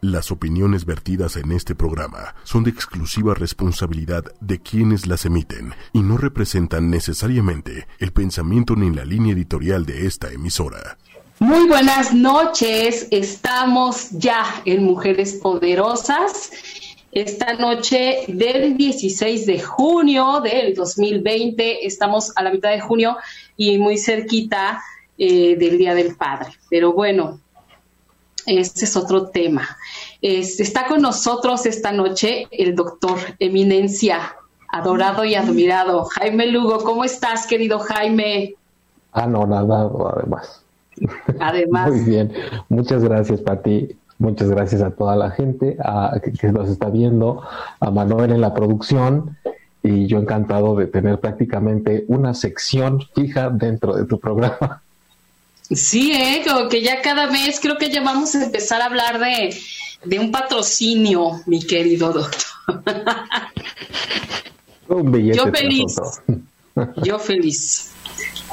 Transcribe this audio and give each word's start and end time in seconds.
Las 0.00 0.30
opiniones 0.30 0.84
vertidas 0.84 1.36
en 1.36 1.50
este 1.50 1.74
programa 1.74 2.36
son 2.44 2.62
de 2.62 2.70
exclusiva 2.70 3.34
responsabilidad 3.34 4.26
de 4.40 4.60
quienes 4.60 5.08
las 5.08 5.24
emiten 5.24 5.74
y 5.92 6.02
no 6.02 6.16
representan 6.16 6.88
necesariamente 6.88 7.88
el 7.98 8.12
pensamiento 8.12 8.76
ni 8.76 8.94
la 8.94 9.04
línea 9.04 9.32
editorial 9.32 9.84
de 9.86 10.06
esta 10.06 10.30
emisora. 10.30 10.98
Muy 11.40 11.66
buenas 11.66 12.14
noches, 12.14 13.08
estamos 13.10 14.10
ya 14.12 14.44
en 14.64 14.84
Mujeres 14.84 15.40
Poderosas. 15.42 16.52
Esta 17.10 17.54
noche 17.54 18.20
del 18.28 18.76
16 18.76 19.46
de 19.46 19.60
junio 19.60 20.40
del 20.40 20.76
2020, 20.76 21.84
estamos 21.84 22.32
a 22.36 22.44
la 22.44 22.52
mitad 22.52 22.70
de 22.70 22.80
junio 22.80 23.16
y 23.56 23.78
muy 23.78 23.98
cerquita 23.98 24.80
eh, 25.16 25.56
del 25.56 25.76
Día 25.76 25.94
del 25.94 26.14
Padre. 26.14 26.50
Pero 26.70 26.92
bueno, 26.92 27.40
este 28.48 28.86
es 28.86 28.96
otro 28.96 29.28
tema. 29.28 29.68
está 30.22 30.86
con 30.86 31.02
nosotros 31.02 31.66
esta 31.66 31.92
noche 31.92 32.46
el 32.50 32.74
doctor 32.74 33.18
Eminencia, 33.38 34.36
adorado 34.72 35.24
y 35.24 35.34
admirado, 35.34 36.04
Jaime 36.04 36.46
Lugo. 36.46 36.78
¿Cómo 36.78 37.04
estás, 37.04 37.46
querido 37.46 37.78
Jaime? 37.78 38.54
Ah, 39.12 39.26
no, 39.26 39.46
nada, 39.46 39.90
además. 40.16 40.62
Además. 41.40 41.90
Muy 41.92 42.00
bien. 42.00 42.32
Muchas 42.68 43.02
gracias, 43.04 43.40
Pati. 43.40 43.96
Muchas 44.18 44.50
gracias 44.50 44.82
a 44.82 44.90
toda 44.90 45.14
la 45.14 45.30
gente 45.30 45.76
a, 45.80 46.20
que 46.40 46.50
nos 46.50 46.68
está 46.68 46.88
viendo, 46.90 47.42
a 47.78 47.90
Manuel 47.90 48.32
en 48.32 48.40
la 48.40 48.52
producción 48.52 49.36
y 49.82 50.06
yo 50.06 50.18
encantado 50.18 50.74
de 50.74 50.86
tener 50.88 51.20
prácticamente 51.20 52.04
una 52.08 52.34
sección 52.34 53.00
fija 53.14 53.48
dentro 53.50 53.94
de 53.94 54.06
tu 54.06 54.18
programa. 54.18 54.82
Sí, 55.70 56.12
¿eh? 56.12 56.42
como 56.46 56.68
que 56.68 56.82
ya 56.82 57.02
cada 57.02 57.26
vez 57.26 57.60
creo 57.60 57.76
que 57.76 57.90
ya 57.90 58.02
vamos 58.02 58.34
a 58.34 58.44
empezar 58.44 58.80
a 58.80 58.86
hablar 58.86 59.20
de, 59.20 60.18
un 60.18 60.30
patrocinio, 60.32 61.42
mi 61.46 61.62
querido 61.62 62.12
doctor. 62.12 62.82
Un 64.88 65.12
billete 65.12 65.36
Yo 65.36 65.52
feliz. 65.52 65.96
Yo 67.04 67.18
feliz. 67.18 67.90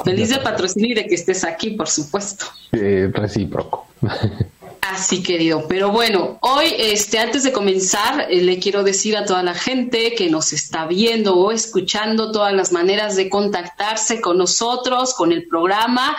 Feliz 0.04 0.28
de 0.28 0.38
patrocinio 0.38 0.90
y 0.90 0.94
de 0.94 1.06
que 1.06 1.14
estés 1.14 1.44
aquí, 1.44 1.70
por 1.70 1.88
supuesto. 1.88 2.46
Eh, 2.72 3.10
recíproco. 3.12 3.86
Así 4.82 5.22
querido, 5.22 5.66
pero 5.66 5.90
bueno, 5.90 6.38
hoy, 6.42 6.66
este, 6.78 7.18
antes 7.18 7.42
de 7.42 7.52
comenzar, 7.52 8.28
eh, 8.30 8.40
le 8.40 8.60
quiero 8.60 8.84
decir 8.84 9.16
a 9.16 9.24
toda 9.24 9.42
la 9.42 9.54
gente 9.54 10.14
que 10.14 10.30
nos 10.30 10.52
está 10.52 10.86
viendo 10.86 11.34
o 11.34 11.50
escuchando 11.50 12.30
todas 12.30 12.52
las 12.52 12.70
maneras 12.70 13.16
de 13.16 13.28
contactarse 13.28 14.20
con 14.20 14.38
nosotros, 14.38 15.12
con 15.14 15.32
el 15.32 15.48
programa, 15.48 16.16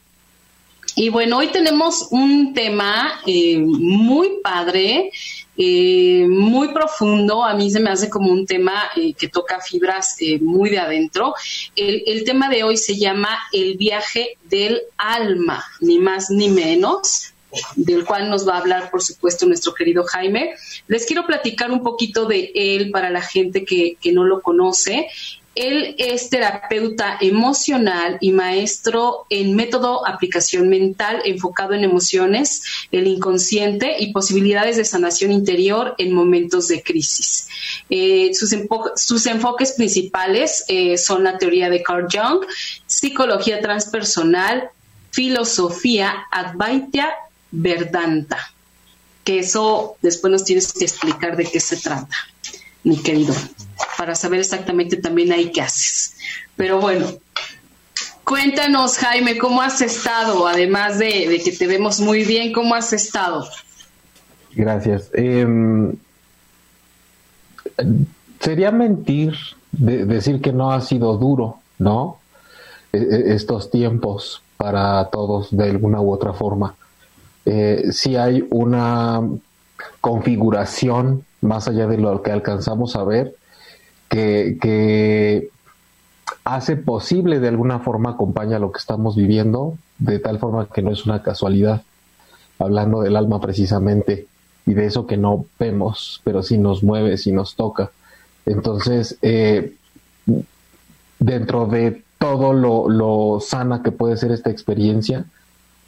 Y 0.95 1.09
bueno, 1.09 1.37
hoy 1.37 1.47
tenemos 1.47 2.07
un 2.11 2.53
tema 2.53 3.19
eh, 3.25 3.59
muy 3.59 4.39
padre 4.41 5.11
eh, 5.57 6.25
muy 6.27 6.73
profundo, 6.73 7.43
a 7.43 7.53
mí 7.53 7.71
se 7.71 7.79
me 7.79 7.89
hace 7.89 8.09
como 8.09 8.31
un 8.31 8.45
tema 8.45 8.89
eh, 8.95 9.13
que 9.13 9.29
toca 9.29 9.59
fibras 9.61 10.17
eh, 10.19 10.39
muy 10.39 10.69
de 10.69 10.79
adentro. 10.79 11.33
El, 11.75 12.03
el, 12.05 12.23
tema 12.23 12.49
de 12.49 12.63
hoy 12.63 12.77
se 12.77 12.97
llama 12.97 13.37
El 13.51 13.77
viaje 13.77 14.37
del 14.43 14.81
alma, 14.97 15.63
ni 15.79 15.99
más 15.99 16.29
ni 16.29 16.49
menos 16.49 17.31
del 17.75 18.05
cual 18.05 18.29
nos 18.29 18.47
va 18.47 18.55
a 18.55 18.59
hablar, 18.59 18.91
por 18.91 19.01
supuesto, 19.01 19.45
nuestro 19.45 19.73
querido 19.73 20.03
Jaime. 20.03 20.55
Les 20.87 21.05
quiero 21.05 21.25
platicar 21.25 21.71
un 21.71 21.83
poquito 21.83 22.25
de 22.25 22.51
él 22.53 22.91
para 22.91 23.09
la 23.09 23.21
gente 23.21 23.63
que, 23.63 23.97
que 24.01 24.11
no 24.11 24.23
lo 24.23 24.41
conoce. 24.41 25.07
Él 25.55 25.95
es 25.97 26.29
terapeuta 26.29 27.17
emocional 27.21 28.17
y 28.19 28.31
maestro 28.31 29.25
en 29.29 29.55
método 29.55 30.05
aplicación 30.05 30.67
mental 30.67 31.21
enfocado 31.23 31.73
en 31.73 31.85
emociones, 31.85 32.63
el 32.91 33.07
inconsciente 33.07 33.95
y 33.97 34.11
posibilidades 34.11 34.75
de 34.75 34.83
sanación 34.83 35.31
interior 35.31 35.95
en 35.97 36.13
momentos 36.13 36.67
de 36.67 36.83
crisis. 36.83 37.47
Eh, 37.89 38.31
sus, 38.33 39.25
enfoques 39.25 39.71
principales 39.73 40.65
eh, 40.67 40.97
son 40.97 41.23
la 41.23 41.37
teoría 41.37 41.69
de 41.69 41.81
Carl 41.81 42.07
Jung, 42.11 42.45
psicología 42.85 43.61
transpersonal, 43.61 44.69
filosofía 45.11 46.27
Advaita 46.31 47.13
Vedanta, 47.51 48.53
que 49.23 49.39
eso 49.39 49.95
después 50.01 50.31
nos 50.31 50.43
tienes 50.43 50.73
que 50.73 50.83
explicar 50.83 51.37
de 51.37 51.45
qué 51.45 51.61
se 51.61 51.77
trata 51.77 52.15
mi 52.85 52.97
querido, 52.97 53.33
para 53.97 54.15
saber 54.15 54.39
exactamente 54.39 54.97
también 54.97 55.31
ahí 55.31 55.51
qué 55.51 55.61
haces. 55.61 56.15
Pero 56.55 56.79
bueno, 56.79 57.07
cuéntanos, 58.23 58.97
Jaime, 58.97 59.37
¿cómo 59.37 59.61
has 59.61 59.81
estado? 59.81 60.47
Además 60.47 60.99
de, 60.99 61.41
que 61.43 61.51
te 61.51 61.67
vemos 61.67 61.99
muy 61.99 62.23
bien, 62.23 62.53
¿cómo 62.53 62.75
has 62.75 62.93
estado? 62.93 63.45
Gracias. 64.53 65.09
Em, 65.13 65.93
sería 68.39 68.71
mentir 68.71 69.33
decir 69.71 70.41
que 70.41 70.53
no 70.53 70.71
ha 70.71 70.81
sido 70.81 71.17
duro, 71.17 71.59
¿no? 71.77 72.19
E, 72.93 72.97
e, 72.97 73.33
estos 73.33 73.69
tiempos 73.69 74.41
para 74.57 75.05
todos 75.09 75.55
de 75.55 75.69
alguna 75.69 75.99
u 75.99 76.11
otra 76.11 76.33
forma. 76.33 76.75
Eh, 77.45 77.89
si 77.91 78.15
hay 78.15 78.47
una 78.49 79.21
configuración 80.01 81.25
más 81.41 81.67
allá 81.67 81.87
de 81.87 81.97
lo 81.97 82.21
que 82.21 82.31
alcanzamos 82.31 82.95
a 82.95 83.03
ver, 83.03 83.35
que, 84.15 85.49
hace 86.43 86.75
posible 86.75 87.39
de 87.39 87.47
alguna 87.47 87.79
forma 87.79 88.11
acompaña 88.11 88.59
lo 88.59 88.71
que 88.71 88.79
estamos 88.79 89.15
viviendo, 89.15 89.77
de 89.97 90.19
tal 90.19 90.39
forma 90.39 90.67
que 90.67 90.81
no 90.81 90.91
es 90.91 91.05
una 91.05 91.23
casualidad, 91.23 91.81
hablando 92.59 93.01
del 93.01 93.15
alma 93.15 93.41
precisamente, 93.41 94.27
y 94.65 94.73
de 94.73 94.85
eso 94.85 95.05
que 95.05 95.17
no 95.17 95.45
vemos, 95.59 96.21
pero 96.23 96.43
sí 96.43 96.57
nos 96.57 96.83
mueve, 96.83 97.17
sí 97.17 97.31
nos 97.31 97.55
toca. 97.55 97.91
Entonces, 98.45 99.17
eh, 99.21 99.75
dentro 101.19 101.65
de 101.67 102.03
todo 102.17 102.53
lo, 102.53 102.89
lo 102.89 103.39
sana 103.39 103.83
que 103.83 103.91
puede 103.91 104.17
ser 104.17 104.31
esta 104.31 104.49
experiencia, 104.49 105.25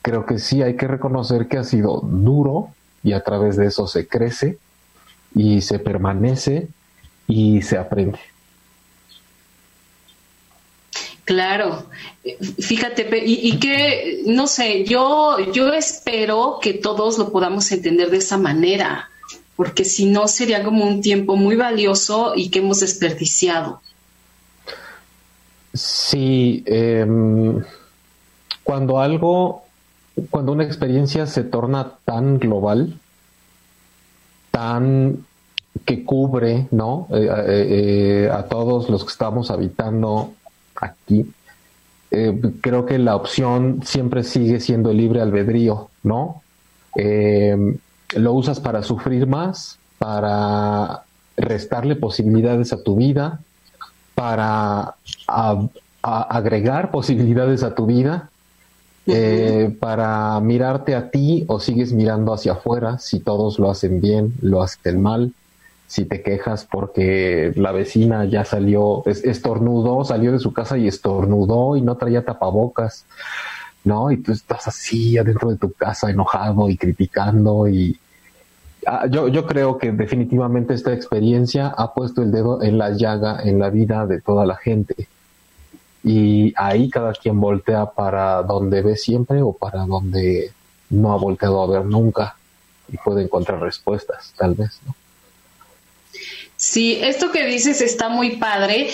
creo 0.01 0.25
que 0.25 0.39
sí 0.39 0.61
hay 0.61 0.75
que 0.75 0.87
reconocer 0.87 1.47
que 1.47 1.57
ha 1.57 1.63
sido 1.63 2.01
duro 2.01 2.69
y 3.03 3.13
a 3.13 3.23
través 3.23 3.57
de 3.57 3.67
eso 3.67 3.87
se 3.87 4.07
crece 4.07 4.57
y 5.33 5.61
se 5.61 5.79
permanece 5.79 6.69
y 7.27 7.61
se 7.61 7.77
aprende. 7.77 8.19
Claro, 11.27 11.88
fíjate, 12.57 13.05
y, 13.25 13.59
que, 13.59 14.23
no 14.27 14.47
sé, 14.47 14.85
yo, 14.85 15.37
yo 15.51 15.73
espero 15.73 16.59
que 16.61 16.73
todos 16.73 17.17
lo 17.17 17.33
podamos 17.33 17.69
entender 17.73 18.09
de 18.09 18.19
esa 18.19 18.37
manera, 18.37 19.09
porque 19.57 19.83
si 19.83 20.05
no 20.05 20.29
sería 20.29 20.63
como 20.63 20.85
un 20.85 21.01
tiempo 21.01 21.35
muy 21.35 21.57
valioso 21.57 22.31
y 22.33 22.49
que 22.49 22.59
hemos 22.59 22.79
desperdiciado. 22.79 23.81
Sí, 25.73 26.63
em, 26.66 27.61
cuando 28.63 29.01
algo, 29.01 29.66
cuando 30.29 30.53
una 30.53 30.63
experiencia 30.63 31.27
se 31.27 31.43
torna 31.43 31.91
tan 32.05 32.39
global, 32.39 32.97
tan 34.49 35.26
que 35.85 36.03
cubre 36.03 36.67
¿no? 36.71 37.07
Eh, 37.11 37.27
eh, 37.29 37.67
eh, 38.27 38.29
a 38.31 38.43
todos 38.43 38.89
los 38.89 39.03
que 39.03 39.11
estamos 39.11 39.51
habitando 39.51 40.33
aquí. 40.75 41.31
creo 42.61 42.85
que 42.85 42.97
la 42.97 43.15
opción 43.15 43.81
siempre 43.83 44.23
sigue 44.23 44.59
siendo 44.59 44.91
el 44.91 44.97
libre 44.97 45.21
albedrío, 45.21 45.89
¿no? 46.03 46.41
lo 48.16 48.34
usas 48.34 48.59
para 48.59 48.81
sufrir 48.81 49.28
más, 49.28 49.78
para 49.99 51.03
restarle 51.35 51.96
posibilidades 51.96 52.73
a 52.73 52.81
tu 52.81 52.96
vida, 52.96 53.40
para 54.16 54.96
agregar 56.02 56.90
posibilidades 56.90 57.61
a 57.63 57.75
tu 57.75 57.85
vida, 57.85 58.29
para 59.79 60.40
mirarte 60.40 60.96
a 60.96 61.11
ti 61.11 61.46
o 61.47 61.59
sigues 61.59 61.91
mirando 61.91 62.34
hacia 62.34 62.53
afuera 62.53 62.97
si 62.97 63.19
todos 63.19 63.59
lo 63.59 63.69
hacen 63.69 63.99
bien, 64.02 64.34
lo 64.41 64.63
hacen 64.63 65.02
mal 65.02 65.34
si 65.87 66.03
te 66.03 66.22
quejas 66.22 66.67
porque 66.69 67.53
la 67.55 67.72
vecina 67.72 68.25
ya 68.25 68.43
salió, 68.43 69.03
estornudó, 69.05 70.03
salió 70.03 70.34
de 70.34 70.39
su 70.39 70.51
casa 70.51 70.78
y 70.78 70.85
estornudó 70.87 71.78
y 71.78 71.81
no 71.81 71.95
traía 71.95 72.25
tapabocas, 72.25 73.05
¿no? 73.85 74.11
Y 74.11 74.17
tú 74.17 74.34
estás 74.34 74.67
así 74.67 75.17
adentro 75.17 75.49
de 75.49 75.57
tu 75.57 75.72
casa 75.72 76.11
enojado 76.11 76.69
y 76.69 76.78
criticando 76.78 77.69
y 77.69 77.97
ah, 78.85 79.07
yo, 79.09 79.29
yo 79.29 79.45
creo 79.47 79.78
que 79.78 79.93
definitivamente 79.93 80.73
esta 80.73 80.93
experiencia 80.93 81.67
ha 81.67 81.93
puesto 81.93 82.22
el 82.22 82.31
dedo 82.31 82.61
en 82.61 82.78
la 82.78 82.91
llaga 82.91 83.40
en 83.41 83.57
la 83.57 83.69
vida 83.69 84.05
de 84.05 84.19
toda 84.22 84.45
la 84.45 84.57
gente. 84.57 85.07
Y 86.03 86.53
ahí 86.57 86.90
cada 86.90 87.13
quien 87.13 87.40
voltea 87.40 87.85
para 87.85 88.43
donde 88.43 88.81
ve 88.81 88.97
siempre 88.97 89.41
o 89.41 89.53
para 89.53 89.85
donde 89.85 90.51
no 90.90 91.13
ha 91.13 91.17
volteado 91.17 91.63
a 91.63 91.67
ver 91.67 91.85
nunca 91.85 92.35
y 92.90 92.97
puede 92.97 93.23
encontrar 93.23 93.61
respuestas, 93.61 94.33
tal 94.37 94.53
vez, 94.53 94.81
¿no? 94.85 94.93
Sí, 96.57 96.97
esto 97.01 97.31
que 97.31 97.45
dices 97.45 97.81
está 97.81 98.09
muy 98.09 98.37
padre, 98.37 98.89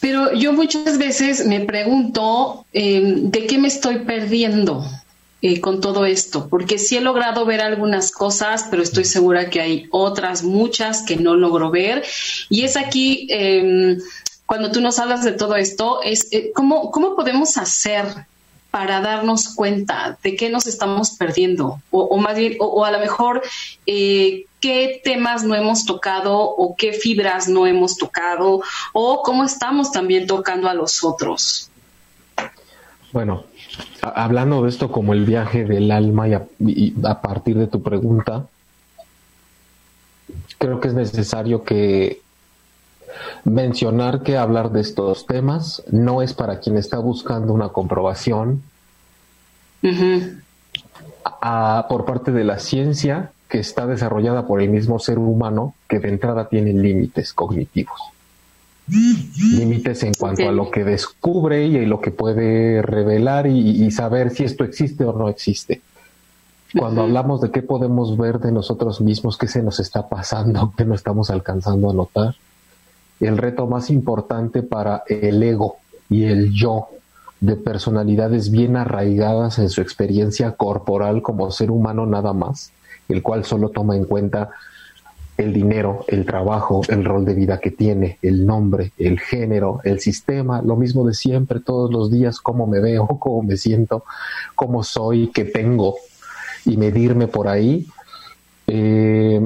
pero 0.00 0.32
yo 0.32 0.52
muchas 0.52 0.96
veces 0.96 1.44
me 1.44 1.60
pregunto 1.60 2.64
em, 2.72 3.30
de 3.30 3.46
qué 3.46 3.58
me 3.58 3.68
estoy 3.68 4.00
perdiendo. 4.00 4.84
Eh, 5.40 5.60
con 5.60 5.80
todo 5.80 6.04
esto, 6.04 6.48
porque 6.48 6.78
sí 6.78 6.96
he 6.96 7.00
logrado 7.00 7.46
ver 7.46 7.60
algunas 7.60 8.10
cosas, 8.10 8.66
pero 8.68 8.82
estoy 8.82 9.04
segura 9.04 9.50
que 9.50 9.60
hay 9.60 9.86
otras 9.92 10.42
muchas 10.42 11.02
que 11.02 11.14
no 11.14 11.36
logro 11.36 11.70
ver. 11.70 12.02
Y 12.48 12.62
es 12.62 12.76
aquí, 12.76 13.28
em, 13.30 14.00
cuando 14.46 14.72
tú 14.72 14.80
nos 14.80 14.98
hablas 14.98 15.22
de 15.22 15.30
todo 15.30 15.54
esto, 15.54 16.02
es 16.02 16.26
eh, 16.32 16.50
¿cómo, 16.52 16.90
cómo 16.90 17.14
podemos 17.14 17.56
hacer 17.56 18.26
para 18.70 19.00
darnos 19.00 19.54
cuenta 19.54 20.18
de 20.22 20.36
qué 20.36 20.50
nos 20.50 20.66
estamos 20.66 21.12
perdiendo 21.12 21.80
o, 21.90 22.16
más 22.18 22.36
bien 22.36 22.56
o, 22.60 22.84
a 22.84 22.90
lo 22.90 22.98
mejor 22.98 23.42
eh, 23.86 24.44
qué 24.60 25.00
temas 25.02 25.44
no 25.44 25.54
hemos 25.54 25.84
tocado 25.84 26.38
o 26.38 26.76
qué 26.76 26.92
fibras 26.92 27.48
no 27.48 27.66
hemos 27.66 27.96
tocado 27.96 28.62
o 28.92 29.22
cómo 29.22 29.44
estamos 29.44 29.90
también 29.90 30.26
tocando 30.26 30.68
a 30.68 30.74
los 30.74 31.02
otros. 31.02 31.70
Bueno, 33.12 33.44
hablando 34.02 34.62
de 34.62 34.68
esto 34.68 34.92
como 34.92 35.14
el 35.14 35.24
viaje 35.24 35.64
del 35.64 35.90
alma 35.90 36.28
y 36.28 36.92
a 37.04 37.20
partir 37.22 37.56
de 37.56 37.66
tu 37.66 37.82
pregunta, 37.82 38.46
creo 40.58 40.80
que 40.80 40.88
es 40.88 40.94
necesario 40.94 41.64
que 41.64 42.20
mencionar 43.44 44.22
que 44.22 44.36
hablar 44.36 44.72
de 44.72 44.80
estos 44.80 45.26
temas 45.26 45.82
no 45.90 46.22
es 46.22 46.34
para 46.34 46.60
quien 46.60 46.76
está 46.76 46.98
buscando 46.98 47.52
una 47.52 47.70
comprobación 47.70 48.62
por 51.88 52.04
parte 52.04 52.32
de 52.32 52.44
la 52.44 52.58
ciencia 52.58 53.32
que 53.48 53.58
está 53.58 53.86
desarrollada 53.86 54.46
por 54.46 54.60
el 54.60 54.68
mismo 54.68 54.98
ser 54.98 55.18
humano 55.18 55.74
que 55.88 55.98
de 55.98 56.08
entrada 56.08 56.48
tiene 56.48 56.72
límites 56.72 57.32
cognitivos. 57.32 58.00
Límites 58.88 60.02
en 60.02 60.14
cuanto 60.14 60.48
a 60.48 60.52
lo 60.52 60.70
que 60.70 60.84
descubre 60.84 61.66
y 61.66 61.84
lo 61.84 62.00
que 62.00 62.10
puede 62.10 62.82
revelar 62.82 63.46
y, 63.46 63.90
saber 63.90 64.30
si 64.30 64.44
esto 64.44 64.64
existe 64.64 65.04
o 65.04 65.12
no 65.12 65.28
existe. 65.28 65.82
Cuando 66.76 67.02
hablamos 67.02 67.40
de 67.40 67.50
qué 67.50 67.62
podemos 67.62 68.16
ver 68.18 68.38
de 68.40 68.52
nosotros 68.52 69.00
mismos, 69.00 69.38
qué 69.38 69.48
se 69.48 69.62
nos 69.62 69.80
está 69.80 70.08
pasando, 70.08 70.72
qué 70.76 70.84
no 70.84 70.94
estamos 70.94 71.30
alcanzando 71.30 71.90
a 71.90 71.94
notar, 71.94 72.36
el 73.20 73.38
reto 73.38 73.66
más 73.66 73.90
importante 73.90 74.62
para 74.62 75.02
el 75.08 75.42
ego 75.42 75.76
y 76.08 76.24
el 76.24 76.52
yo 76.52 76.88
de 77.40 77.56
personalidades 77.56 78.50
bien 78.50 78.76
arraigadas 78.76 79.58
en 79.58 79.68
su 79.68 79.80
experiencia 79.80 80.52
corporal 80.52 81.22
como 81.22 81.50
ser 81.50 81.70
humano 81.70 82.06
nada 82.06 82.32
más, 82.32 82.72
el 83.08 83.22
cual 83.22 83.44
solo 83.44 83.70
toma 83.70 83.96
en 83.96 84.04
cuenta 84.04 84.50
el 85.36 85.52
dinero, 85.52 86.04
el 86.08 86.26
trabajo, 86.26 86.82
el 86.88 87.04
rol 87.04 87.24
de 87.24 87.34
vida 87.34 87.60
que 87.60 87.70
tiene, 87.70 88.18
el 88.22 88.44
nombre, 88.44 88.92
el 88.98 89.20
género, 89.20 89.80
el 89.84 90.00
sistema, 90.00 90.60
lo 90.62 90.74
mismo 90.74 91.06
de 91.06 91.14
siempre, 91.14 91.60
todos 91.60 91.92
los 91.92 92.10
días, 92.10 92.40
cómo 92.40 92.66
me 92.66 92.80
veo, 92.80 93.06
cómo 93.20 93.42
me 93.42 93.56
siento, 93.56 94.04
cómo 94.56 94.82
soy, 94.82 95.28
qué 95.28 95.44
tengo, 95.44 95.94
y 96.64 96.76
medirme 96.76 97.28
por 97.28 97.46
ahí, 97.46 97.86
eh, 98.66 99.40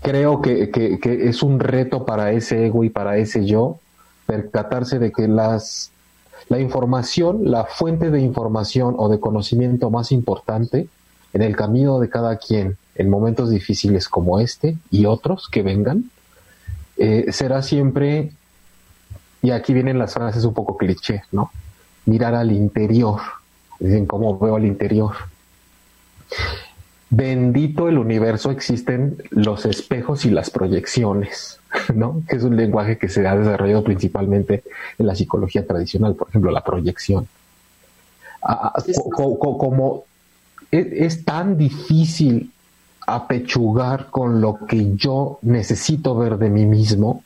creo 0.00 0.40
que, 0.40 0.70
que, 0.70 0.98
es 1.28 1.42
un 1.42 1.60
reto 1.60 2.04
para 2.04 2.32
ese 2.32 2.66
ego 2.66 2.84
y 2.84 2.90
para 2.90 3.16
ese 3.18 3.44
yo 3.44 3.78
percatarse 4.26 4.98
de 4.98 5.12
que 5.12 5.28
las, 5.28 5.90
la 6.48 6.60
información, 6.60 7.50
la 7.50 7.64
fuente 7.64 8.10
de 8.10 8.20
información 8.20 8.94
o 8.98 9.08
de 9.08 9.20
conocimiento 9.20 9.90
más 9.90 10.12
importante 10.12 10.88
en 11.32 11.42
el 11.42 11.56
camino 11.56 11.98
de 11.98 12.08
cada 12.08 12.36
quien 12.36 12.76
en 12.94 13.10
momentos 13.10 13.50
difíciles 13.50 14.08
como 14.08 14.38
este 14.38 14.76
y 14.90 15.06
otros 15.06 15.48
que 15.48 15.62
vengan, 15.62 16.10
eh, 16.98 17.26
será 17.32 17.62
siempre, 17.62 18.32
y 19.40 19.50
aquí 19.50 19.72
vienen 19.72 19.98
las 19.98 20.14
frases 20.14 20.44
un 20.44 20.54
poco 20.54 20.76
cliché, 20.76 21.22
¿no? 21.32 21.50
Mirar 22.04 22.34
al 22.34 22.52
interior, 22.52 23.20
dicen 23.78 24.06
cómo 24.06 24.38
veo 24.38 24.56
al 24.56 24.66
interior 24.66 25.12
bendito 27.12 27.90
el 27.90 27.98
universo 27.98 28.50
existen 28.50 29.18
los 29.28 29.66
espejos 29.66 30.24
y 30.24 30.30
las 30.30 30.48
proyecciones, 30.48 31.60
¿no? 31.94 32.22
Que 32.26 32.36
es 32.36 32.42
un 32.42 32.56
lenguaje 32.56 32.96
que 32.96 33.08
se 33.10 33.26
ha 33.26 33.36
desarrollado 33.36 33.84
principalmente 33.84 34.64
en 34.98 35.06
la 35.06 35.14
psicología 35.14 35.66
tradicional, 35.66 36.14
por 36.14 36.30
ejemplo, 36.30 36.50
la 36.50 36.64
proyección. 36.64 37.28
Ah, 38.42 38.72
ah, 38.74 38.82
como 39.14 40.04
e, 40.72 41.04
es 41.04 41.24
tan 41.24 41.58
difícil 41.58 42.50
apechugar 43.06 44.06
con 44.10 44.40
lo 44.40 44.60
que 44.66 44.96
yo 44.96 45.38
necesito 45.42 46.16
ver 46.16 46.38
de 46.38 46.48
mí 46.48 46.64
mismo, 46.64 47.22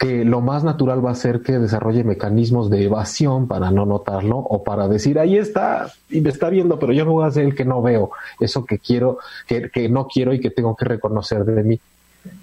que 0.00 0.24
lo 0.24 0.40
más 0.40 0.64
natural 0.64 1.04
va 1.04 1.10
a 1.10 1.14
ser 1.14 1.42
que 1.42 1.58
desarrolle 1.58 2.04
mecanismos 2.04 2.70
de 2.70 2.84
evasión 2.84 3.46
para 3.46 3.70
no 3.70 3.84
notarlo 3.84 4.38
o 4.38 4.64
para 4.64 4.88
decir, 4.88 5.18
ahí 5.18 5.36
está 5.36 5.92
y 6.08 6.22
me 6.22 6.30
está 6.30 6.48
viendo, 6.48 6.78
pero 6.78 6.94
yo 6.94 7.04
no 7.04 7.12
voy 7.12 7.26
a 7.26 7.30
ser 7.30 7.44
el 7.44 7.54
que 7.54 7.66
no 7.66 7.82
veo, 7.82 8.10
eso 8.40 8.64
que 8.64 8.78
quiero, 8.78 9.18
que, 9.46 9.70
que 9.70 9.90
no 9.90 10.08
quiero 10.08 10.32
y 10.32 10.40
que 10.40 10.48
tengo 10.50 10.74
que 10.74 10.86
reconocer 10.86 11.44
de 11.44 11.62
mí. 11.62 11.80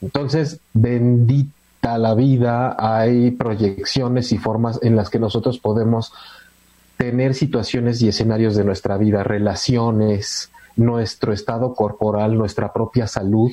Entonces, 0.03 0.59
bendita 0.71 1.97
la 1.97 2.13
vida, 2.13 2.75
hay 2.77 3.31
proyecciones 3.31 4.31
y 4.31 4.37
formas 4.37 4.79
en 4.83 4.95
las 4.95 5.09
que 5.09 5.17
nosotros 5.17 5.57
podemos 5.57 6.13
tener 6.97 7.33
situaciones 7.33 7.99
y 8.03 8.09
escenarios 8.09 8.55
de 8.55 8.65
nuestra 8.65 8.97
vida, 8.97 9.23
relaciones, 9.23 10.51
nuestro 10.75 11.33
estado 11.33 11.73
corporal, 11.73 12.37
nuestra 12.37 12.71
propia 12.71 13.07
salud, 13.07 13.51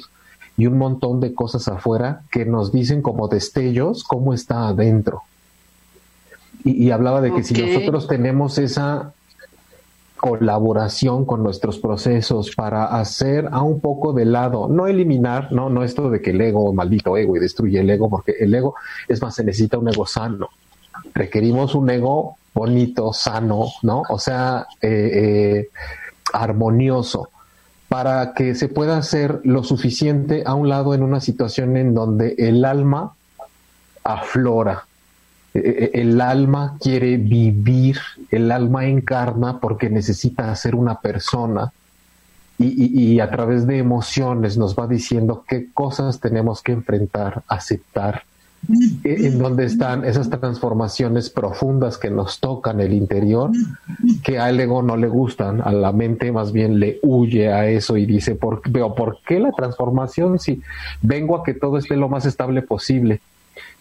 y 0.56 0.66
un 0.66 0.78
montón 0.78 1.20
de 1.20 1.34
cosas 1.34 1.68
afuera 1.68 2.22
que 2.30 2.44
nos 2.44 2.72
dicen 2.72 3.02
como 3.02 3.28
destellos 3.28 4.04
cómo 4.04 4.34
está 4.34 4.68
adentro. 4.68 5.22
Y, 6.64 6.90
hablaba 6.92 7.20
de 7.20 7.32
que 7.32 7.42
si 7.42 7.52
nosotros 7.54 8.06
tenemos 8.06 8.56
esa 8.56 9.12
colaboración 10.16 11.26
con 11.26 11.42
nuestros 11.42 11.78
procesos 11.78 12.54
para 12.56 12.86
hacer 12.86 13.48
a 13.52 13.62
un 13.62 13.80
poco 13.80 14.14
de 14.14 14.24
lado, 14.24 14.68
no 14.68 14.86
eliminar, 14.86 15.52
no, 15.52 15.68
no 15.68 15.84
esto 15.84 16.08
de 16.08 16.22
que 16.22 16.30
el 16.30 16.40
ego, 16.40 16.72
maldito 16.72 17.18
ego, 17.18 17.36
y 17.36 17.40
destruye 17.40 17.80
el 17.80 17.90
ego, 17.90 18.08
porque 18.08 18.32
el 18.40 18.54
ego, 18.54 18.76
es 19.08 19.20
más, 19.20 19.34
se 19.34 19.44
necesita 19.44 19.76
un 19.76 19.88
ego 19.88 20.06
sano. 20.06 20.48
Requerimos 21.12 21.74
un 21.74 21.90
ego 21.90 22.38
bonito, 22.54 23.12
sano, 23.12 23.66
¿no? 23.82 24.02
O 24.08 24.18
sea, 24.18 24.66
eh, 24.80 24.88
eh, 25.12 25.68
armonioso 26.32 27.28
para 27.94 28.34
que 28.34 28.56
se 28.56 28.66
pueda 28.66 28.96
hacer 28.96 29.40
lo 29.44 29.62
suficiente 29.62 30.42
a 30.44 30.54
un 30.54 30.68
lado 30.68 30.94
en 30.94 31.04
una 31.04 31.20
situación 31.20 31.76
en 31.76 31.94
donde 31.94 32.34
el 32.38 32.64
alma 32.64 33.14
aflora. 34.02 34.84
E, 35.54 35.60
e, 35.94 36.00
el 36.00 36.20
alma 36.20 36.76
quiere 36.80 37.18
vivir, 37.18 38.00
el 38.32 38.50
alma 38.50 38.86
encarna 38.86 39.60
porque 39.60 39.90
necesita 39.90 40.52
ser 40.56 40.74
una 40.74 40.98
persona 40.98 41.72
y, 42.58 43.20
a 43.20 43.30
través 43.30 43.64
de 43.64 43.78
emociones 43.78 44.58
nos 44.58 44.74
va 44.76 44.88
diciendo 44.88 45.44
qué 45.46 45.68
cosas 45.72 46.18
tenemos 46.18 46.62
que 46.62 46.72
enfrentar, 46.72 47.44
aceptar, 47.46 48.24
en 49.04 49.38
donde 49.38 49.64
están 49.64 50.04
esas 50.04 50.30
transformaciones 50.30 51.30
profundas 51.30 51.98
que 51.98 52.10
nos 52.10 52.40
tocan 52.40 52.80
el 52.80 52.92
interior, 52.92 53.50
que 54.22 54.38
al 54.38 54.58
ego 54.60 54.82
no 54.82 54.96
le 54.96 55.08
gustan, 55.08 55.60
a 55.60 55.72
la 55.72 55.92
mente 55.92 56.32
más 56.32 56.52
bien 56.52 56.78
le 56.78 56.98
huye 57.02 57.52
a 57.52 57.68
eso 57.68 57.96
y 57.96 58.06
dice, 58.06 58.34
¿por, 58.34 58.62
veo, 58.70 58.94
¿por 58.94 59.18
qué 59.26 59.40
la 59.40 59.52
transformación 59.52 60.38
si 60.38 60.62
vengo 61.02 61.36
a 61.36 61.44
que 61.44 61.54
todo 61.54 61.78
esté 61.78 61.96
lo 61.96 62.08
más 62.08 62.26
estable 62.26 62.62
posible? 62.62 63.20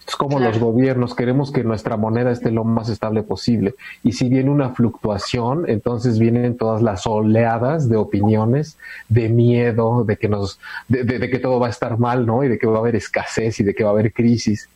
Es 0.06 0.16
como 0.16 0.38
los 0.38 0.58
gobiernos, 0.58 1.14
queremos 1.14 1.50
que 1.50 1.64
nuestra 1.64 1.96
moneda 1.96 2.30
esté 2.30 2.50
lo 2.50 2.64
más 2.64 2.90
estable 2.90 3.22
posible. 3.22 3.74
Y 4.02 4.12
si 4.12 4.28
viene 4.28 4.50
una 4.50 4.70
fluctuación, 4.70 5.64
entonces 5.68 6.18
vienen 6.18 6.58
todas 6.58 6.82
las 6.82 7.06
oleadas 7.06 7.88
de 7.88 7.96
opiniones, 7.96 8.76
de 9.08 9.30
miedo, 9.30 10.04
de 10.04 10.18
que 10.18 10.28
nos, 10.28 10.60
de, 10.88 11.04
de, 11.04 11.30
que 11.30 11.38
todo 11.38 11.58
va 11.58 11.68
a 11.68 11.70
estar 11.70 11.98
mal, 11.98 12.26
¿no? 12.26 12.44
Y 12.44 12.48
de 12.48 12.58
que 12.58 12.66
va 12.66 12.76
a 12.76 12.80
haber 12.80 12.96
escasez 12.96 13.60
y 13.60 13.64
de 13.64 13.74
que 13.74 13.82
va 13.82 13.90
a 13.90 13.92
haber 13.94 14.12
crisis. 14.12 14.68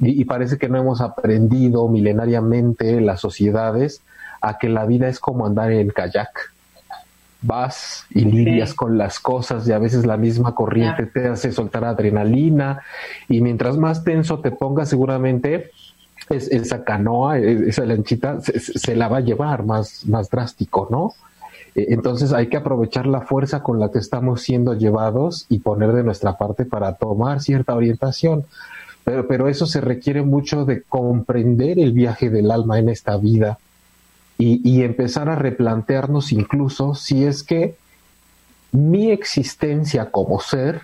Y, 0.00 0.20
y 0.20 0.24
parece 0.26 0.58
que 0.58 0.68
no 0.68 0.78
hemos 0.78 1.00
aprendido 1.00 1.88
milenariamente 1.88 3.00
las 3.00 3.20
sociedades 3.20 4.02
a 4.42 4.58
que 4.58 4.68
la 4.68 4.84
vida 4.84 5.08
es 5.08 5.18
como 5.18 5.46
andar 5.46 5.72
en 5.72 5.88
kayak 5.88 6.52
vas 7.40 8.04
y 8.10 8.24
lidias 8.24 8.74
con 8.74 8.98
las 8.98 9.20
cosas 9.20 9.66
y 9.68 9.72
a 9.72 9.78
veces 9.78 10.04
la 10.04 10.16
misma 10.16 10.54
corriente 10.54 11.06
te 11.06 11.28
hace 11.28 11.52
soltar 11.52 11.84
adrenalina 11.84 12.82
y 13.28 13.40
mientras 13.40 13.76
más 13.76 14.02
tenso 14.02 14.40
te 14.40 14.50
pongas 14.50 14.88
seguramente 14.88 15.70
es, 16.28 16.48
esa 16.48 16.84
canoa, 16.84 17.38
e, 17.38 17.68
esa 17.68 17.84
lanchita 17.84 18.40
se, 18.40 18.96
la 18.96 19.08
va 19.08 19.18
a 19.18 19.20
llevar 19.20 19.64
más, 19.64 20.04
más 20.06 20.28
drástico, 20.30 20.88
¿no? 20.90 21.14
E, 21.74 21.94
entonces 21.94 22.32
hay 22.32 22.48
que 22.48 22.56
aprovechar 22.56 23.06
la 23.06 23.20
fuerza 23.20 23.62
con 23.62 23.78
la 23.78 23.90
que 23.90 23.98
estamos 23.98 24.42
siendo 24.42 24.74
llevados 24.74 25.46
y 25.48 25.60
poner 25.60 25.92
de 25.92 26.02
nuestra 26.02 26.36
parte 26.36 26.64
para 26.64 26.94
tomar 26.94 27.40
cierta 27.40 27.74
orientación. 27.74 28.44
Pero, 29.04 29.26
pero 29.26 29.48
eso 29.48 29.64
se 29.64 29.80
requiere 29.80 30.22
mucho 30.22 30.64
de 30.66 30.82
comprender 30.82 31.78
el 31.78 31.92
viaje 31.92 32.28
del 32.28 32.50
alma 32.50 32.78
en 32.78 32.90
esta 32.90 33.16
vida 33.16 33.58
y, 34.40 34.82
empezar 34.82 35.28
a 35.28 35.34
replantearnos 35.34 36.30
incluso 36.30 36.94
si 36.94 37.24
es 37.24 37.42
que 37.42 37.74
mi 38.70 39.10
existencia 39.10 40.12
como 40.12 40.38
ser 40.40 40.82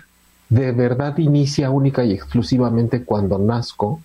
de 0.49 0.73
verdad 0.73 1.17
inicia 1.17 1.69
única 1.69 2.03
y 2.03 2.11
exclusivamente 2.11 3.05
cuando 3.05 3.39
nazco 3.39 4.01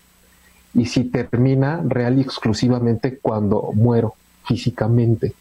y 0.72 0.86
si 0.86 1.04
termina 1.04 1.82
real 1.84 2.18
y 2.18 2.20
exclusivamente 2.20 3.18
cuando 3.18 3.72
muero 3.74 4.14
físicamente. 4.46 5.34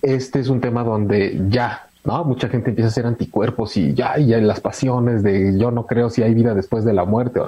Este 0.00 0.38
es 0.38 0.48
un 0.48 0.60
tema 0.60 0.84
donde 0.84 1.40
ya, 1.48 1.88
¿no? 2.04 2.24
Mucha 2.24 2.48
gente 2.48 2.70
empieza 2.70 2.86
a 2.86 2.90
hacer 2.90 3.06
anticuerpos 3.06 3.76
y 3.76 3.94
ya, 3.94 4.16
y 4.18 4.28
las 4.28 4.60
pasiones 4.60 5.24
de 5.24 5.58
yo 5.58 5.72
no 5.72 5.86
creo 5.86 6.08
si 6.08 6.22
hay 6.22 6.34
vida 6.34 6.54
después 6.54 6.84
de 6.84 6.92
la 6.92 7.04
muerte, 7.04 7.40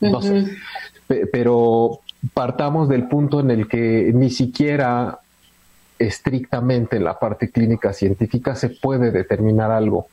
no 0.00 0.22
sé. 0.22 0.46
Pero 1.30 2.00
partamos 2.34 2.88
del 2.88 3.08
punto 3.08 3.40
en 3.40 3.50
el 3.50 3.68
que 3.68 4.10
ni 4.14 4.30
siquiera 4.30 5.20
estrictamente 5.98 6.96
en 6.96 7.04
la 7.04 7.18
parte 7.18 7.50
clínica 7.50 7.92
científica 7.92 8.54
se 8.54 8.70
puede 8.70 9.10
determinar 9.10 9.70
algo. 9.70 10.06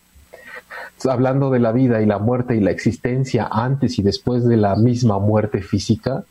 Hablando 1.07 1.51
de 1.51 1.59
la 1.59 1.71
vida 1.71 2.01
y 2.01 2.05
la 2.05 2.19
muerte 2.19 2.55
y 2.55 2.59
la 2.59 2.71
existencia 2.71 3.47
antes 3.51 3.99
y 3.99 4.01
después 4.01 4.45
de 4.45 4.57
la 4.57 4.75
misma 4.75 5.19
muerte 5.19 5.61
física, 5.61 6.23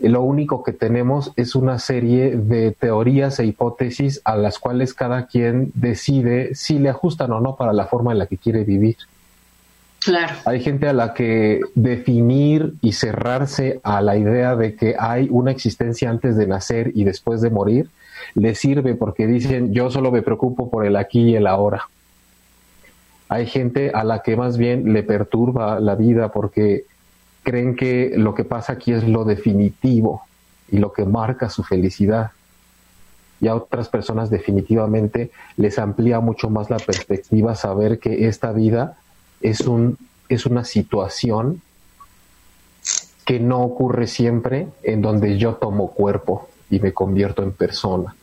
lo 0.00 0.22
único 0.22 0.62
que 0.62 0.72
tenemos 0.72 1.32
es 1.36 1.56
una 1.56 1.78
serie 1.78 2.36
de 2.36 2.70
teorías 2.70 3.40
e 3.40 3.46
hipótesis 3.46 4.20
a 4.24 4.36
las 4.36 4.58
cuales 4.58 4.94
cada 4.94 5.26
quien 5.26 5.72
decide 5.74 6.54
si 6.54 6.78
le 6.78 6.88
ajustan 6.88 7.32
o 7.32 7.40
no 7.40 7.56
para 7.56 7.72
la 7.72 7.86
forma 7.86 8.12
en 8.12 8.18
la 8.18 8.26
que 8.26 8.38
quiere 8.38 8.62
vivir. 8.62 8.96
Claro. 10.00 10.34
Hay 10.44 10.60
gente 10.60 10.88
a 10.88 10.92
la 10.92 11.12
que 11.12 11.60
definir 11.74 12.74
y 12.80 12.92
cerrarse 12.92 13.80
a 13.82 14.00
la 14.00 14.16
idea 14.16 14.54
de 14.54 14.76
que 14.76 14.94
hay 14.98 15.28
una 15.30 15.50
existencia 15.50 16.08
antes 16.08 16.36
de 16.36 16.46
nacer 16.46 16.92
y 16.94 17.04
después 17.04 17.40
de 17.40 17.50
morir 17.50 17.90
le 18.34 18.54
sirve 18.54 18.94
porque 18.94 19.26
dicen 19.26 19.72
yo 19.72 19.90
solo 19.90 20.10
me 20.10 20.22
preocupo 20.22 20.70
por 20.70 20.86
el 20.86 20.96
aquí 20.96 21.22
y 21.22 21.36
el 21.36 21.46
ahora. 21.46 21.88
Hay 23.28 23.46
gente 23.46 23.90
a 23.92 24.04
la 24.04 24.22
que 24.22 24.36
más 24.36 24.56
bien 24.56 24.92
le 24.92 25.02
perturba 25.02 25.80
la 25.80 25.94
vida 25.94 26.32
porque 26.32 26.84
creen 27.42 27.76
que 27.76 28.12
lo 28.16 28.34
que 28.34 28.44
pasa 28.44 28.74
aquí 28.74 28.92
es 28.92 29.06
lo 29.06 29.24
definitivo 29.24 30.22
y 30.70 30.78
lo 30.78 30.92
que 30.92 31.04
marca 31.04 31.50
su 31.50 31.62
felicidad. 31.62 32.30
Y 33.40 33.48
a 33.48 33.54
otras 33.54 33.88
personas 33.88 34.30
definitivamente 34.30 35.30
les 35.56 35.78
amplía 35.78 36.20
mucho 36.20 36.50
más 36.50 36.70
la 36.70 36.78
perspectiva 36.78 37.54
saber 37.54 37.98
que 37.98 38.26
esta 38.26 38.52
vida 38.52 38.96
es, 39.40 39.60
un, 39.60 39.98
es 40.28 40.46
una 40.46 40.64
situación 40.64 41.62
que 43.24 43.40
no 43.40 43.60
ocurre 43.60 44.06
siempre 44.06 44.68
en 44.82 45.02
donde 45.02 45.36
yo 45.36 45.54
tomo 45.54 45.90
cuerpo 45.92 46.48
y 46.70 46.80
me 46.80 46.92
convierto 46.92 47.42
en 47.42 47.52
persona. 47.52 48.14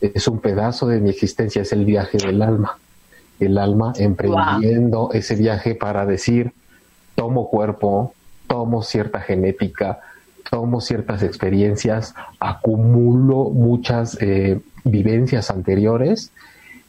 Es 0.00 0.26
un 0.28 0.40
pedazo 0.40 0.86
de 0.86 1.00
mi 1.00 1.10
existencia, 1.10 1.62
es 1.62 1.72
el 1.72 1.84
viaje 1.84 2.18
del 2.18 2.42
alma. 2.42 2.78
El 3.40 3.58
alma 3.58 3.92
emprendiendo 3.96 5.10
ese 5.12 5.34
viaje 5.34 5.74
para 5.74 6.06
decir, 6.06 6.52
tomo 7.14 7.48
cuerpo, 7.50 8.14
tomo 8.46 8.82
cierta 8.82 9.20
genética, 9.20 10.00
tomo 10.50 10.80
ciertas 10.80 11.22
experiencias, 11.22 12.14
acumulo 12.38 13.50
muchas 13.50 14.16
eh, 14.20 14.60
vivencias 14.84 15.50
anteriores 15.50 16.32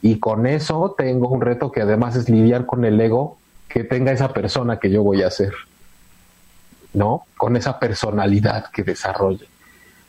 y 0.01 0.19
con 0.19 0.45
eso 0.45 0.93
tengo 0.97 1.29
un 1.29 1.41
reto 1.41 1.71
que 1.71 1.81
además 1.81 2.15
es 2.15 2.29
lidiar 2.29 2.65
con 2.65 2.85
el 2.85 2.99
ego 2.99 3.37
que 3.67 3.83
tenga 3.83 4.11
esa 4.11 4.33
persona 4.33 4.79
que 4.79 4.89
yo 4.89 5.03
voy 5.03 5.23
a 5.23 5.31
ser, 5.31 5.53
¿no? 6.93 7.23
Con 7.37 7.57
esa 7.57 7.79
personalidad 7.79 8.65
que 8.71 8.83
desarrolle. 8.83 9.47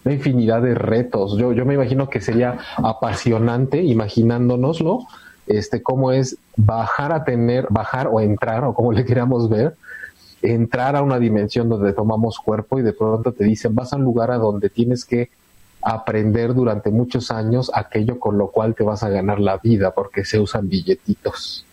Una 0.05 0.15
infinidad 0.15 0.63
de 0.63 0.75
retos. 0.75 1.37
Yo, 1.37 1.53
yo 1.53 1.65
me 1.65 1.75
imagino 1.75 2.09
que 2.09 2.21
sería 2.21 2.59
apasionante, 2.77 3.83
imaginándonoslo, 3.83 5.07
este, 5.47 5.83
cómo 5.83 6.13
es 6.13 6.37
bajar 6.57 7.13
a 7.13 7.25
tener, 7.25 7.67
bajar 7.71 8.09
o 8.11 8.21
entrar, 8.21 8.65
o 8.65 8.75
como 8.75 8.93
le 8.93 9.05
queramos 9.05 9.49
ver, 9.49 9.77
entrar 10.43 10.97
a 10.97 11.03
una 11.03 11.19
dimensión 11.19 11.69
donde 11.69 11.93
tomamos 11.93 12.39
cuerpo 12.39 12.79
y 12.79 12.83
de 12.83 12.93
pronto 12.93 13.33
te 13.33 13.45
dicen, 13.45 13.75
vas 13.75 13.93
a 13.93 13.97
un 13.97 14.05
lugar 14.05 14.31
a 14.31 14.39
donde 14.39 14.71
tienes 14.71 15.05
que 15.05 15.31
aprender 15.87 16.53
durante 16.53 16.91
muchos 16.91 17.31
años 17.31 17.71
aquello 17.73 18.19
con 18.19 18.37
lo 18.37 18.49
cual 18.49 18.75
te 18.75 18.83
vas 18.83 19.05
a 19.05 19.09
ganar 19.09 19.39
la 19.39 19.59
vida, 19.59 19.93
porque 19.93 20.25
se 20.25 20.41
usan 20.41 20.69
billetitos. 20.69 21.65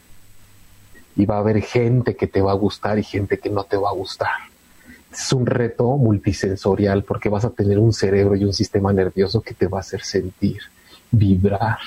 Y 1.15 1.25
va 1.25 1.37
a 1.37 1.39
haber 1.39 1.61
gente 1.61 2.15
que 2.15 2.27
te 2.27 2.39
va 2.39 2.51
a 2.51 2.55
gustar 2.55 2.99
y 2.99 3.03
gente 3.03 3.39
que 3.39 3.49
no 3.49 3.63
te 3.63 3.75
va 3.75 3.89
a 3.89 3.93
gustar. 3.93 4.29
Es 5.11 5.33
un 5.33 5.47
reto 5.47 5.97
multisensorial 5.97 7.03
porque 7.03 7.29
vas 7.29 7.43
a 7.43 7.49
tener 7.49 7.79
un 7.79 7.91
cerebro 7.91 8.35
y 8.35 8.45
un 8.45 8.53
sistema 8.53 8.93
nervioso 8.93 9.41
que 9.41 9.55
te 9.55 9.65
va 9.65 9.79
a 9.79 9.81
hacer 9.81 10.03
sentir, 10.03 10.59
vibrar. 11.09 11.79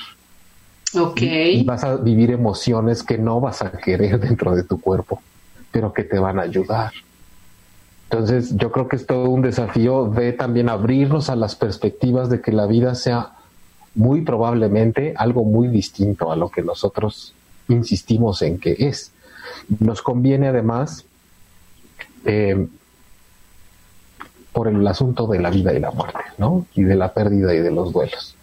Ok. 0.93 1.21
y 1.21 1.63
vas 1.63 1.83
a 1.83 1.97
vivir 1.97 2.31
emociones 2.31 3.03
que 3.03 3.17
no 3.17 3.41
vas 3.41 3.61
a 3.61 3.71
querer 3.71 4.19
dentro 4.19 4.55
de 4.55 4.63
tu 4.63 4.79
cuerpo, 4.81 5.21
pero 5.71 5.93
que 5.93 6.03
te 6.03 6.19
van 6.19 6.39
a 6.39 6.43
ayudar. 6.43 6.91
Entonces, 8.09 8.55
yo 8.55 8.71
creo 8.71 8.87
que 8.87 8.95
es 8.95 9.05
todo 9.05 9.29
un 9.29 9.41
desafío 9.41 10.05
de 10.05 10.31
también 10.31 10.69
abrirnos 10.69 11.29
a 11.29 11.35
las 11.35 11.55
perspectivas 11.55 12.29
de 12.29 12.39
que 12.39 12.53
la 12.53 12.65
vida 12.65 12.95
sea 12.95 13.33
muy 13.95 14.21
probablemente 14.21 15.13
algo 15.17 15.43
muy 15.43 15.67
distinto 15.67 16.31
a 16.31 16.37
lo 16.37 16.49
que 16.49 16.61
nosotros 16.61 17.33
insistimos 17.67 18.41
en 18.43 18.59
que 18.59 18.77
es. 18.79 19.11
Nos 19.79 20.01
conviene 20.01 20.47
además 20.47 21.03
eh, 22.23 22.67
por 24.53 24.69
el 24.69 24.87
asunto 24.87 25.27
de 25.27 25.39
la 25.39 25.49
vida 25.49 25.73
y 25.73 25.79
la 25.79 25.91
muerte, 25.91 26.21
¿no? 26.37 26.65
Y 26.75 26.83
de 26.83 26.95
la 26.95 27.13
pérdida 27.13 27.53
y 27.53 27.59
de 27.59 27.71
los 27.71 27.91
duelos. 27.91 28.35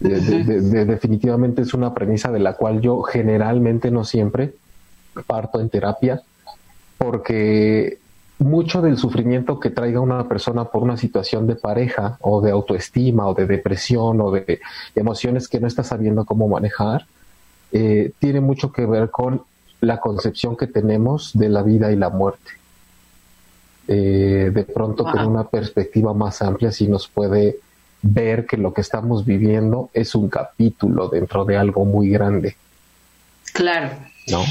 definitivamente 0.00 1.62
es 1.62 1.72
una 1.72 1.94
premisa 1.94 2.32
de 2.32 2.40
la 2.40 2.54
cual 2.54 2.80
yo 2.80 3.02
generalmente, 3.02 3.92
no 3.92 4.04
siempre, 4.04 4.54
parto 5.26 5.60
en 5.60 5.68
terapia, 5.68 6.22
porque 6.98 8.01
mucho 8.44 8.82
del 8.82 8.96
sufrimiento 8.96 9.58
que 9.58 9.70
traiga 9.70 10.00
una 10.00 10.28
persona 10.28 10.64
por 10.64 10.82
una 10.82 10.96
situación 10.96 11.46
de 11.46 11.56
pareja 11.56 12.18
o 12.20 12.40
de 12.40 12.50
autoestima 12.50 13.26
o 13.26 13.34
de 13.34 13.46
depresión 13.46 14.20
o 14.20 14.30
de 14.30 14.60
emociones 14.94 15.48
que 15.48 15.60
no 15.60 15.66
está 15.66 15.82
sabiendo 15.82 16.24
cómo 16.24 16.48
manejar, 16.48 17.06
eh, 17.72 18.12
tiene 18.18 18.40
mucho 18.40 18.72
que 18.72 18.86
ver 18.86 19.10
con 19.10 19.42
la 19.80 19.98
concepción 19.98 20.56
que 20.56 20.66
tenemos 20.66 21.32
de 21.34 21.48
la 21.48 21.62
vida 21.62 21.90
y 21.90 21.96
la 21.96 22.10
muerte. 22.10 22.52
Eh, 23.88 24.50
de 24.54 24.64
pronto, 24.64 25.04
con 25.04 25.26
una 25.26 25.44
perspectiva 25.44 26.14
más 26.14 26.40
amplia, 26.42 26.70
sí 26.70 26.86
nos 26.86 27.08
puede 27.08 27.58
ver 28.02 28.46
que 28.46 28.56
lo 28.56 28.72
que 28.72 28.80
estamos 28.80 29.24
viviendo 29.24 29.90
es 29.92 30.14
un 30.14 30.28
capítulo 30.28 31.08
dentro 31.08 31.44
de 31.44 31.56
algo 31.56 31.84
muy 31.84 32.10
grande. 32.10 32.56
Claro. 33.52 33.90
¿No? 34.28 34.42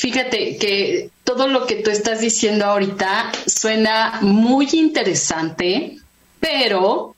Fíjate 0.00 0.56
que 0.56 1.10
todo 1.24 1.46
lo 1.46 1.66
que 1.66 1.76
tú 1.76 1.90
estás 1.90 2.22
diciendo 2.22 2.64
ahorita 2.64 3.32
suena 3.46 4.20
muy 4.22 4.66
interesante, 4.72 5.98
pero 6.40 7.14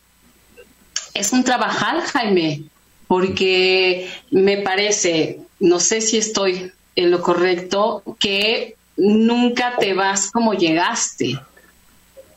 es 1.14 1.32
un 1.32 1.44
trabajar, 1.44 2.00
Jaime, 2.00 2.64
porque 3.06 4.10
me 4.32 4.56
parece, 4.62 5.42
no 5.60 5.78
sé 5.78 6.00
si 6.00 6.16
estoy 6.16 6.72
en 6.96 7.12
lo 7.12 7.22
correcto, 7.22 8.02
que 8.18 8.74
nunca 8.96 9.76
te 9.78 9.94
vas 9.94 10.32
como 10.32 10.54
llegaste. 10.54 11.38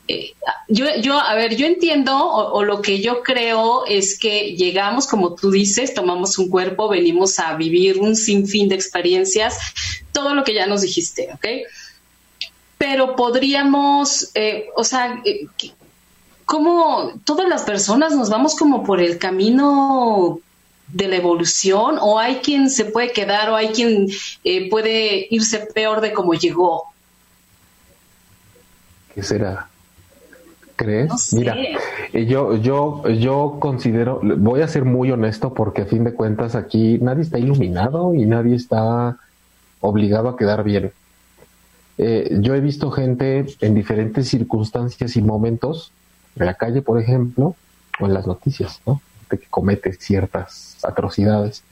Eh, 0.08 0.34
yo, 0.68 0.86
yo, 1.00 1.18
a 1.18 1.34
ver, 1.34 1.56
yo 1.56 1.66
entiendo 1.66 2.16
o, 2.16 2.62
lo 2.62 2.80
que 2.80 3.00
yo 3.00 3.22
creo 3.22 3.84
es 3.86 4.18
que 4.18 4.54
llegamos, 4.54 5.06
como 5.06 5.34
tú 5.34 5.50
dices, 5.50 5.94
tomamos 5.94 6.38
un 6.38 6.48
cuerpo, 6.48 6.88
venimos 6.88 7.38
a 7.38 7.56
vivir 7.56 7.98
un 7.98 8.14
sinfín 8.14 8.68
de 8.68 8.76
experiencias, 8.76 9.58
todo 10.12 10.34
lo 10.34 10.44
que 10.44 10.54
ya 10.54 10.66
nos 10.66 10.82
dijiste, 10.82 11.28
¿ok? 11.34 11.46
Pero 12.78 13.16
podríamos, 13.16 14.30
eh, 14.34 14.68
o 14.76 14.84
sea, 14.84 15.20
eh, 15.24 15.46
¿cómo 16.44 17.12
todas 17.24 17.48
las 17.48 17.62
personas 17.62 18.14
nos 18.14 18.30
vamos 18.30 18.54
como 18.54 18.84
por 18.84 19.00
el 19.00 19.18
camino 19.18 20.38
de 20.88 21.08
la 21.08 21.16
evolución 21.16 21.98
o 22.00 22.20
hay 22.20 22.36
quien 22.36 22.70
se 22.70 22.84
puede 22.84 23.12
quedar 23.12 23.50
o 23.50 23.56
hay 23.56 23.68
quien 23.70 24.06
puede 24.70 25.26
irse 25.30 25.66
peor 25.74 26.00
de 26.00 26.12
como 26.12 26.34
llegó? 26.34 26.84
¿Qué 29.12 29.22
será? 29.22 29.68
¿Crees? 30.76 31.32
Mira, 31.32 31.56
eh, 32.12 32.26
yo, 32.26 32.56
yo, 32.56 33.08
yo 33.08 33.56
considero, 33.58 34.20
voy 34.22 34.60
a 34.60 34.68
ser 34.68 34.84
muy 34.84 35.10
honesto 35.10 35.54
porque 35.54 35.82
a 35.82 35.86
fin 35.86 36.04
de 36.04 36.12
cuentas 36.12 36.54
aquí 36.54 36.98
nadie 37.00 37.22
está 37.22 37.38
iluminado 37.38 38.14
y 38.14 38.26
nadie 38.26 38.54
está 38.54 39.16
obligado 39.80 40.28
a 40.28 40.36
quedar 40.36 40.62
bien. 40.64 40.92
Eh, 41.98 42.36
yo 42.40 42.54
he 42.54 42.60
visto 42.60 42.90
gente 42.90 43.46
en 43.60 43.74
diferentes 43.74 44.28
circunstancias 44.28 45.16
y 45.16 45.22
momentos, 45.22 45.92
en 46.36 46.44
la 46.44 46.54
calle, 46.54 46.82
por 46.82 47.00
ejemplo, 47.00 47.56
o 47.98 48.06
en 48.06 48.12
las 48.12 48.26
noticias, 48.26 48.82
¿no? 48.86 49.00
De 49.30 49.38
que 49.38 49.46
comete 49.48 49.94
ciertas 49.94 50.76
atrocidades. 50.84 51.62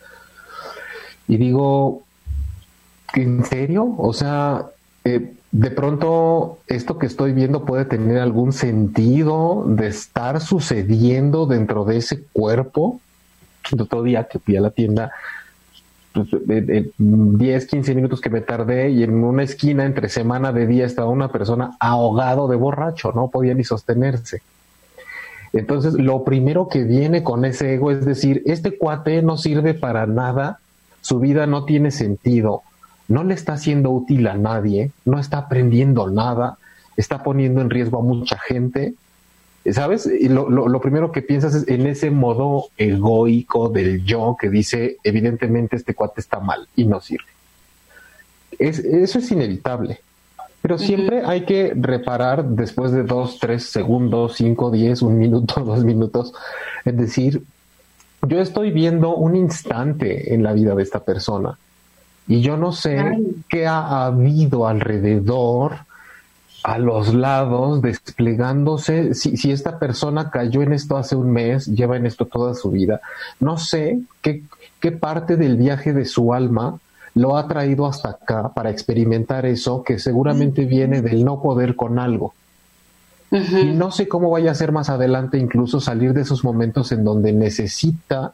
Y 1.28 1.36
digo, 1.36 2.02
¿en 3.14 3.44
serio? 3.44 3.94
O 3.98 4.14
sea, 4.14 4.66
eh, 5.04 5.34
de 5.54 5.70
pronto 5.70 6.58
esto 6.66 6.98
que 6.98 7.06
estoy 7.06 7.32
viendo 7.32 7.64
puede 7.64 7.84
tener 7.84 8.18
algún 8.18 8.52
sentido 8.52 9.64
de 9.68 9.86
estar 9.86 10.40
sucediendo 10.40 11.46
dentro 11.46 11.84
de 11.84 11.98
ese 11.98 12.24
cuerpo. 12.32 13.00
El 13.70 13.82
otro 13.82 14.02
día 14.02 14.24
que 14.24 14.40
fui 14.40 14.56
a 14.56 14.60
la 14.60 14.72
tienda, 14.72 15.12
pues, 16.12 16.26
10, 16.98 17.66
15 17.66 17.94
minutos 17.94 18.20
que 18.20 18.30
me 18.30 18.40
tardé 18.40 18.90
y 18.90 19.04
en 19.04 19.22
una 19.22 19.44
esquina 19.44 19.84
entre 19.84 20.08
semana 20.08 20.50
de 20.52 20.66
día 20.66 20.86
estaba 20.86 21.08
una 21.08 21.28
persona 21.30 21.76
ahogado 21.78 22.48
de 22.48 22.56
borracho, 22.56 23.12
no 23.12 23.28
podía 23.28 23.54
ni 23.54 23.62
sostenerse. 23.62 24.42
Entonces, 25.52 25.94
lo 25.94 26.24
primero 26.24 26.66
que 26.66 26.82
viene 26.82 27.22
con 27.22 27.44
ese 27.44 27.74
ego 27.74 27.92
es 27.92 28.04
decir, 28.04 28.42
este 28.44 28.76
cuate 28.76 29.22
no 29.22 29.36
sirve 29.36 29.72
para 29.74 30.04
nada, 30.08 30.58
su 31.00 31.20
vida 31.20 31.46
no 31.46 31.64
tiene 31.64 31.92
sentido, 31.92 32.64
no 33.08 33.24
le 33.24 33.34
está 33.34 33.56
siendo 33.56 33.90
útil 33.90 34.26
a 34.26 34.34
nadie, 34.34 34.90
no 35.04 35.18
está 35.18 35.38
aprendiendo 35.38 36.08
nada, 36.10 36.58
está 36.96 37.22
poniendo 37.22 37.60
en 37.60 37.70
riesgo 37.70 37.98
a 37.98 38.02
mucha 38.02 38.38
gente. 38.38 38.94
¿Sabes? 39.72 40.06
Y 40.06 40.28
lo, 40.28 40.50
lo, 40.50 40.80
primero 40.82 41.10
que 41.10 41.22
piensas 41.22 41.54
es 41.54 41.68
en 41.68 41.86
ese 41.86 42.10
modo 42.10 42.66
egoico 42.76 43.70
del 43.70 44.04
yo 44.04 44.36
que 44.38 44.50
dice, 44.50 44.98
evidentemente 45.02 45.76
este 45.76 45.94
cuate 45.94 46.20
está 46.20 46.38
mal 46.38 46.68
y 46.76 46.84
no 46.84 47.00
sirve. 47.00 47.24
Es, 48.58 48.78
eso 48.78 49.18
es 49.18 49.30
inevitable. 49.30 50.00
Pero 50.60 50.78
siempre 50.78 51.22
hay 51.24 51.46
que 51.46 51.72
reparar 51.74 52.44
después 52.44 52.92
de 52.92 53.04
dos, 53.04 53.38
tres 53.38 53.64
segundos, 53.64 54.34
cinco, 54.36 54.70
diez, 54.70 55.00
un 55.00 55.18
minuto, 55.18 55.60
dos 55.64 55.82
minutos, 55.82 56.34
es 56.84 56.96
decir, 56.96 57.42
yo 58.26 58.40
estoy 58.40 58.70
viendo 58.70 59.14
un 59.14 59.36
instante 59.36 60.34
en 60.34 60.42
la 60.42 60.52
vida 60.52 60.74
de 60.74 60.82
esta 60.82 61.04
persona 61.04 61.58
y 62.26 62.40
yo 62.40 62.56
no 62.56 62.72
sé 62.72 63.18
qué 63.48 63.66
ha 63.66 64.06
habido 64.06 64.66
alrededor, 64.66 65.78
a 66.64 66.78
los 66.78 67.12
lados, 67.12 67.82
desplegándose. 67.82 69.12
Si, 69.14 69.36
si, 69.36 69.52
esta 69.52 69.78
persona 69.78 70.30
cayó 70.30 70.62
en 70.62 70.72
esto 70.72 70.96
hace 70.96 71.14
un 71.14 71.30
mes, 71.30 71.66
lleva 71.66 71.98
en 71.98 72.06
esto 72.06 72.24
toda 72.24 72.54
su 72.54 72.70
vida, 72.70 73.02
no 73.38 73.58
sé 73.58 74.00
qué, 74.22 74.42
qué 74.80 74.90
parte 74.90 75.36
del 75.36 75.56
viaje 75.56 75.92
de 75.92 76.06
su 76.06 76.32
alma 76.32 76.78
lo 77.14 77.36
ha 77.36 77.46
traído 77.46 77.86
hasta 77.86 78.10
acá 78.10 78.48
para 78.54 78.70
experimentar 78.70 79.46
eso 79.46 79.84
que 79.84 79.98
seguramente 79.98 80.64
viene 80.64 81.02
del 81.02 81.24
no 81.24 81.40
poder 81.40 81.76
con 81.76 81.98
algo. 81.98 82.34
Y 83.30 83.72
no 83.74 83.90
sé 83.90 84.08
cómo 84.08 84.30
vaya 84.30 84.52
a 84.52 84.54
ser 84.54 84.72
más 84.72 84.88
adelante 84.88 85.38
incluso 85.38 85.80
salir 85.80 86.12
de 86.12 86.22
esos 86.22 86.44
momentos 86.44 86.92
en 86.92 87.04
donde 87.04 87.32
necesita 87.32 88.32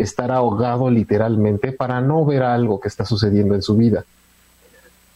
estar 0.00 0.30
ahogado 0.30 0.90
literalmente 0.90 1.72
para 1.72 2.00
no 2.00 2.24
ver 2.24 2.42
algo 2.42 2.80
que 2.80 2.88
está 2.88 3.04
sucediendo 3.04 3.54
en 3.54 3.62
su 3.62 3.76
vida. 3.76 4.04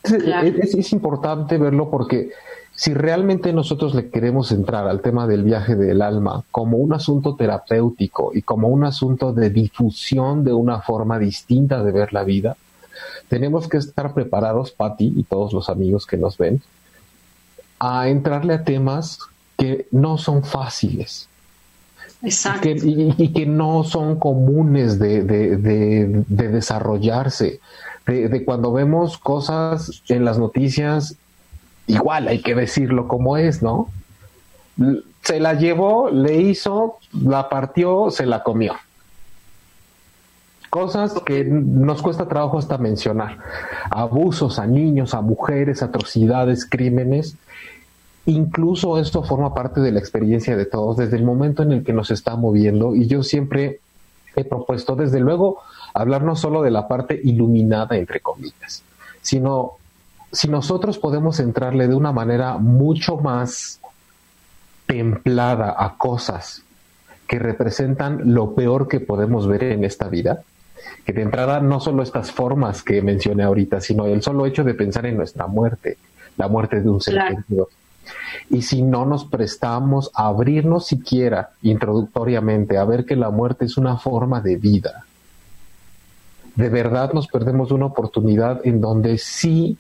Es, 0.04 0.92
importante 0.92 1.56
verlo 1.56 1.90
porque 1.90 2.30
si 2.74 2.92
realmente 2.92 3.52
nosotros 3.52 3.94
le 3.94 4.10
queremos 4.10 4.52
entrar 4.52 4.86
al 4.86 5.00
tema 5.00 5.26
del 5.26 5.44
viaje 5.44 5.76
del 5.76 6.02
alma 6.02 6.44
como 6.50 6.76
un 6.76 6.92
asunto 6.92 7.36
terapéutico 7.36 8.32
y 8.34 8.42
como 8.42 8.68
un 8.68 8.84
asunto 8.84 9.32
de 9.32 9.48
difusión 9.48 10.44
de 10.44 10.52
una 10.52 10.82
forma 10.82 11.18
distinta 11.18 11.82
de 11.82 11.92
ver 11.92 12.12
la 12.12 12.24
vida, 12.24 12.56
tenemos 13.28 13.66
que 13.66 13.78
estar 13.78 14.12
preparados, 14.12 14.72
Patti 14.72 15.14
y 15.16 15.22
todos 15.22 15.52
los 15.54 15.70
amigos 15.70 16.06
que 16.06 16.18
nos 16.18 16.36
ven, 16.36 16.60
a 17.78 18.08
entrarle 18.08 18.54
a 18.54 18.64
temas 18.64 19.18
que 19.56 19.86
no 19.90 20.18
son 20.18 20.44
fáciles, 20.44 21.28
y 22.24 23.32
que, 23.32 23.46
no 23.46 23.84
son 23.84 24.18
comunes 24.18 24.98
de, 24.98 25.22
desarrollarse. 26.28 27.60
De, 28.06 28.44
cuando 28.44 28.72
vemos 28.72 29.18
cosas 29.18 30.02
en 30.08 30.24
las 30.24 30.38
noticias, 30.38 31.16
igual 31.86 32.28
hay 32.28 32.40
que 32.40 32.54
decirlo 32.54 33.08
como 33.08 33.36
es, 33.36 33.62
¿no? 33.62 33.88
Se 35.22 35.38
la 35.38 35.54
llevó, 35.54 36.10
le 36.10 36.36
hizo, 36.36 36.98
la 37.12 37.48
partió, 37.48 38.10
se 38.10 38.26
la 38.26 38.42
comió. 38.42 38.74
Cosas 40.70 41.14
que 41.24 41.44
nos 41.44 42.02
cuesta 42.02 42.26
trabajo 42.26 42.58
hasta 42.58 42.78
mencionar. 42.78 43.38
Abusos 43.90 44.58
a 44.58 44.66
niños, 44.66 45.14
a 45.14 45.20
mujeres, 45.20 45.82
atrocidades, 45.82 46.66
crímenes 46.68 47.36
Incluso 48.26 48.98
esto 48.98 49.22
forma 49.22 49.54
parte 49.54 49.80
de 49.80 49.92
la 49.92 49.98
experiencia 49.98 50.56
de 50.56 50.64
todos 50.64 50.96
desde 50.96 51.16
el 51.16 51.24
momento 51.24 51.62
en 51.62 51.72
el 51.72 51.84
que 51.84 51.92
nos 51.92 52.10
está 52.10 52.36
moviendo. 52.36 52.94
Y 52.94 53.06
yo 53.06 53.22
siempre 53.22 53.80
he 54.34 54.44
propuesto, 54.44 54.96
desde 54.96 55.20
luego, 55.20 55.58
hablar 55.92 56.22
no 56.22 56.34
solo 56.34 56.62
de 56.62 56.70
la 56.70 56.88
parte 56.88 57.20
iluminada, 57.22 57.96
entre 57.96 58.20
comillas, 58.20 58.82
sino 59.20 59.72
si 60.32 60.48
nosotros 60.48 60.98
podemos 60.98 61.38
entrarle 61.38 61.86
de 61.86 61.94
una 61.94 62.12
manera 62.12 62.58
mucho 62.58 63.18
más 63.18 63.80
templada 64.86 65.74
a 65.78 65.96
cosas 65.96 66.62
que 67.28 67.38
representan 67.38 68.34
lo 68.34 68.54
peor 68.54 68.88
que 68.88 69.00
podemos 69.00 69.46
ver 69.46 69.64
en 69.64 69.84
esta 69.84 70.08
vida, 70.08 70.42
que 71.04 71.12
de 71.12 71.22
entrada 71.22 71.60
no 71.60 71.80
solo 71.80 72.02
estas 72.02 72.32
formas 72.32 72.82
que 72.82 73.00
mencioné 73.00 73.44
ahorita, 73.44 73.80
sino 73.80 74.06
el 74.06 74.22
solo 74.22 74.46
hecho 74.46 74.64
de 74.64 74.74
pensar 74.74 75.06
en 75.06 75.16
nuestra 75.16 75.46
muerte, 75.46 75.98
la 76.36 76.48
muerte 76.48 76.80
de 76.80 76.88
un 76.88 77.00
ser 77.00 77.22
querido, 77.28 77.68
y 78.50 78.62
si 78.62 78.82
no 78.82 79.06
nos 79.06 79.24
prestamos 79.24 80.10
a 80.14 80.26
abrirnos 80.26 80.86
siquiera 80.86 81.50
introductoriamente 81.62 82.78
a 82.78 82.84
ver 82.84 83.04
que 83.04 83.16
la 83.16 83.30
muerte 83.30 83.64
es 83.64 83.76
una 83.76 83.96
forma 83.96 84.40
de 84.40 84.56
vida, 84.56 85.04
de 86.56 86.68
verdad 86.68 87.12
nos 87.12 87.26
perdemos 87.26 87.72
una 87.72 87.86
oportunidad 87.86 88.60
en 88.64 88.80
donde 88.80 89.18
sí, 89.18 89.76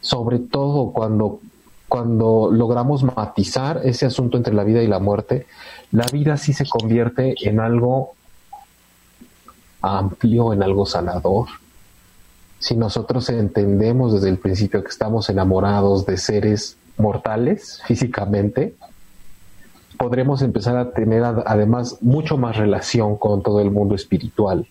sobre 0.00 0.38
todo 0.38 0.92
cuando, 0.92 1.40
cuando 1.88 2.48
logramos 2.52 3.02
matizar 3.02 3.80
ese 3.84 4.06
asunto 4.06 4.36
entre 4.36 4.54
la 4.54 4.64
vida 4.64 4.82
y 4.82 4.86
la 4.86 5.00
muerte, 5.00 5.46
la 5.90 6.06
vida 6.12 6.36
sí 6.36 6.52
se 6.52 6.66
convierte 6.68 7.34
en 7.42 7.58
algo 7.58 8.14
amplio, 9.80 10.52
en 10.52 10.62
algo 10.62 10.86
sanador. 10.86 11.48
Si 12.58 12.76
nosotros 12.76 13.28
entendemos 13.28 14.14
desde 14.14 14.30
el 14.30 14.38
principio 14.38 14.82
que 14.82 14.88
estamos 14.88 15.28
enamorados 15.28 16.06
de 16.06 16.16
seres 16.16 16.76
mortales 16.96 17.82
físicamente, 17.86 18.74
podremos 19.96 20.42
empezar 20.42 20.76
a 20.76 20.90
tener 20.90 21.22
además 21.24 21.98
mucho 22.00 22.36
más 22.36 22.56
relación 22.56 23.16
con 23.16 23.42
todo 23.42 23.60
el 23.60 23.70
mundo 23.70 23.94
espiritual. 23.94 24.66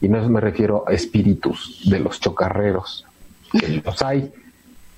Y 0.00 0.08
no 0.08 0.28
me 0.28 0.40
refiero 0.40 0.84
a 0.86 0.92
espíritus 0.92 1.82
de 1.86 2.00
los 2.00 2.20
chocarreros, 2.20 3.04
que 3.50 3.68
los 3.84 4.02
hay, 4.02 4.32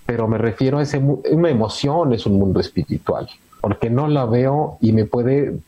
pero 0.06 0.26
me 0.26 0.38
refiero 0.38 0.78
a 0.78 0.82
ese, 0.82 0.98
una 0.98 1.50
emoción, 1.50 2.12
es 2.12 2.26
un 2.26 2.38
mundo 2.38 2.60
espiritual, 2.60 3.28
porque 3.60 3.90
no 3.90 4.08
la 4.08 4.24
veo 4.24 4.78
y 4.80 4.92
me 4.92 5.04
puede 5.04 5.58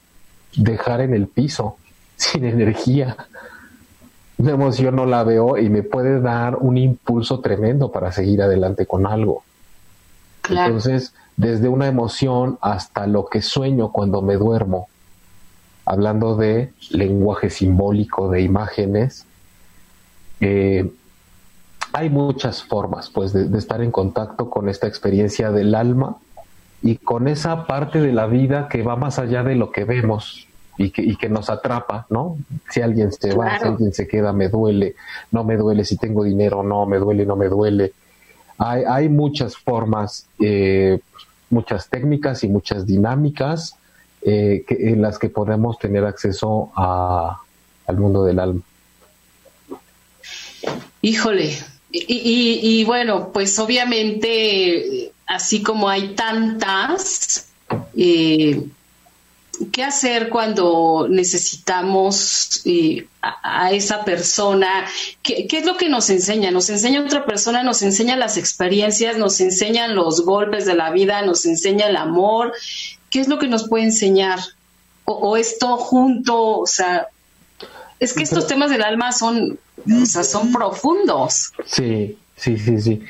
dejar 0.57 1.01
en 1.01 1.15
el 1.15 1.27
piso, 1.27 1.77
sin 2.17 2.45
energía. 2.45 3.17
Una 4.39 4.53
emoción 4.53 4.97
no 4.97 5.05
la 5.05 5.23
veo 5.23 5.59
y 5.59 5.69
me 5.69 5.83
puede 5.83 6.21
dar 6.21 6.57
un 6.57 6.79
impulso 6.79 7.41
tremendo 7.41 7.93
para 7.93 8.11
seguir 8.11 8.41
adelante 8.41 8.87
con 8.87 9.07
algo. 9.07 9.45
Entonces, 10.51 11.15
desde 11.37 11.69
una 11.69 11.87
emoción 11.87 12.59
hasta 12.61 13.07
lo 13.07 13.27
que 13.27 13.43
sueño 13.43 13.93
cuando 13.93 14.23
me 14.23 14.35
duermo, 14.35 14.89
hablando 15.85 16.37
de 16.37 16.73
lenguaje 16.91 17.51
simbólico, 17.51 18.31
de 18.31 18.43
imágenes, 18.43 19.27
eh, 20.41 20.91
hay 21.93 22.11
muchas 22.11 22.63
formas 22.63 23.11
pues 23.11 23.33
de, 23.33 23.57
estar 23.59 23.83
en 23.83 23.91
contacto 23.91 24.51
con 24.51 24.69
esta 24.69 24.87
experiencia 24.87 25.51
del 25.51 25.75
alma 25.75 26.17
y 26.83 26.97
con 26.97 27.29
esa 27.29 27.67
parte 27.67 28.01
de 28.01 28.13
la 28.13 28.27
vida 28.27 28.69
que 28.69 28.83
va 28.83 28.97
más 28.97 29.19
allá 29.19 29.43
de 29.43 29.55
lo 29.55 29.73
que 29.73 29.85
vemos 29.85 30.47
y 30.79 30.91
que, 30.91 31.03
y 31.03 31.17
que 31.17 31.29
nos 31.29 31.51
atrapa, 31.51 32.07
¿no? 32.09 32.39
Si 32.71 32.81
alguien 32.81 33.13
se 33.13 33.35
va, 33.35 33.59
si 33.59 33.67
alguien 33.67 33.93
se 33.93 34.07
queda, 34.07 34.33
me 34.33 34.49
duele, 34.49 34.95
no 35.31 35.45
me 35.45 35.57
duele, 35.57 35.85
si 35.85 35.97
tengo 35.97 36.25
dinero, 36.25 36.63
no, 36.63 36.87
me 36.87 36.99
duele, 36.99 37.27
no 37.27 37.37
me 37.37 37.49
duele, 37.49 37.93
hay, 38.61 39.09
muchas 39.09 39.57
formas, 39.57 40.27
eh, 40.39 40.99
muchas 41.49 41.89
técnicas 41.89 42.45
y 42.45 42.49
muchas 42.49 42.87
dinámicas 42.87 43.75
eh, 44.23 44.65
en 44.69 45.01
las 45.01 45.19
que 45.19 45.31
podemos 45.31 45.79
tener 45.79 46.05
acceso 46.05 46.71
al 46.77 47.97
mundo 47.97 48.25
del 48.25 48.39
alma. 48.39 48.61
Híjole, 51.01 51.57
y, 51.91 52.85
bueno, 52.85 53.31
pues 53.33 53.59
obviamente, 53.59 55.13
así 55.27 55.63
como 55.63 55.89
hay 55.89 56.15
tantas, 56.15 57.49
eh, 57.97 58.63
¿qué 59.73 59.85
hacer 59.85 60.29
cuando 60.29 61.07
necesitamos 61.09 62.63
eh, 62.65 63.07
a, 63.21 63.73
esa 63.73 64.05
persona? 64.05 64.87
¿Qué, 65.23 65.47
es 65.51 65.67
lo 65.67 65.77
que 65.77 65.89
nos 65.89 66.11
enseña? 66.11 66.51
Nos 66.51 66.71
enseña 66.71 67.03
otra 67.03 67.25
persona, 67.25 67.63
nos 67.63 67.83
enseña 67.83 68.17
las 68.17 68.37
experiencias, 68.37 69.19
nos 69.19 69.41
enseñan 69.41 69.95
los 69.95 70.25
golpes 70.25 70.67
de 70.67 70.75
la 70.75 70.91
vida, 70.91 71.23
nos 71.23 71.45
enseña 71.47 71.87
el 71.87 71.97
amor. 71.97 72.53
¿Qué 73.11 73.21
es 73.21 73.29
lo 73.29 73.39
que 73.39 73.49
nos 73.49 73.69
puede 73.69 73.85
enseñar? 73.85 74.41
O, 75.05 75.37
esto 75.37 75.77
junto, 75.77 76.61
o 76.61 76.67
sea, 76.67 77.09
es 77.99 78.13
que 78.13 78.23
estos 78.23 78.47
temas 78.47 78.71
del 78.71 78.83
alma 78.83 79.13
son, 79.13 79.59
o 79.87 80.07
sea, 80.07 80.23
son 80.23 80.53
profundos. 80.53 81.53
Sí, 81.67 82.17
Sí, 82.41 82.57
sí, 82.57 82.81
sí. 82.81 83.03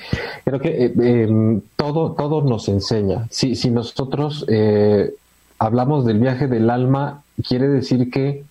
Creo 0.45 0.59
que 0.59 0.87
eh, 0.87 0.93
em, 0.97 1.61
todo, 1.77 2.15
todo 2.15 2.43
nos 2.43 2.69
enseña. 2.69 3.29
Si, 3.31 3.55
si 3.55 3.71
nosotros 3.71 4.45
eh, 4.49 5.15
hablamos 5.61 6.07
del 6.07 6.19
viaje 6.19 6.49
del 6.49 6.71
alma, 6.71 7.23
quiere 7.47 7.69
decir 7.69 8.11
que 8.11 8.45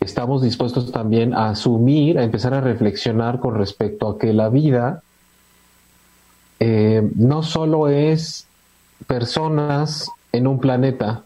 estamos 0.00 0.42
dispuestos 0.42 0.90
también 0.90 1.32
a 1.32 1.50
asumir, 1.50 2.18
a 2.18 2.24
empezar 2.24 2.52
a 2.54 2.60
reflexionar 2.60 3.38
con 3.38 3.54
respecto 3.54 4.08
a 4.08 4.18
que 4.18 4.32
la 4.32 4.48
vida 4.48 5.02
eh, 6.58 7.08
no 7.14 7.44
solo 7.44 7.88
es 7.88 8.46
personas 9.06 10.10
en 10.32 10.48
un 10.48 10.58
planeta, 10.58 11.22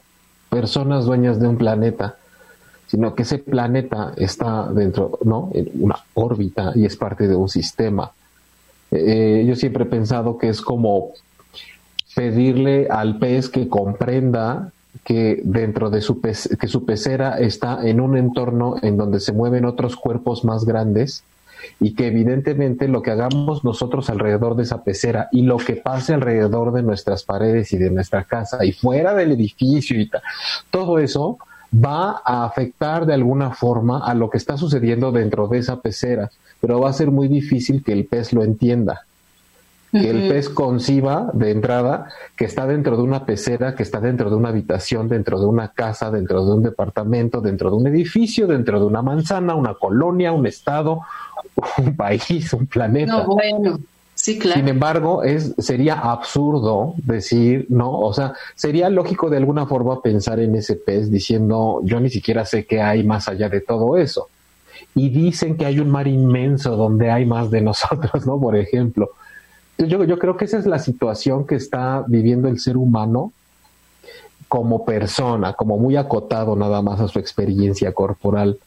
personas 0.51 1.07
dueñas 1.07 1.41
de 1.41 1.49
un 1.49 1.57
planeta, 1.57 2.17
sino 2.87 3.15
que 3.15 3.23
ese 3.23 3.39
planeta 3.39 4.13
está 4.17 4.71
dentro, 4.73 5.19
¿no? 5.25 5.51
En 5.55 5.71
una 5.81 5.97
órbita 6.13 6.73
y 6.75 6.85
es 6.85 6.97
parte 6.97 7.27
de 7.27 7.35
un 7.35 7.49
sistema. 7.49 8.13
Eh, 8.91 9.45
yo 9.49 9.57
siempre 9.57 9.85
he 9.85 9.87
pensado 9.87 10.37
que 10.37 10.51
es 10.51 10.61
como 10.61 11.13
pedirle 12.15 12.89
al 12.91 13.19
pez 13.19 13.49
que 13.49 13.69
comprenda 13.69 14.73
que 15.05 15.41
dentro 15.45 15.91
de 15.91 16.01
su 16.01 16.21
que 16.21 16.69
su 16.69 16.85
pecera 16.85 17.39
está 17.39 17.87
en 17.87 18.01
un 18.01 18.17
entorno 18.17 18.77
en 18.83 18.97
donde 18.97 19.21
se 19.21 19.33
mueven 19.33 19.65
otros 19.65 19.97
cuerpos 19.97 20.45
más 20.45 20.65
grandes 20.65 21.25
y 21.81 21.95
que 21.95 22.07
evidentemente 22.07 22.89
lo 22.89 23.03
que 23.03 23.11
hagamos 23.11 23.65
nosotros 23.65 24.11
alrededor 24.11 24.57
de 24.57 24.63
esa 24.63 24.85
pecera 24.85 25.29
y 25.33 25.43
lo 25.43 25.57
que 25.57 25.75
pase 25.75 26.15
alrededor 26.15 26.73
de 26.73 26.83
nuestras 26.83 27.25
paredes 27.25 27.73
y 27.73 27.79
de 27.79 27.91
nuestra 27.91 28.25
casa 28.25 28.65
y 28.65 28.73
fuera 28.73 29.15
del 29.15 29.33
edificio 29.33 30.01
y 30.01 30.11
todo 30.71 30.99
eso 30.99 31.39
va 31.73 32.23
a 32.25 32.45
afectar 32.45 33.07
de 33.07 33.15
alguna 33.15 33.51
forma 33.51 34.07
a 34.07 34.15
lo 34.15 34.31
que 34.31 34.39
está 34.39 34.57
sucediendo 34.57 35.13
dentro 35.13 35.49
de 35.49 35.59
esa 35.59 35.81
pecera 35.81 36.31
pero 36.61 36.81
va 36.81 36.91
a 36.91 36.93
ser 36.93 37.11
muy 37.11 37.29
difícil 37.29 37.83
que 37.83 37.93
el 37.93 38.07
pez 38.07 38.33
lo 38.33 38.43
entienda. 38.43 39.07
Que 39.91 40.11
el 40.11 40.29
pez 40.29 40.51
conciba 40.51 41.31
de 41.33 41.51
entrada 41.51 42.09
que 42.37 42.45
está 42.45 42.67
dentro 42.67 42.97
de 42.97 43.03
una 43.03 43.25
pecera, 43.25 43.75
que 43.75 43.83
está 43.83 44.01
dentro 44.01 44.29
de 44.29 44.37
una 44.37 44.51
habitación, 44.51 45.09
dentro 45.09 45.41
de 45.41 45.47
una 45.47 45.69
casa, 45.69 46.11
dentro 46.11 46.45
de 46.45 46.53
un 46.53 46.63
departamento, 46.63 47.41
dentro 47.41 47.71
de 47.71 47.77
un 47.77 47.87
edificio, 47.87 48.47
dentro 48.47 48.81
de 48.81 48.87
una 48.87 49.01
manzana, 49.01 49.55
una 49.55 49.75
colonia, 49.75 50.33
un 50.33 50.47
estado, 50.47 51.01
un 51.79 51.97
país, 51.97 52.53
un 52.53 52.67
planeta. 52.67 53.25
No, 53.25 53.27
bueno. 53.27 53.79
Sí, 54.15 54.37
claro. 54.39 54.59
Sin 54.59 54.69
embargo, 54.69 55.23
es, 55.23 55.55
sería 55.59 55.95
absurdo 55.95 56.95
decir, 56.99 57.67
no, 57.69 58.01
o 58.01 58.13
sea, 58.13 58.35
sería 58.57 58.91
lógico 58.91 59.31
de 59.31 59.37
alguna 59.37 59.67
forma 59.67 60.03
pensar 60.03 60.41
en 60.41 60.57
ese 60.57 60.75
pez 60.75 61.09
diciendo, 61.09 61.81
yo 61.85 62.01
ni 62.01 62.11
siquiera 62.11 62.45
sé 62.45 62.67
qué 62.67 62.83
hay 62.83 63.05
más 63.05 63.29
allá 63.29 63.49
de 63.49 63.61
todo 63.61 63.97
eso 63.97 64.29
y 64.95 65.09
dicen 65.11 65.57
que 65.57 65.67
hay 65.67 65.79
un 65.79 65.91
mar 65.91 66.09
inmenso 66.09 66.77
donde 66.77 67.11
hay 67.11 67.25
más 67.25 67.51
de 67.51 67.61
nosotros, 67.63 68.27
¿no? 68.27 68.41
Por 68.41 68.57
ejemplo. 68.57 69.11
Yo, 69.79 70.05
yo 70.05 70.19
creo 70.19 70.37
que 70.37 70.45
esa 70.45 70.59
es 70.59 70.67
la 70.67 70.79
situación 70.79 71.47
que 71.47 71.55
está 71.55 72.05
viviendo 72.07 72.49
el 72.49 72.59
ser 72.59 72.77
humano 72.77 73.33
como 74.49 74.85
persona, 74.85 75.53
como 75.53 75.79
muy 75.79 75.97
acotado 75.97 76.57
nada 76.57 76.83
más 76.83 77.01
a 77.01 77.09
su 77.09 77.19
experiencia 77.19 77.93
corporal, 77.93 78.59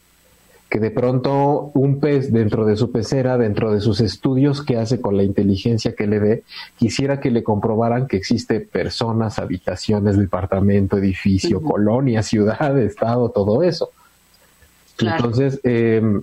que 0.69 0.80
de 0.80 0.89
pronto 0.89 1.71
un 1.74 2.00
pez 2.00 2.32
dentro 2.32 2.65
de 2.65 2.78
su 2.78 2.91
pecera, 2.91 3.38
dentro 3.38 3.74
de 3.74 3.82
sus 3.82 4.00
estudios 4.00 4.62
que 4.63 4.78
hace 4.78 5.02
con 5.02 5.17
la 5.17 5.24
inteligencia 5.24 5.95
que 5.95 6.08
le 6.08 6.19
dé, 6.21 6.43
quisiera 6.78 7.19
que 7.19 7.30
le 7.30 7.43
comprobaran 7.43 8.08
que 8.08 8.15
existe 8.15 8.62
personas, 8.62 9.38
habitaciones, 9.38 10.17
departamento, 10.17 10.97
edificio, 10.97 11.62
colonia, 11.62 12.24
ciudad, 12.24 12.80
estado, 12.80 13.30
todo 13.30 13.63
eso. 13.63 13.89
Entonces, 14.97 15.60
em, 15.63 16.21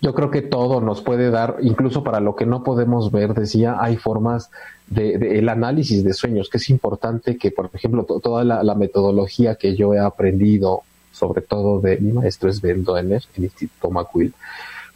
yo 0.00 0.14
creo 0.14 0.30
que 0.30 0.42
todo 0.42 0.80
nos 0.80 1.02
puede 1.02 1.30
dar, 1.30 1.56
incluso 1.60 2.02
para 2.02 2.20
lo 2.20 2.36
que 2.36 2.46
no 2.46 2.62
podemos 2.62 3.10
ver, 3.10 3.34
decía, 3.34 3.76
hay 3.80 3.96
formas 3.96 4.50
de, 4.86 5.38
el 5.38 5.48
análisis 5.48 6.04
de 6.04 6.12
sueños, 6.12 6.48
que 6.48 6.58
es 6.58 6.70
importante 6.70 7.36
que, 7.36 7.50
por 7.50 7.70
ejemplo, 7.72 8.04
toda 8.04 8.44
la, 8.44 8.74
metodología 8.74 9.56
que 9.56 9.74
yo 9.74 9.94
he 9.94 9.98
aprendido, 9.98 10.82
sobre 11.12 11.40
todo 11.40 11.80
de 11.80 11.98
mi 11.98 12.12
maestro 12.12 12.50
es 12.50 12.60
Ben 12.60 12.84
Doener, 12.84 13.22
en 13.36 13.44
Instituto 13.44 13.90
McQuill, 13.90 14.34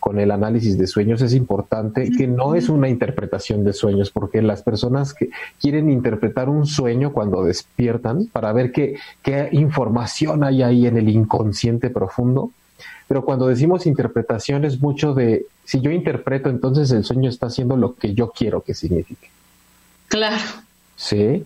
con 0.01 0.19
el 0.19 0.31
análisis 0.31 0.79
de 0.79 0.87
sueños 0.87 1.21
es 1.21 1.35
importante 1.35 2.11
que 2.11 2.27
no 2.27 2.55
es 2.55 2.71
una 2.71 2.89
interpretación 2.89 3.65
de 3.65 3.75
sueños, 3.75 4.11
porque 4.11 4.43
las 4.43 4.63
personas 4.63 5.15
que 5.15 5.31
quieren 5.61 5.91
interpretar 5.91 6.49
un 6.49 6.67
sueño 6.67 7.13
cuando 7.13 7.45
despiertan 7.45 8.27
para 8.27 8.53
ver 8.53 8.73
qué, 8.73 8.97
qué 9.23 9.51
información 9.53 10.43
hay 10.43 10.63
ahí 10.63 10.87
en 10.87 10.97
el 10.97 11.09
inconsciente 11.11 11.91
profundo, 11.91 12.51
pero 13.11 13.25
cuando 13.25 13.49
decimos 13.49 13.87
interpretación 13.87 14.65
es 14.65 14.81
mucho 14.81 15.15
de, 15.15 15.47
si 15.65 15.81
yo 15.81 15.91
interpreto, 15.91 16.49
entonces 16.49 16.93
el 16.93 17.03
sueño 17.03 17.29
está 17.29 17.47
haciendo 17.47 17.77
lo 17.77 17.97
que 17.97 18.15
yo 18.15 18.31
quiero 18.31 18.61
que 18.61 18.73
signifique. 18.73 19.31
Claro. 20.07 20.37
Sí. 20.95 21.45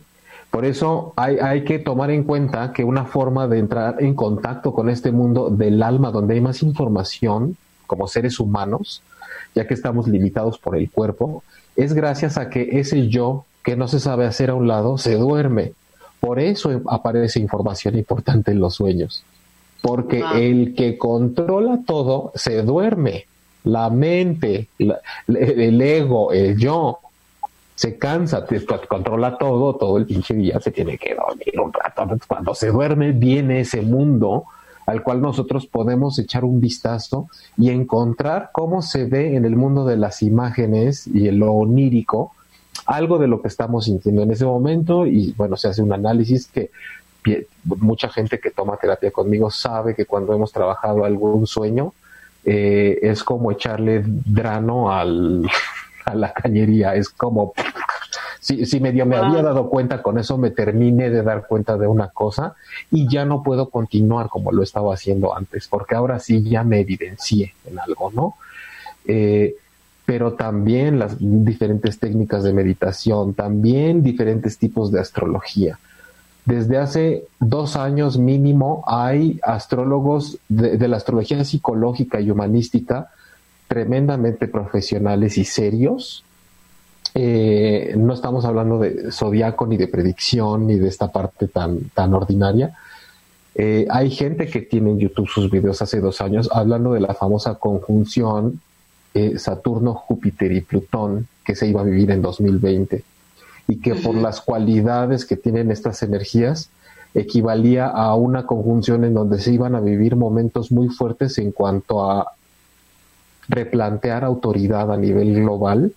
Por 0.50 0.66
eso 0.66 1.14
hay, 1.16 1.38
hay, 1.38 1.64
que 1.64 1.78
tomar 1.78 2.10
en 2.10 2.24
cuenta 2.24 2.74
que 2.74 2.84
una 2.84 3.06
forma 3.06 3.48
de 3.48 3.60
entrar 3.60 3.96
en 4.02 4.14
contacto 4.14 4.74
con 4.74 4.90
este 4.90 5.10
mundo 5.10 5.48
del 5.48 5.82
alma, 5.82 6.10
donde 6.10 6.34
hay 6.34 6.42
más 6.42 6.62
información 6.62 7.56
como 7.86 8.08
seres 8.08 8.38
humanos, 8.40 9.00
ya 9.54 9.66
que 9.66 9.72
estamos 9.72 10.06
limitados 10.06 10.58
por 10.58 10.76
el 10.76 10.90
cuerpo, 10.90 11.44
es 11.76 11.94
gracias 11.94 12.36
a 12.36 12.50
que 12.50 12.78
ese 12.78 13.08
yo 13.08 13.46
que 13.62 13.74
no 13.74 13.88
se 13.88 14.00
sabe 14.00 14.26
hacer 14.26 14.50
a 14.50 14.54
un 14.54 14.68
lado 14.68 14.98
se 14.98 15.14
duerme. 15.14 15.72
Por 16.20 16.40
eso 16.40 16.82
aparece 16.88 17.40
información 17.40 17.96
importante 17.96 18.50
en 18.50 18.60
los 18.60 18.74
sueños 18.74 19.24
porque 19.84 20.24
el 20.34 20.74
que 20.74 20.96
controla 20.96 21.80
todo 21.86 22.32
se 22.34 22.62
duerme. 22.62 23.26
La 23.64 23.90
mente, 23.90 24.68
el 24.78 25.82
ego, 25.82 26.32
el 26.32 26.56
yo, 26.56 27.00
se 27.74 27.98
cansa, 27.98 28.46
te, 28.46 28.64
controla 28.64 29.36
todo, 29.36 29.76
todo 29.76 29.98
el 29.98 30.06
pinche 30.06 30.32
día 30.32 30.58
se 30.58 30.70
tiene 30.70 30.96
que 30.96 31.14
dormir 31.14 31.60
un 31.62 31.70
rato. 31.70 32.16
Cuando 32.26 32.54
se 32.54 32.68
duerme 32.68 33.12
viene 33.12 33.60
ese 33.60 33.82
mundo 33.82 34.44
al 34.86 35.02
cual 35.02 35.20
nosotros 35.20 35.66
podemos 35.66 36.18
echar 36.18 36.46
un 36.46 36.62
vistazo 36.62 37.28
y 37.58 37.68
encontrar 37.68 38.52
cómo 38.54 38.80
se 38.80 39.04
ve 39.04 39.36
en 39.36 39.44
el 39.44 39.54
mundo 39.54 39.84
de 39.84 39.98
las 39.98 40.22
imágenes 40.22 41.06
y 41.06 41.30
lo 41.30 41.52
onírico 41.52 42.32
algo 42.86 43.18
de 43.18 43.28
lo 43.28 43.40
que 43.40 43.48
estamos 43.48 43.84
sintiendo 43.84 44.22
en 44.22 44.30
ese 44.30 44.44
momento 44.44 45.06
y 45.06 45.32
bueno, 45.32 45.56
se 45.56 45.68
hace 45.68 45.82
un 45.82 45.92
análisis 45.92 46.46
que 46.46 46.70
mucha 47.64 48.08
gente 48.08 48.38
que 48.38 48.50
toma 48.50 48.76
terapia 48.76 49.10
conmigo 49.10 49.50
sabe 49.50 49.94
que 49.94 50.06
cuando 50.06 50.34
hemos 50.34 50.52
trabajado 50.52 51.04
algún 51.04 51.46
sueño, 51.46 51.92
eh, 52.44 52.98
es 53.02 53.24
como 53.24 53.50
echarle 53.50 54.02
drano 54.04 54.92
al, 54.92 55.46
a 56.04 56.14
la 56.14 56.32
cañería, 56.32 56.94
es 56.94 57.08
como, 57.08 57.54
si, 58.40 58.66
si 58.66 58.80
medio 58.80 59.06
me 59.06 59.16
había 59.16 59.42
dado 59.42 59.70
cuenta 59.70 60.02
con 60.02 60.18
eso, 60.18 60.36
me 60.36 60.50
terminé 60.50 61.08
de 61.08 61.22
dar 61.22 61.46
cuenta 61.46 61.78
de 61.78 61.86
una 61.86 62.08
cosa 62.08 62.54
y 62.90 63.08
ya 63.08 63.24
no 63.24 63.42
puedo 63.42 63.70
continuar 63.70 64.28
como 64.28 64.52
lo 64.52 64.62
estaba 64.62 64.92
haciendo 64.92 65.34
antes, 65.34 65.66
porque 65.68 65.94
ahora 65.94 66.18
sí 66.18 66.42
ya 66.42 66.62
me 66.62 66.80
evidencié 66.80 67.54
en 67.64 67.78
algo, 67.78 68.10
¿no? 68.14 68.34
Eh, 69.06 69.56
pero 70.06 70.34
también 70.34 70.98
las 70.98 71.16
diferentes 71.18 71.98
técnicas 71.98 72.42
de 72.42 72.52
meditación, 72.52 73.32
también 73.32 74.02
diferentes 74.02 74.58
tipos 74.58 74.92
de 74.92 75.00
astrología. 75.00 75.78
Desde 76.44 76.76
hace 76.76 77.24
dos 77.40 77.74
años 77.76 78.18
mínimo 78.18 78.84
hay 78.86 79.40
astrólogos 79.42 80.38
de, 80.48 80.88
la 80.88 80.98
astrología 80.98 81.42
psicológica 81.44 82.20
y 82.20 82.30
humanística 82.30 83.10
tremendamente 83.66 84.46
profesionales 84.46 85.38
y 85.38 85.44
serios. 85.44 86.22
Eh, 87.14 87.94
no 87.96 88.12
estamos 88.12 88.44
hablando 88.44 88.78
de 88.78 89.10
zodiaco 89.10 89.66
ni 89.66 89.78
de 89.78 89.88
predicción 89.88 90.66
ni 90.66 90.78
de 90.78 90.88
esta 90.88 91.10
parte 91.10 91.48
tan, 91.48 91.88
tan 91.94 92.12
ordinaria. 92.12 92.76
Eh, 93.54 93.86
hay 93.88 94.10
gente 94.10 94.46
que 94.46 94.60
tiene 94.60 94.90
en 94.90 94.98
YouTube 94.98 95.28
sus 95.28 95.50
videos 95.50 95.80
hace 95.80 96.00
dos 96.00 96.20
años 96.20 96.50
hablando 96.52 96.92
de 96.92 97.00
la 97.00 97.14
famosa 97.14 97.54
conjunción 97.54 98.60
eh, 99.14 99.38
Saturno, 99.38 99.94
Júpiter 99.94 100.50
y 100.52 100.60
Plutón 100.60 101.28
que 101.44 101.54
se 101.54 101.68
iba 101.68 101.80
a 101.80 101.84
vivir 101.84 102.10
en 102.10 102.20
2020 102.20 103.04
y 103.68 103.76
que 103.80 103.94
por 103.94 104.14
las 104.14 104.40
cualidades 104.40 105.24
que 105.24 105.36
tienen 105.36 105.70
estas 105.70 106.02
energías 106.02 106.70
equivalía 107.14 107.86
a 107.86 108.14
una 108.14 108.44
conjunción 108.46 109.04
en 109.04 109.14
donde 109.14 109.38
se 109.38 109.52
iban 109.52 109.74
a 109.74 109.80
vivir 109.80 110.16
momentos 110.16 110.72
muy 110.72 110.88
fuertes 110.88 111.38
en 111.38 111.52
cuanto 111.52 112.10
a 112.10 112.32
replantear 113.48 114.24
autoridad 114.24 114.92
a 114.92 114.96
nivel 114.96 115.34
global 115.34 115.92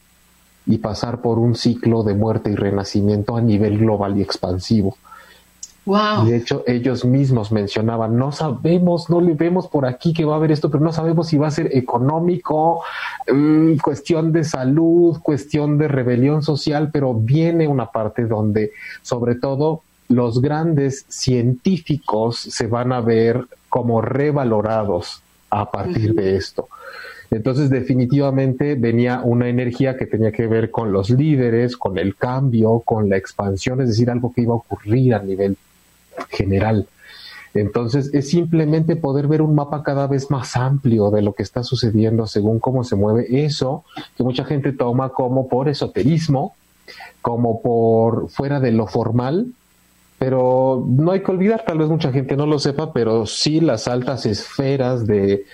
y 0.65 0.77
pasar 0.77 1.21
por 1.21 1.39
un 1.39 1.55
ciclo 1.55 2.03
de 2.03 2.13
muerte 2.13 2.51
y 2.51 2.55
renacimiento 2.55 3.35
a 3.35 3.41
nivel 3.41 3.77
global 3.79 4.17
y 4.17 4.21
expansivo. 4.21 4.97
De 6.25 6.35
hecho, 6.35 6.63
ellos 6.67 7.05
mismos 7.05 7.53
mencionaban, 7.53 8.17
no 8.17 8.33
sabemos, 8.33 9.09
no 9.09 9.21
le 9.21 9.35
vemos 9.35 9.67
por 9.67 9.85
aquí 9.85 10.13
que 10.13 10.25
va 10.25 10.33
a 10.33 10.35
haber 10.35 10.51
esto, 10.51 10.69
pero 10.69 10.83
no 10.83 10.91
sabemos 10.91 11.29
si 11.29 11.37
va 11.37 11.47
a 11.47 11.51
ser 11.51 11.69
económico, 11.77 12.83
mm, 13.31 13.77
cuestión 13.77 14.33
de 14.33 14.43
salud, 14.43 15.19
cuestión 15.21 15.77
de 15.77 15.87
rebelión 15.87 16.43
social, 16.43 16.89
pero 16.91 17.13
viene 17.13 17.69
una 17.69 17.89
parte 17.89 18.25
donde, 18.25 18.73
sobre 19.01 19.35
todo, 19.35 19.83
los 20.09 20.41
grandes 20.41 21.05
científicos 21.07 22.37
se 22.37 22.67
van 22.67 22.91
a 22.91 22.99
ver 22.99 23.45
como 23.69 24.01
revalorados 24.01 25.21
a 25.49 25.71
partir 25.71 26.13
de 26.15 26.35
esto. 26.35 26.67
Entonces, 27.31 27.69
definitivamente 27.69 28.75
venía 28.75 29.21
una 29.23 29.47
energía 29.47 29.95
que 29.95 30.05
tenía 30.05 30.33
que 30.33 30.47
ver 30.47 30.69
con 30.69 30.91
los 30.91 31.09
líderes, 31.09 31.77
con 31.77 31.97
el 31.97 32.15
cambio, 32.17 32.81
con 32.85 33.09
la 33.09 33.15
expansión, 33.15 33.79
es 33.79 33.87
decir, 33.87 34.09
algo 34.09 34.33
que 34.33 34.41
iba 34.41 34.53
a 34.53 34.57
ocurrir 34.57 35.13
a 35.13 35.19
nivel 35.19 35.57
general. 36.29 36.87
Entonces, 37.53 38.13
es 38.13 38.29
simplemente 38.29 38.95
poder 38.95 39.27
ver 39.27 39.41
un 39.41 39.55
mapa 39.55 39.83
cada 39.83 40.07
vez 40.07 40.29
más 40.29 40.55
amplio 40.55 41.09
de 41.09 41.21
lo 41.21 41.33
que 41.33 41.43
está 41.43 41.63
sucediendo 41.63 42.27
según 42.27 42.59
cómo 42.59 42.83
se 42.83 42.95
mueve 42.95 43.45
eso, 43.45 43.83
que 44.15 44.23
mucha 44.23 44.45
gente 44.45 44.73
toma 44.73 45.09
como 45.09 45.47
por 45.47 45.67
esoterismo, 45.67 46.55
como 47.21 47.61
por 47.61 48.29
fuera 48.29 48.59
de 48.59 48.71
lo 48.71 48.87
formal, 48.87 49.47
pero 50.19 50.83
no 50.87 51.11
hay 51.11 51.21
que 51.21 51.31
olvidar, 51.31 51.63
tal 51.65 51.77
vez 51.77 51.89
mucha 51.89 52.11
gente 52.11 52.35
no 52.35 52.47
lo 52.47 52.57
sepa, 52.57 52.91
pero 52.91 53.27
sí 53.27 53.59
las 53.59 53.87
altas 53.87 54.25
esferas 54.25 55.05
de, 55.05 55.45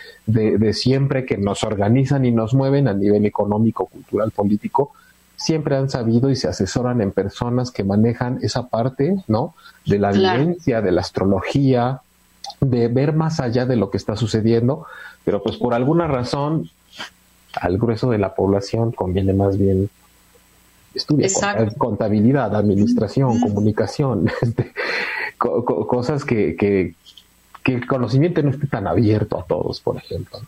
siempre 0.73 1.25
que 1.25 1.37
nos 1.37 1.63
organizan 1.63 2.23
y 2.23 2.31
nos 2.31 2.53
mueven 2.53 2.87
a 2.87 2.93
nivel 2.93 3.25
económico, 3.25 3.87
cultural, 3.87 4.31
político, 4.31 4.93
siempre 5.35 5.75
han 5.75 5.89
sabido 5.89 6.29
y 6.29 6.35
se 6.35 6.47
asesoran 6.47 7.01
en 7.01 7.11
personas 7.11 7.71
que 7.71 7.83
manejan 7.83 8.39
esa 8.41 8.67
parte, 8.67 9.15
¿no? 9.27 9.55
De 9.85 9.99
la 9.99 10.11
vivencia, 10.11 10.81
de 10.81 10.91
la 10.91 11.01
astrología, 11.01 12.01
de 12.61 12.87
ver 12.87 13.13
más 13.13 13.39
allá 13.39 13.65
de 13.65 13.75
lo 13.75 13.89
que 13.89 13.97
está 13.97 14.15
sucediendo, 14.15 14.85
pero 15.25 15.43
pues 15.43 15.57
por 15.57 15.73
alguna 15.73 16.07
razón 16.07 16.69
al 17.53 17.77
grueso 17.77 18.09
de 18.09 18.17
la 18.17 18.33
población 18.33 18.91
conviene 18.91 19.33
más 19.33 19.57
bien 19.57 19.89
estudia 20.93 21.27
contabilidad, 21.77 22.55
administración, 22.55 23.39
comunicación, 23.39 24.29
este, 24.41 24.73
cosas 25.37 26.23
que, 26.23 26.55
que, 26.55 26.95
el 27.65 27.87
conocimiento 27.87 28.41
no 28.43 28.51
esté 28.51 28.67
tan 28.67 28.87
abierto 28.87 29.39
a 29.39 29.45
todos, 29.45 29.79
por 29.79 29.97
ejemplo. 29.97 30.39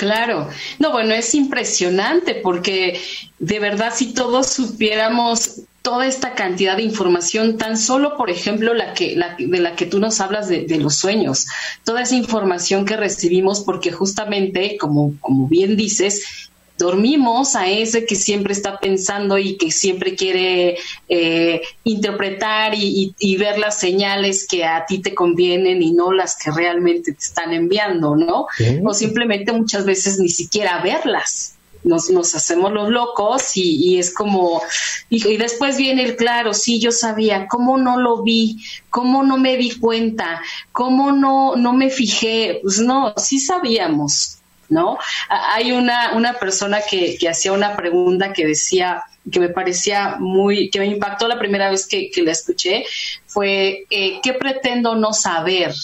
Claro, 0.00 0.48
no, 0.78 0.92
bueno, 0.92 1.12
es 1.12 1.34
impresionante 1.34 2.34
porque 2.34 2.98
de 3.38 3.58
verdad 3.58 3.92
si 3.94 4.14
todos 4.14 4.46
supiéramos 4.46 5.60
toda 5.82 6.06
esta 6.06 6.32
cantidad 6.34 6.78
de 6.78 6.84
información, 6.84 7.58
tan 7.58 7.76
solo, 7.76 8.16
por 8.16 8.30
ejemplo, 8.30 8.72
la 8.72 8.94
que, 8.94 9.20
de 9.38 9.60
la 9.60 9.76
que 9.76 9.84
tú 9.84 10.00
nos 10.00 10.22
hablas 10.22 10.48
de, 10.48 10.64
de, 10.64 10.78
los 10.78 10.94
sueños, 10.94 11.48
toda 11.84 12.00
esa 12.00 12.16
información 12.16 12.86
que 12.86 12.96
recibimos, 12.96 13.60
porque 13.60 13.92
justamente, 13.92 14.78
como, 14.78 15.20
como 15.20 15.48
bien 15.48 15.76
dices, 15.76 16.49
dormimos 16.80 17.56
a 17.56 17.68
ese 17.68 18.06
que 18.06 18.16
siempre 18.16 18.54
está 18.54 18.80
pensando 18.80 19.36
y 19.36 19.58
que 19.58 19.70
siempre 19.70 20.16
quiere 20.16 20.78
eh, 21.08 21.60
interpretar 21.84 22.72
y, 22.74 23.36
ver 23.36 23.58
las 23.58 23.78
señales 23.78 24.46
que 24.46 24.64
a 24.64 24.84
ti 24.86 24.98
te 24.98 25.14
convienen 25.14 25.82
y 25.82 25.92
no 25.92 26.10
las 26.12 26.36
que 26.36 26.50
realmente 26.50 27.12
te 27.12 27.20
están 27.20 27.52
enviando, 27.52 28.16
¿no? 28.16 28.46
O 28.84 28.94
simplemente 28.94 29.52
muchas 29.52 29.84
veces 29.84 30.18
ni 30.18 30.28
siquiera 30.28 30.82
verlas. 30.82 31.54
Nos, 31.82 32.10
nos 32.10 32.34
hacemos 32.34 32.72
los 32.72 32.90
locos 32.90 33.56
y, 33.56 33.98
es 33.98 34.12
como, 34.12 34.60
y, 35.08 35.26
y, 35.26 35.36
después 35.38 35.78
viene 35.78 36.02
el 36.04 36.16
claro, 36.16 36.52
sí, 36.52 36.78
yo 36.78 36.92
sabía, 36.92 37.46
¿cómo 37.48 37.78
no 37.78 37.98
lo 37.98 38.22
vi? 38.22 38.58
¿Cómo 38.90 39.22
no 39.22 39.38
me 39.38 39.56
di 39.56 39.78
cuenta? 39.78 40.42
¿Cómo 40.72 41.12
no, 41.12 41.56
no 41.56 41.72
me 41.72 41.88
fijé? 41.88 42.60
Pues 42.62 42.80
no, 42.80 43.14
sí 43.16 43.38
sabíamos, 43.38 44.39
¿no? 44.70 44.98
Hay 45.28 45.72
una, 45.72 46.12
una 46.14 46.34
persona 46.34 46.80
que, 46.88 47.18
que 47.18 47.28
hacía 47.28 47.52
una 47.52 47.76
pregunta 47.76 48.32
que 48.32 48.46
decía, 48.46 49.02
que 49.30 49.40
me 49.40 49.48
parecía 49.50 50.16
muy, 50.18 50.70
que 50.70 50.78
me 50.78 50.86
impactó 50.86 51.28
la 51.28 51.38
primera 51.38 51.70
vez 51.70 51.86
que, 51.86 52.10
la 52.22 52.32
escuché, 52.32 52.84
fue, 53.26 53.84
eh, 53.90 54.20
¿qué 54.22 54.32
pretendo 54.32 54.94
no 54.94 55.12
saber? 55.12 55.74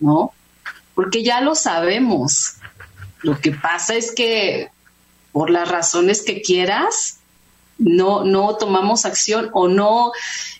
¿No? 0.00 0.32
Porque 0.94 1.22
ya 1.22 1.40
lo 1.40 1.54
sabemos. 1.54 2.54
Lo 3.22 3.38
que 3.38 3.50
pasa 3.52 3.94
es 3.94 4.12
que 4.14 4.70
por 5.32 5.50
las 5.50 5.68
razones 5.68 6.22
que 6.22 6.40
quieras, 6.40 7.17
no, 7.78 8.24
no 8.24 8.56
tomamos 8.56 9.04
acción 9.04 9.50
o 9.52 9.68
no 9.68 10.12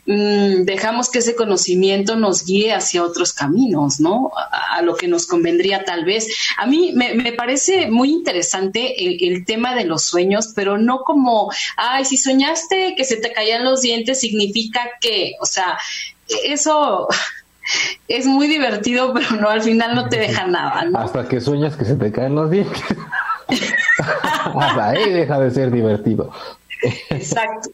mm, 0.07 0.63
dejamos 0.63 1.11
que 1.11 1.19
ese 1.19 1.35
conocimiento 1.35 2.17
nos 2.17 2.45
guíe 2.45 2.73
hacia 2.73 3.03
otros 3.03 3.33
caminos, 3.33 4.01
¿no? 4.01 4.31
A, 4.35 4.81
lo 4.83 4.97
que 4.97 5.09
nos 5.09 5.27
convendría 5.27 5.85
tal 5.85 6.05
vez. 6.05 6.29
A 6.57 6.67
mí 6.67 6.93
me, 6.95 7.33
parece 7.33 7.91
muy 7.91 8.11
interesante 8.13 9.05
el, 9.05 9.19
el, 9.21 9.45
tema 9.45 9.75
de 9.75 9.85
los 9.85 10.03
sueños, 10.03 10.53
pero 10.55 10.79
no 10.79 11.01
como, 11.01 11.51
ay, 11.77 12.05
si 12.05 12.17
soñaste 12.17 12.95
que 12.97 13.05
se 13.05 13.17
te 13.17 13.33
caían 13.33 13.65
los 13.65 13.83
dientes, 13.83 14.21
significa 14.21 14.83
que, 15.01 15.35
o 15.41 15.47
sea, 15.47 15.77
eso 16.45 17.09
es 18.09 18.27
muy 18.27 18.47
divertido, 18.47 19.13
pero 19.13 19.31
no, 19.41 19.49
al 19.49 19.63
final 19.63 19.95
no 19.95 20.09
te 20.09 20.19
deja 20.19 20.47
nada, 20.47 20.85
¿no? 20.85 20.99
Hasta 20.99 21.27
que 21.29 21.41
sueñas 21.41 21.77
que 21.77 21.85
se 21.85 21.97
te 21.97 22.13
caen 22.13 22.35
los 22.35 22.51
dientes. 22.51 22.83
Hasta 24.55 24.89
ahí 24.91 25.11
deja 25.11 25.41
de 25.41 25.51
ser 25.51 25.71
divertido. 25.71 26.33
Exacto. 27.11 27.71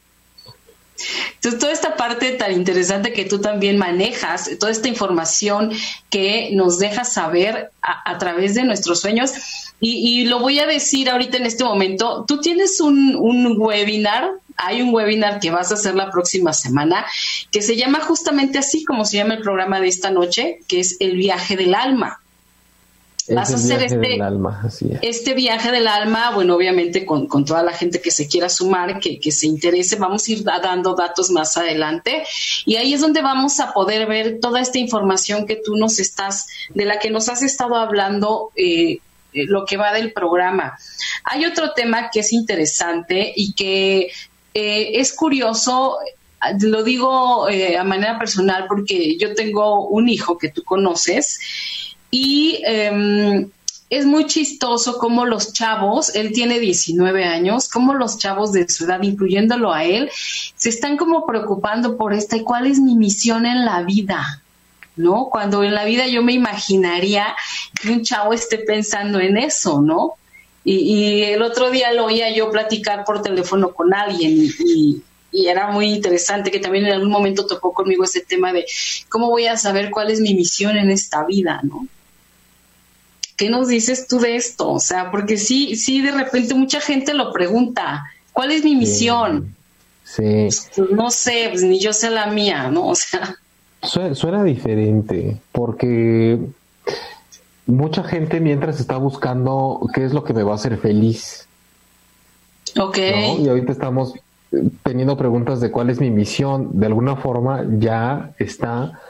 Entonces, 1.35 1.61
toda 1.61 1.73
esta 1.73 1.97
parte 1.97 2.33
tan 2.33 2.53
interesante 2.53 3.13
que 3.13 3.25
tú 3.25 3.41
también 3.41 3.77
manejas, 3.77 4.51
toda 4.59 4.71
esta 4.71 4.89
información 4.89 5.73
que 6.09 6.51
nos 6.53 6.79
dejas 6.79 7.13
saber 7.13 7.71
a, 7.83 8.19
través 8.19 8.55
de 8.55 8.65
nuestros 8.65 9.01
sueños, 9.01 9.33
y, 9.81 10.25
lo 10.25 10.39
voy 10.39 10.61
a 10.61 10.67
decir 10.67 11.11
ahorita 11.11 11.37
en 11.37 11.45
este 11.45 11.65
momento, 11.65 12.25
tú 12.27 12.41
tienes 12.41 12.81
un, 12.81 13.17
un 13.17 13.57
webinar, 13.59 14.31
hay 14.57 14.81
un 14.81 14.95
webinar 14.95 15.41
que 15.41 15.51
vas 15.51 15.73
a 15.73 15.75
hacer 15.75 15.95
la 15.95 16.11
próxima 16.11 16.55
semana, 16.55 17.05
que 17.51 17.61
se 17.61 17.77
llama 17.77 18.01
justamente 18.01 18.57
así 18.57 18.85
como 18.85 19.05
se 19.05 19.19
llama 19.19 19.35
el 19.35 19.43
programa 19.43 19.81
de 19.81 19.89
esta 19.89 20.11
noche, 20.11 20.61
que 20.69 20.81
es 20.81 20.97
el 21.01 21.17
viaje 21.17 21.57
del 21.57 21.75
alma 21.75 22.21
vas 23.31 23.53
a 23.53 23.57
hacer 23.57 23.83
este, 23.83 24.19
este 25.03 25.35
viaje 25.35 25.71
del 25.71 25.89
alma, 25.89 26.33
bueno, 26.35 26.55
obviamente 26.55 27.07
con, 27.07 27.29
toda 27.29 27.63
la 27.63 27.73
gente 27.73 28.01
que 28.01 28.11
se 28.11 28.29
quiera 28.29 28.49
sumar, 28.49 29.01
que, 29.01 29.33
se 29.33 29.47
interese, 29.47 29.97
vamos 29.97 30.29
a 30.29 30.33
ir 30.33 30.45
dando 30.45 30.95
datos 30.95 31.31
más 31.31 31.57
adelante 31.57 32.25
y 32.67 32.77
ahí 32.77 32.93
es 32.93 33.01
donde 33.01 33.23
vamos 33.23 33.61
a 33.61 33.73
poder 33.73 34.07
ver 34.07 34.39
toda 34.41 34.61
esta 34.61 34.79
información 34.79 35.47
que 35.47 35.57
tú 35.57 35.77
nos 35.77 35.99
estás, 35.99 36.49
de 36.71 36.85
la 36.85 36.99
que 36.99 37.11
nos 37.11 37.29
has 37.29 37.43
estado 37.43 37.77
hablando. 37.77 38.51
Eh, 38.57 38.99
eh, 39.33 39.47
lo 39.47 39.65
que 39.65 39.77
va 39.77 39.93
del 39.93 40.13
programa. 40.13 40.79
Hay 41.25 41.45
otro 41.45 41.73
tema 41.73 42.09
que 42.09 42.21
es 42.21 42.33
interesante 42.33 43.33
y 43.35 43.53
que 43.55 44.13
eh, 44.55 44.91
es 44.95 45.13
curioso, 45.13 45.99
lo 46.61 46.85
digo 46.85 47.49
a 47.49 47.83
manera 47.83 48.17
personal 48.17 48.67
porque 48.69 49.17
yo 49.19 49.35
tengo 49.35 49.89
un 49.89 50.09
hijo 50.09 50.39
que 50.39 50.51
tú 50.51 50.63
conoces 50.63 51.41
y 52.17 52.61
em, 52.65 53.51
es 53.91 54.07
muy 54.07 54.27
chistoso 54.27 54.99
cómo 54.99 55.27
los 55.27 55.53
chavos, 55.53 56.15
él 56.15 56.33
tiene 56.33 56.61
19 56.61 57.25
años, 57.25 57.69
cómo 57.69 57.93
los 57.93 58.19
chavos 58.19 58.53
de 58.53 58.69
su 58.69 58.85
edad, 58.85 59.03
incluyéndolo 59.03 59.73
a 59.73 59.83
él, 59.83 60.09
se 60.55 60.69
están 60.69 60.97
como 60.97 61.27
preocupando 61.27 61.97
por 61.97 62.13
esta 62.13 62.37
y 62.37 62.45
cuál 62.45 62.69
es 62.69 62.79
mi 62.79 62.95
misión 62.95 63.47
en 63.47 63.65
la 63.65 63.83
vida. 63.83 64.41
¿No? 64.97 65.29
Cuando 65.29 65.65
en 65.65 65.75
la 65.75 65.85
vida 65.85 66.07
yo 66.07 66.23
me 66.23 66.35
imaginaría 66.35 67.35
que 67.83 67.91
un 67.91 68.05
chavo 68.05 68.33
esté 68.33 68.59
pensando 68.59 69.19
en 69.19 69.37
eso, 69.37 69.83
¿no? 69.83 70.13
Y, 70.63 71.23
el 71.23 71.43
otro 71.43 71.73
día 71.73 71.93
lo 71.93 72.05
oía 72.05 72.33
yo 72.33 72.49
platicar 72.49 73.05
por 73.05 73.23
teléfono 73.23 73.73
con 73.73 73.93
alguien 73.93 74.51
y, 74.65 75.03
y 75.33 75.47
era 75.49 75.73
muy 75.73 75.87
interesante 75.87 76.53
que 76.53 76.61
también 76.61 76.87
en 76.87 76.93
algún 76.93 77.11
momento 77.11 77.45
tocó 77.45 77.73
conmigo 77.73 78.05
ese 78.05 78.21
tema 78.21 78.53
de 78.53 78.67
cómo 79.09 79.31
voy 79.31 79.47
a 79.47 79.57
saber 79.57 79.91
cuál 79.91 80.13
es 80.13 80.21
mi 80.21 80.33
misión 80.33 80.77
en 80.77 80.93
esta 80.93 81.25
vida, 81.25 81.59
¿no? 81.65 81.89
¿Qué 83.37 83.51
nos 83.51 83.69
dices 83.69 84.07
tú 84.09 84.19
de 84.19 84.37
esto? 84.37 84.71
O 84.71 84.81
sea, 84.81 85.11
porque 85.11 85.37
sí, 85.37 85.77
sí, 85.77 86.01
de 86.01 86.13
repente 86.13 86.55
mucha 86.55 86.81
gente 86.81 87.15
lo 87.15 87.33
pregunta, 87.33 88.05
¿cuál 88.33 88.53
es 88.53 88.65
mi 88.65 88.77
misión? 88.77 89.55
Sí. 90.05 90.23
Pues, 90.23 90.71
no 90.91 91.11
sé, 91.11 91.49
pues, 91.51 91.63
ni 91.63 91.81
yo 91.81 91.93
sé 91.93 92.11
la 92.11 92.27
mía, 92.27 92.71
¿no? 92.71 92.89
O 92.89 92.95
sea. 92.95 93.37
Suena, 93.83 94.43
diferente, 94.45 95.37
porque 95.53 96.39
mucha 97.67 98.03
gente 98.03 98.41
mientras 98.41 98.81
está 98.81 98.97
buscando 98.97 99.81
qué 99.93 100.05
es 100.05 100.15
lo 100.15 100.25
que 100.25 100.33
me 100.33 100.43
va 100.43 100.53
a 100.53 100.55
hacer 100.55 100.79
feliz. 100.79 101.47
Ok. 102.79 102.99
Y 103.41 103.49
ahorita 103.49 103.73
estamos 103.73 104.15
teniendo 104.83 105.17
preguntas 105.17 105.61
de 105.61 105.71
cuál 105.71 105.91
es 105.91 106.01
mi 106.01 106.11
misión. 106.11 106.81
De 106.81 106.87
alguna 106.87 107.17
forma 107.17 107.65
ya 107.79 108.33
está 108.39 109.01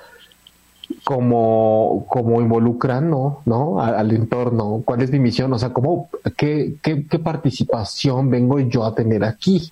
como, 1.05 2.07
como 2.09 2.41
involucrando 2.41 3.43
¿no? 3.45 3.81
Al, 3.81 4.11
entorno, 4.13 4.83
cuál 4.85 5.03
es 5.03 5.11
mi 5.11 5.19
misión, 5.19 5.53
o 5.53 5.59
sea, 5.59 5.73
cómo, 5.73 6.09
qué, 6.37 6.77
qué, 6.83 7.07
qué 7.07 7.19
participación 7.19 8.31
vengo 8.31 8.59
yo 8.61 8.85
a 8.85 8.95
tener 8.95 9.25
aquí. 9.25 9.71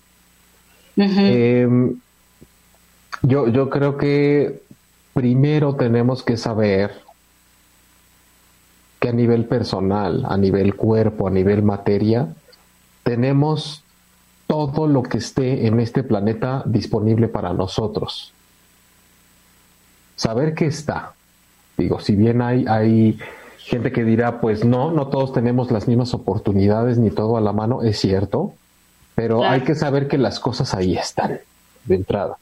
Em, 0.97 1.97
yo, 3.23 3.49
yo 3.49 3.71
creo 3.71 3.97
que 3.97 4.63
primero 5.15 5.75
tenemos 5.75 6.23
que 6.23 6.37
saber 6.37 6.93
que 9.01 9.09
a 9.09 9.13
nivel 9.13 9.47
personal, 9.47 10.25
a 10.29 10.37
nivel 10.37 10.77
cuerpo, 10.77 11.27
a 11.27 11.31
nivel 11.31 11.63
materia, 11.63 12.35
tenemos 13.03 13.85
todo 14.47 14.87
lo 14.87 15.03
que 15.03 15.19
esté 15.19 15.67
en 15.67 15.81
este 15.81 16.03
planeta 16.03 16.63
disponible 16.67 17.29
para 17.29 17.53
nosotros 17.53 18.33
saber 20.17 20.55
que 20.55 20.67
está. 20.67 21.13
Digo, 21.77 22.01
si 22.01 22.15
bien 22.15 22.43
hay, 22.43 22.65
hay 22.69 23.19
Gente 23.65 23.93
que 23.93 24.05
dirá, 24.05 24.41
pues 24.41 24.65
no, 24.65 24.91
no 24.91 25.07
todos 25.07 25.33
tenemos 25.33 25.71
las 25.71 25.87
mismas 25.87 26.15
oportunidades 26.15 26.99
ni 26.99 27.11
todo 27.11 27.37
a 27.37 27.41
la 27.41 27.53
mano, 27.53 27.83
es 27.83 27.99
cierto, 27.99 28.55
pero 29.15 29.45
hay 29.45 29.61
que 29.61 29.77
saber 29.77 30.09
que 30.09 30.19
las 30.19 30.41
cosas 30.41 30.75
ahí 30.75 30.97
están 30.97 31.39
de 31.85 31.95
entrada. 31.95 32.37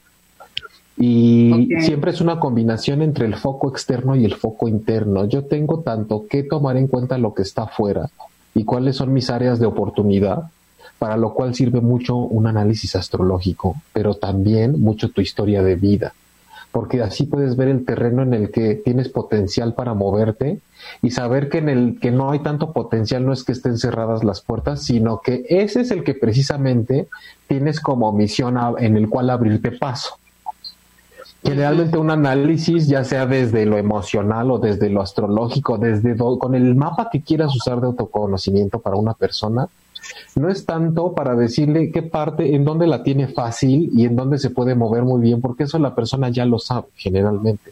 Y 0.97 1.69
siempre 1.79 2.11
es 2.11 2.21
una 2.21 2.39
combinación 2.39 3.01
entre 3.01 3.27
el 3.27 3.35
foco 3.35 3.69
externo 3.69 4.15
y 4.15 4.25
el 4.25 4.35
foco 4.35 4.67
interno. 4.67 5.25
Yo 5.25 5.45
tengo 5.45 5.81
tanto 5.81 6.25
que 6.27 6.43
tomar 6.43 6.75
en 6.77 6.87
cuenta 6.87 7.17
lo 7.17 7.33
que 7.33 7.43
está 7.43 7.63
afuera 7.63 8.09
y 8.55 8.63
cuáles 8.63 8.95
son 8.95 9.13
mis 9.13 9.29
áreas 9.29 9.59
de 9.59 9.67
oportunidad, 9.67 10.49
para 10.97 11.17
lo 11.17 11.33
cual 11.33 11.53
sirve 11.53 11.81
mucho 11.81 12.15
un 12.15 12.47
análisis 12.47 12.95
astrológico, 12.95 13.75
pero 13.93 14.15
también 14.15 14.81
mucho 14.81 15.09
tu 15.09 15.21
historia 15.21 15.61
de 15.61 15.75
vida, 15.75 16.13
porque 16.71 17.01
así 17.01 17.25
puedes 17.25 17.55
ver 17.57 17.67
el 17.67 17.85
terreno 17.85 18.23
en 18.23 18.33
el 18.33 18.51
que 18.51 18.75
tienes 18.75 19.09
potencial 19.09 19.73
para 19.73 19.93
moverte 19.93 20.59
y 21.01 21.11
saber 21.11 21.49
que 21.49 21.57
en 21.57 21.69
el 21.69 21.99
que 21.99 22.11
no 22.11 22.31
hay 22.31 22.39
tanto 22.39 22.71
potencial 22.71 23.25
no 23.25 23.33
es 23.33 23.43
que 23.43 23.51
estén 23.51 23.77
cerradas 23.77 24.23
las 24.23 24.41
puertas, 24.41 24.83
sino 24.83 25.21
que 25.21 25.45
ese 25.49 25.81
es 25.81 25.91
el 25.91 26.03
que 26.03 26.13
precisamente 26.13 27.07
tienes 27.47 27.79
como 27.79 28.11
misión 28.13 28.57
en 28.77 28.95
el 28.95 29.09
cual 29.09 29.29
abrirte 29.29 29.71
paso. 29.71 30.17
Generalmente 31.43 31.97
un 31.97 32.11
análisis, 32.11 32.87
ya 32.87 33.03
sea 33.03 33.25
desde 33.25 33.65
lo 33.65 33.77
emocional 33.77 34.51
o 34.51 34.59
desde 34.59 34.89
lo 34.89 35.01
astrológico, 35.01 35.79
desde 35.79 36.15
con 36.15 36.53
el 36.53 36.75
mapa 36.75 37.09
que 37.11 37.21
quieras 37.21 37.55
usar 37.55 37.81
de 37.81 37.87
autoconocimiento 37.87 38.79
para 38.79 38.95
una 38.95 39.15
persona, 39.15 39.67
no 40.35 40.49
es 40.49 40.65
tanto 40.65 41.13
para 41.13 41.35
decirle 41.35 41.91
qué 41.91 42.01
parte, 42.01 42.55
en 42.55 42.65
dónde 42.65 42.87
la 42.87 43.03
tiene 43.03 43.27
fácil 43.27 43.91
y 43.93 44.05
en 44.05 44.15
dónde 44.15 44.37
se 44.39 44.49
puede 44.49 44.75
mover 44.75 45.03
muy 45.03 45.21
bien, 45.21 45.41
porque 45.41 45.63
eso 45.63 45.79
la 45.79 45.95
persona 45.95 46.29
ya 46.29 46.45
lo 46.45 46.59
sabe 46.59 46.87
generalmente. 46.95 47.71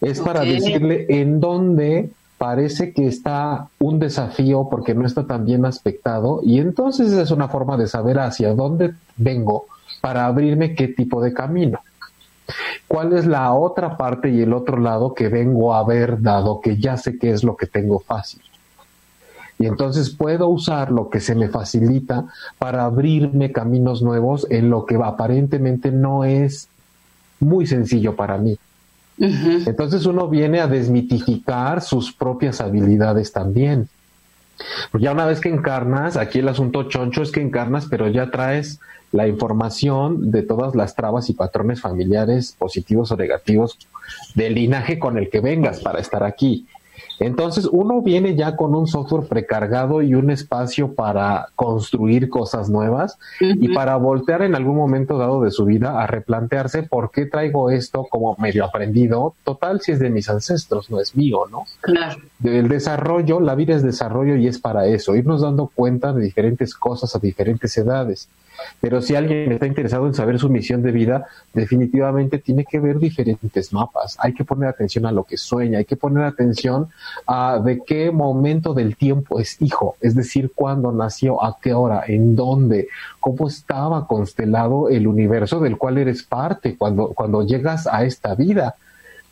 Es 0.00 0.20
para 0.20 0.40
decirle 0.42 1.06
en 1.08 1.40
dónde 1.40 2.10
parece 2.38 2.94
que 2.94 3.06
está 3.06 3.68
un 3.78 3.98
desafío 3.98 4.66
porque 4.70 4.94
no 4.94 5.04
está 5.04 5.26
tan 5.26 5.44
bien 5.44 5.66
aspectado 5.66 6.40
y 6.42 6.58
entonces 6.58 7.12
es 7.12 7.30
una 7.30 7.48
forma 7.48 7.76
de 7.76 7.86
saber 7.86 8.18
hacia 8.18 8.54
dónde 8.54 8.94
vengo 9.18 9.66
para 10.00 10.24
abrirme 10.24 10.74
qué 10.74 10.88
tipo 10.88 11.20
de 11.22 11.34
camino. 11.34 11.80
¿Cuál 12.88 13.12
es 13.12 13.26
la 13.26 13.52
otra 13.52 13.96
parte 13.96 14.30
y 14.30 14.40
el 14.40 14.54
otro 14.54 14.78
lado 14.78 15.12
que 15.12 15.28
vengo 15.28 15.74
a 15.74 15.84
ver 15.84 16.22
dado 16.22 16.60
que 16.60 16.78
ya 16.78 16.96
sé 16.96 17.18
qué 17.18 17.30
es 17.30 17.44
lo 17.44 17.56
que 17.56 17.66
tengo 17.66 18.00
fácil? 18.00 18.40
Y 19.60 19.66
entonces 19.66 20.08
puedo 20.08 20.48
usar 20.48 20.90
lo 20.90 21.10
que 21.10 21.20
se 21.20 21.34
me 21.34 21.50
facilita 21.50 22.24
para 22.58 22.86
abrirme 22.86 23.52
caminos 23.52 24.00
nuevos 24.00 24.46
en 24.48 24.70
lo 24.70 24.86
que 24.86 24.94
aparentemente 24.94 25.92
no 25.92 26.24
es 26.24 26.68
muy 27.40 27.66
sencillo 27.66 28.16
para 28.16 28.38
mí. 28.38 28.56
Entonces 29.18 30.06
uno 30.06 30.28
viene 30.28 30.60
a 30.60 30.66
desmitificar 30.66 31.82
sus 31.82 32.10
propias 32.10 32.62
habilidades 32.62 33.32
también. 33.32 33.90
ya 34.98 35.12
una 35.12 35.26
vez 35.26 35.40
que 35.40 35.50
encarnas, 35.50 36.16
aquí 36.16 36.38
el 36.38 36.48
asunto 36.48 36.84
choncho 36.84 37.22
es 37.22 37.30
que 37.30 37.42
encarnas, 37.42 37.86
pero 37.90 38.08
ya 38.08 38.30
traes 38.30 38.80
la 39.12 39.28
información 39.28 40.30
de 40.30 40.40
todas 40.40 40.74
las 40.74 40.94
trabas 40.94 41.28
y 41.28 41.34
patrones 41.34 41.82
familiares 41.82 42.56
positivos 42.58 43.12
o 43.12 43.16
negativos 43.18 43.76
del 44.34 44.54
linaje 44.54 44.98
con 44.98 45.18
el 45.18 45.28
que 45.28 45.40
vengas 45.40 45.80
para 45.80 46.00
estar 46.00 46.24
aquí. 46.24 46.66
Entonces 47.20 47.68
uno 47.70 48.00
viene 48.00 48.34
ya 48.34 48.56
con 48.56 48.74
un 48.74 48.86
software 48.86 49.28
precargado 49.28 50.00
y 50.00 50.14
un 50.14 50.30
espacio 50.30 50.94
para 50.94 51.48
construir 51.54 52.30
cosas 52.30 52.70
nuevas 52.70 53.18
y 53.40 53.74
para 53.74 53.96
voltear 53.96 54.40
en 54.40 54.54
algún 54.54 54.76
momento 54.76 55.18
dado 55.18 55.42
de 55.42 55.50
su 55.50 55.66
vida 55.66 56.02
a 56.02 56.06
replantearse 56.06 56.82
por 56.82 57.10
qué 57.10 57.26
traigo 57.26 57.70
esto 57.70 58.06
como 58.08 58.36
medio 58.38 58.64
aprendido. 58.64 59.34
Total, 59.44 59.82
si 59.82 59.92
es 59.92 59.98
de 59.98 60.08
mis 60.08 60.30
ancestros, 60.30 60.90
no 60.90 60.98
es 60.98 61.14
mío, 61.14 61.44
¿no? 61.50 61.66
Claro. 61.82 62.22
Del 62.38 62.68
desarrollo, 62.68 63.38
la 63.38 63.54
vida 63.54 63.74
es 63.74 63.82
desarrollo 63.82 64.36
y 64.36 64.46
es 64.46 64.58
para 64.58 64.86
eso, 64.86 65.14
irnos 65.14 65.42
dando 65.42 65.66
cuenta 65.66 66.14
de 66.14 66.22
diferentes 66.22 66.74
cosas 66.74 67.14
a 67.14 67.18
diferentes 67.18 67.76
edades. 67.76 68.30
Pero 68.80 69.02
si 69.02 69.14
alguien 69.14 69.52
está 69.52 69.66
interesado 69.66 70.06
en 70.06 70.14
saber 70.14 70.38
su 70.38 70.48
misión 70.48 70.82
de 70.82 70.92
vida, 70.92 71.26
definitivamente 71.52 72.38
tiene 72.38 72.64
que 72.64 72.80
ver 72.80 72.98
diferentes 72.98 73.72
mapas. 73.72 74.16
Hay 74.20 74.34
que 74.34 74.44
poner 74.44 74.68
atención 74.68 75.06
a 75.06 75.12
lo 75.12 75.24
que 75.24 75.36
sueña, 75.36 75.78
hay 75.78 75.84
que 75.84 75.96
poner 75.96 76.24
atención 76.24 76.88
a 77.26 77.60
de 77.64 77.82
qué 77.84 78.10
momento 78.10 78.74
del 78.74 78.96
tiempo 78.96 79.40
es 79.40 79.60
hijo, 79.60 79.96
es 80.00 80.14
decir, 80.14 80.52
cuándo 80.54 80.92
nació, 80.92 81.42
a 81.42 81.58
qué 81.60 81.72
hora, 81.72 82.04
en 82.06 82.36
dónde, 82.36 82.88
cómo 83.18 83.48
estaba 83.48 84.06
constelado 84.06 84.88
el 84.88 85.06
universo 85.06 85.60
del 85.60 85.76
cual 85.76 85.98
eres 85.98 86.22
parte 86.22 86.76
cuando, 86.76 87.08
cuando 87.08 87.44
llegas 87.44 87.86
a 87.86 88.04
esta 88.04 88.34
vida 88.34 88.76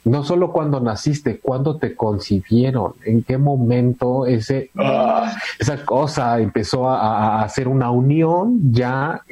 no 0.08 0.24
solo 0.24 0.52
cuando 0.52 0.80
naciste, 0.80 1.38
cuándo 1.38 1.76
te 1.76 1.94
concibieron, 1.94 2.94
en 3.04 3.22
qué 3.22 3.38
momento 3.38 4.26
ese, 4.26 4.70
ah. 4.76 5.36
esa 5.58 5.84
cosa 5.84 6.38
empezó 6.40 6.88
a, 6.88 7.42
hacer 7.42 7.68
una 7.68 7.90
unión 7.90 8.72
ya 8.72 9.22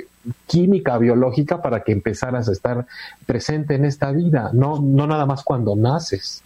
química, 0.46 0.98
biológica, 0.98 1.62
para 1.62 1.82
que 1.82 1.92
empezaras 1.92 2.48
a 2.48 2.52
estar 2.52 2.86
presente 3.26 3.74
en 3.74 3.84
esta 3.84 4.10
vida, 4.10 4.50
no, 4.52 4.80
no 4.80 5.06
nada 5.06 5.26
más 5.26 5.42
cuando 5.42 5.76
naces. 5.76 6.42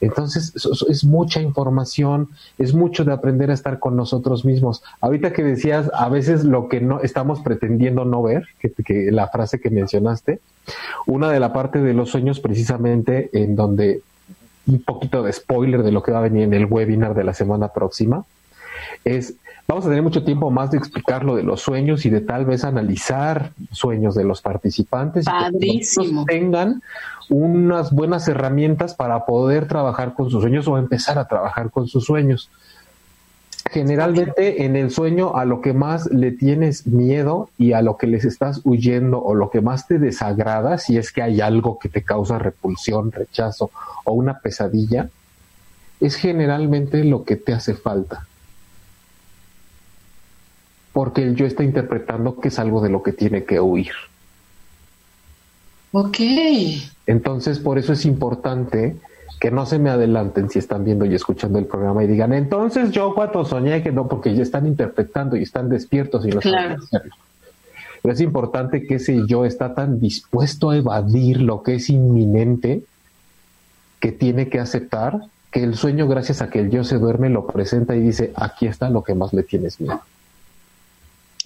Entonces, 0.00 0.52
es 0.88 1.04
mucha 1.04 1.40
información, 1.40 2.28
es 2.58 2.74
mucho 2.74 3.04
de 3.04 3.12
aprender 3.12 3.50
a 3.50 3.54
estar 3.54 3.78
con 3.78 3.96
nosotros 3.96 4.44
mismos. 4.44 4.82
Ahorita 5.00 5.32
que 5.32 5.42
decías, 5.42 5.90
a 5.94 6.08
veces 6.08 6.44
lo 6.44 6.68
que 6.68 6.80
no 6.80 7.00
estamos 7.00 7.40
pretendiendo 7.40 8.04
no 8.04 8.22
ver, 8.22 8.46
que, 8.60 9.10
la 9.10 9.28
frase 9.28 9.58
que 9.58 9.70
mencionaste, 9.70 10.40
una 11.06 11.30
de 11.30 11.40
la 11.40 11.52
parte 11.52 11.80
de 11.80 11.94
los 11.94 12.10
sueños 12.10 12.40
precisamente 12.40 13.30
en 13.32 13.56
donde 13.56 14.02
un 14.66 14.82
poquito 14.82 15.22
de 15.22 15.32
spoiler 15.32 15.82
de 15.82 15.92
lo 15.92 16.02
que 16.02 16.12
va 16.12 16.18
a 16.18 16.22
venir 16.22 16.42
en 16.42 16.54
el 16.54 16.66
webinar 16.66 17.14
de 17.14 17.24
la 17.24 17.34
semana 17.34 17.68
próxima, 17.68 18.24
es, 19.04 19.34
vamos 19.68 19.84
a 19.84 19.88
tener 19.88 20.02
mucho 20.02 20.24
tiempo 20.24 20.50
más 20.50 20.70
de 20.70 20.78
explicar 20.78 21.24
lo 21.24 21.36
de 21.36 21.42
los 21.42 21.60
sueños 21.60 22.06
y 22.06 22.10
de 22.10 22.20
tal 22.20 22.44
vez 22.44 22.64
analizar 22.64 23.52
sueños 23.72 24.14
de 24.14 24.24
los 24.24 24.40
participantes 24.40 25.24
Padrísimo. 25.24 26.22
y 26.22 26.24
que 26.26 26.34
tengan 26.34 26.82
unas 27.28 27.92
buenas 27.92 28.28
herramientas 28.28 28.94
para 28.94 29.26
poder 29.26 29.66
trabajar 29.66 30.14
con 30.14 30.30
sus 30.30 30.42
sueños 30.42 30.68
o 30.68 30.78
empezar 30.78 31.18
a 31.18 31.26
trabajar 31.26 31.70
con 31.70 31.88
sus 31.88 32.04
sueños. 32.04 32.50
Generalmente 33.72 34.64
en 34.64 34.76
el 34.76 34.92
sueño 34.92 35.36
a 35.36 35.44
lo 35.44 35.60
que 35.60 35.72
más 35.72 36.06
le 36.12 36.30
tienes 36.30 36.86
miedo 36.86 37.50
y 37.58 37.72
a 37.72 37.82
lo 37.82 37.96
que 37.96 38.06
les 38.06 38.24
estás 38.24 38.60
huyendo 38.62 39.20
o 39.20 39.34
lo 39.34 39.50
que 39.50 39.60
más 39.60 39.88
te 39.88 39.98
desagrada, 39.98 40.78
si 40.78 40.96
es 40.96 41.10
que 41.10 41.22
hay 41.22 41.40
algo 41.40 41.80
que 41.80 41.88
te 41.88 42.02
causa 42.02 42.38
repulsión, 42.38 43.10
rechazo 43.10 43.72
o 44.04 44.12
una 44.12 44.38
pesadilla, 44.38 45.08
es 45.98 46.14
generalmente 46.14 47.02
lo 47.02 47.24
que 47.24 47.34
te 47.34 47.54
hace 47.54 47.74
falta. 47.74 48.28
Porque 50.96 51.20
el 51.20 51.36
yo 51.36 51.44
está 51.44 51.62
interpretando 51.62 52.40
que 52.40 52.48
es 52.48 52.58
algo 52.58 52.80
de 52.80 52.88
lo 52.88 53.02
que 53.02 53.12
tiene 53.12 53.44
que 53.44 53.60
huir. 53.60 53.92
Ok. 55.92 56.16
Entonces, 57.06 57.58
por 57.58 57.76
eso 57.76 57.92
es 57.92 58.06
importante 58.06 58.96
que 59.38 59.50
no 59.50 59.66
se 59.66 59.78
me 59.78 59.90
adelanten 59.90 60.48
si 60.48 60.58
están 60.58 60.86
viendo 60.86 61.04
y 61.04 61.14
escuchando 61.14 61.58
el 61.58 61.66
programa 61.66 62.02
y 62.02 62.06
digan, 62.06 62.32
entonces 62.32 62.92
yo 62.92 63.14
cuando 63.14 63.44
soñé 63.44 63.82
que 63.82 63.92
no, 63.92 64.08
porque 64.08 64.34
ya 64.34 64.42
están 64.42 64.66
interpretando 64.66 65.36
y 65.36 65.42
están 65.42 65.68
despiertos 65.68 66.24
y 66.24 66.30
no 66.30 66.40
claro. 66.40 66.80
saben 66.90 67.10
Pero 68.00 68.14
es 68.14 68.20
importante 68.22 68.86
que 68.86 68.94
ese 68.94 69.26
yo 69.26 69.44
está 69.44 69.74
tan 69.74 70.00
dispuesto 70.00 70.70
a 70.70 70.78
evadir 70.78 71.42
lo 71.42 71.62
que 71.62 71.74
es 71.74 71.90
inminente 71.90 72.84
que 74.00 74.12
tiene 74.12 74.48
que 74.48 74.60
aceptar 74.60 75.26
que 75.50 75.62
el 75.62 75.74
sueño, 75.74 76.08
gracias 76.08 76.40
a 76.40 76.48
que 76.48 76.60
el 76.60 76.70
yo 76.70 76.84
se 76.84 76.96
duerme, 76.96 77.28
lo 77.28 77.46
presenta 77.46 77.94
y 77.94 78.00
dice, 78.00 78.32
aquí 78.34 78.66
está 78.66 78.88
lo 78.88 79.04
que 79.04 79.14
más 79.14 79.34
le 79.34 79.42
tienes 79.42 79.78
miedo. 79.78 80.00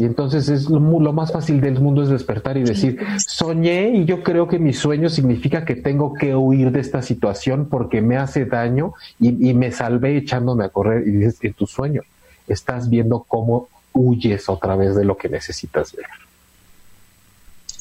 Y 0.01 0.05
entonces 0.07 0.49
es 0.49 0.71
lo, 0.71 0.81
más 0.81 1.31
fácil 1.31 1.61
del 1.61 1.79
mundo 1.79 2.03
es 2.03 2.09
despertar 2.09 2.57
y 2.57 2.63
decir, 2.63 2.99
soñé 3.19 3.91
y 3.91 4.07
yo 4.07 4.23
creo 4.23 4.49
que 4.49 4.59
mi 4.59 4.73
sueño 4.73 5.11
significa 5.11 5.67
que 5.67 5.77
tengo 5.77 6.15
que 6.15 6.35
huir 6.35 6.71
de 6.73 6.81
esta 6.81 7.03
situación 7.03 7.69
porque 7.69 8.01
me 8.01 8.17
hace 8.17 8.47
daño 8.47 8.95
y, 9.19 9.53
me 9.53 9.71
salvé 9.71 10.17
echándome 10.17 10.65
a 10.65 10.71
correr. 10.71 11.07
Y 11.07 11.11
dices, 11.11 11.37
en 11.43 11.53
tu 11.53 11.67
sueño 11.67 12.01
estás 12.49 12.89
viendo 12.89 13.27
cómo 13.29 13.69
huyes 13.93 14.49
otra 14.49 14.75
vez 14.75 14.97
de 14.97 15.05
lo 15.05 15.19
que 15.19 15.29
necesitas 15.29 15.95
ver. 15.95 16.07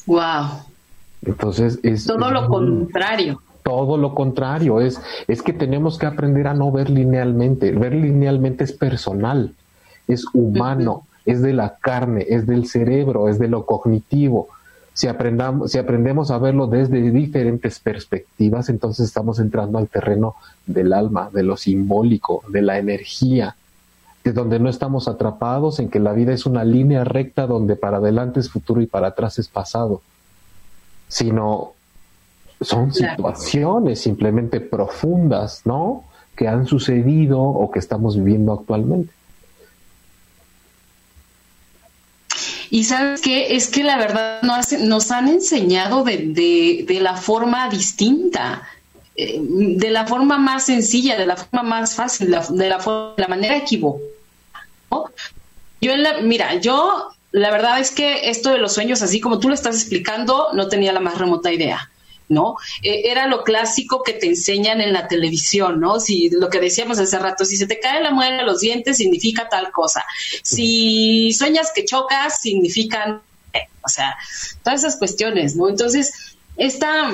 Wow. 0.04 0.60
Entonces 1.24 1.78
es... 1.82 2.04
Todo 2.04 2.30
lo 2.30 2.48
contrario 2.48 3.40
todo 3.62 3.96
lo 3.98 4.14
contrario, 4.14 4.80
es, 4.80 5.00
es 5.28 5.42
que 5.42 5.52
tenemos 5.52 5.96
que 5.96 6.06
aprender 6.06 6.48
a 6.48 6.54
no 6.54 6.72
ver 6.72 6.90
linealmente. 6.90 7.70
Ver 7.72 7.94
linealmente 7.94 8.64
es 8.64 8.72
personal, 8.72 9.54
es 10.08 10.24
humano, 10.32 11.06
es 11.24 11.42
de 11.42 11.52
la 11.52 11.76
carne, 11.76 12.26
es 12.28 12.46
del 12.46 12.66
cerebro, 12.66 13.28
es 13.28 13.38
de 13.38 13.48
lo 13.48 13.66
cognitivo. 13.66 14.48
Si, 14.92 15.06
aprendamos, 15.06 15.72
si 15.72 15.78
aprendemos 15.78 16.30
a 16.30 16.38
verlo 16.38 16.66
desde 16.66 17.10
diferentes 17.10 17.78
perspectivas, 17.78 18.68
entonces 18.68 19.06
estamos 19.06 19.38
entrando 19.38 19.78
al 19.78 19.88
terreno 19.88 20.36
del 20.66 20.92
alma, 20.92 21.30
de 21.32 21.42
lo 21.42 21.56
simbólico, 21.56 22.42
de 22.48 22.62
la 22.62 22.78
energía, 22.78 23.56
de 24.24 24.32
donde 24.32 24.58
no 24.58 24.68
estamos 24.68 25.08
atrapados 25.08 25.78
en 25.80 25.88
que 25.88 26.00
la 26.00 26.12
vida 26.12 26.32
es 26.32 26.44
una 26.44 26.64
línea 26.64 27.04
recta 27.04 27.46
donde 27.46 27.76
para 27.76 27.98
adelante 27.98 28.40
es 28.40 28.50
futuro 28.50 28.80
y 28.82 28.86
para 28.86 29.08
atrás 29.08 29.38
es 29.38 29.48
pasado, 29.48 30.02
sino 31.08 31.72
son 32.60 32.92
situaciones 32.92 34.00
simplemente 34.00 34.60
profundas, 34.60 35.62
¿no? 35.64 36.04
que 36.36 36.48
han 36.48 36.66
sucedido 36.66 37.40
o 37.40 37.70
que 37.70 37.78
estamos 37.78 38.16
viviendo 38.16 38.52
actualmente. 38.52 39.12
Y 42.70 42.84
sabes 42.84 43.20
qué, 43.20 43.56
es 43.56 43.68
que 43.68 43.82
la 43.82 43.96
verdad 43.96 44.42
nos, 44.42 45.10
han 45.10 45.28
enseñado 45.28 46.04
de, 46.04 46.86
la 47.00 47.16
forma 47.16 47.68
distinta, 47.68 48.62
eh, 49.16 49.40
de 49.40 49.90
la 49.90 50.06
forma 50.06 50.38
más 50.38 50.66
sencilla, 50.66 51.18
de 51.18 51.26
la 51.26 51.36
forma 51.36 51.64
más 51.64 51.96
fácil, 51.96 52.30
de 52.30 52.68
la, 52.68 53.14
la 53.16 53.28
manera 53.28 53.56
equivocada. 53.56 54.06
Yo, 55.80 55.92
mira, 56.22 56.56
yo 56.56 57.10
la 57.32 57.50
verdad 57.50 57.80
es 57.80 57.90
que 57.90 58.28
esto 58.30 58.52
de 58.52 58.58
los 58.58 58.74
sueños, 58.74 59.02
así 59.02 59.20
como 59.20 59.38
tú 59.38 59.48
lo 59.48 59.54
estás 59.54 59.76
explicando, 59.76 60.48
no 60.52 60.68
tenía 60.68 60.92
la 60.92 61.00
más 61.00 61.18
remota 61.18 61.52
idea. 61.52 61.90
¿No? 62.30 62.56
Eh, 62.82 63.02
era 63.10 63.26
lo 63.26 63.42
clásico 63.42 64.02
que 64.02 64.14
te 64.14 64.26
enseñan 64.26 64.80
en 64.80 64.94
la 64.94 65.08
televisión, 65.08 65.80
¿no? 65.80 66.00
Si 66.00 66.30
lo 66.30 66.48
que 66.48 66.60
decíamos 66.60 66.98
hace 66.98 67.18
rato, 67.18 67.44
si 67.44 67.56
se 67.56 67.66
te 67.66 67.78
cae 67.78 68.02
la 68.02 68.12
muela 68.12 68.44
los 68.44 68.60
dientes, 68.60 68.96
significa 68.96 69.48
tal 69.48 69.70
cosa. 69.72 70.04
Si 70.42 71.32
sueñas 71.32 71.72
que 71.74 71.84
chocas, 71.84 72.40
significan, 72.40 73.20
o 73.82 73.88
sea, 73.88 74.16
todas 74.62 74.80
esas 74.80 74.96
cuestiones, 74.96 75.56
¿no? 75.56 75.68
Entonces, 75.68 76.36
esta, 76.56 77.12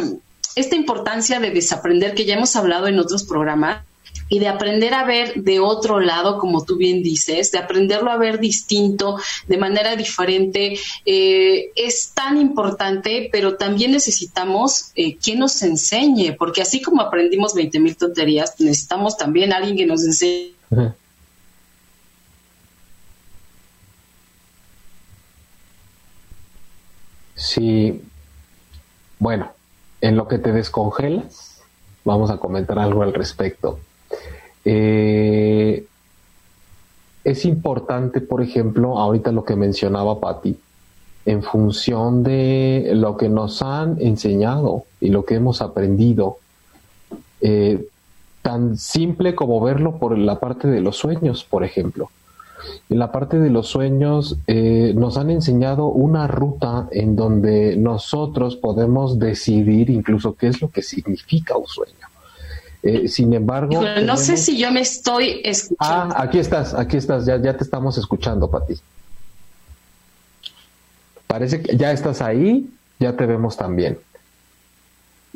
esta 0.55 0.77
importancia 0.77 1.41
de 1.41 1.51
desaprender 1.51 2.14
que 2.14 2.27
ya 2.27 2.35
hemos 2.35 2.55
hablado 2.55 2.87
en 2.87 2.99
otros 2.99 3.25
programas, 3.25 3.85
y 4.29 4.39
de 4.39 4.49
aprender 4.49 4.95
a 4.95 5.05
ver 5.05 5.35
de 5.43 5.61
otro 5.61 6.01
lado, 6.01 6.39
como 6.39 6.64
tú 6.64 6.77
bien 6.77 7.03
dices, 7.03 7.53
de 7.53 7.59
aprenderlo 7.59 8.11
a 8.11 8.16
ver 8.16 8.41
distinto, 8.41 9.18
de 9.47 9.57
manera 9.57 9.97
diferente, 9.97 10.79
eh, 11.05 11.70
es 11.77 12.12
tan 12.12 12.39
importante, 12.39 13.29
pero 13.31 13.57
también 13.57 13.93
necesitamos 13.93 14.91
eh, 14.95 15.16
quien 15.16 15.39
nos 15.39 15.62
enseñe, 15.62 16.35
porque 16.37 16.62
así 16.62 16.83
como 16.83 17.03
aprendimos 17.03 17.55
20 17.55 17.79
mil 17.81 17.97
tonterías, 17.97 18.55
necesitamos 18.59 19.16
también 19.16 19.53
alguien 19.53 19.77
que 19.77 19.87
nos 19.87 20.05
enseñe. 20.05 20.55
Sí, 27.35 28.01
bueno, 29.18 29.53
en 30.01 30.16
lo 30.16 30.27
que 30.27 30.39
te 30.39 30.53
descongelas, 30.53 31.62
vamos 32.05 32.31
a 32.31 32.39
comentar 32.39 32.79
algo 32.79 33.03
al 33.03 33.12
respecto. 33.12 33.79
Eh, 34.69 35.87
es 37.23 37.45
importante, 37.45 38.21
por 38.21 38.43
ejemplo, 38.43 38.99
ahorita 38.99 39.31
lo 39.31 39.45
que 39.45 39.55
mencionaba 39.55 40.19
Patti, 40.19 40.59
en 41.25 41.45
función 41.45 42.25
de 42.25 42.91
lo 42.95 43.17
que 43.17 43.29
nos 43.29 43.62
han 43.62 43.97
enseñado 44.01 44.83
y 45.01 45.11
lo 45.11 45.25
que 45.25 45.37
hemos 45.37 45.62
aprendido, 45.62 46.39
eh, 47.41 47.87
tan 48.43 48.77
simple 48.77 49.37
como 49.37 49.61
verlo 49.61 49.99
por 49.99 50.19
la 50.19 50.41
parte 50.41 50.67
de 50.67 50.81
los 50.81 50.97
sueños, 50.97 51.45
por 51.45 51.62
ejemplo. 51.62 52.11
En 52.89 52.99
la 52.99 53.12
parte 53.12 53.39
de 53.39 53.51
los 53.51 53.69
sueños 53.69 54.37
eh, 54.49 54.93
nos 54.97 55.17
han 55.17 55.31
enseñado 55.31 55.87
una 55.87 56.27
ruta 56.27 56.89
en 56.91 57.14
donde 57.14 57.77
nosotros 57.77 58.57
podemos 58.57 59.21
decidir 59.21 59.91
incluso 59.91 60.35
qué 60.35 60.49
es 60.49 60.61
lo 60.61 60.71
que 60.71 60.83
significa 60.83 61.57
un 61.57 61.67
sueño. 61.69 62.09
Eh, 62.87 63.09
sin 63.09 63.32
embargo... 63.32 63.82
no 63.82 64.16
sé 64.16 64.37
si 64.37 64.57
yo 64.57 64.70
me 64.70 64.80
estoy 64.80 65.41
escuchando. 65.43 66.14
Ah, 66.16 66.22
aquí 66.22 66.39
estás, 66.39 66.72
aquí 66.72 66.97
estás, 66.97 67.26
ya, 67.26 67.37
ya 67.43 67.57
te 67.57 67.64
estamos 67.64 67.99
escuchando, 67.99 68.49
Pati. 68.49 68.74
Parece 71.26 71.62
que 71.62 71.76
ya 71.76 71.91
estás 71.91 72.22
ahí, 72.22 72.70
ya 73.01 73.16
te 73.16 73.26
vemos 73.26 73.57
también. 73.57 73.99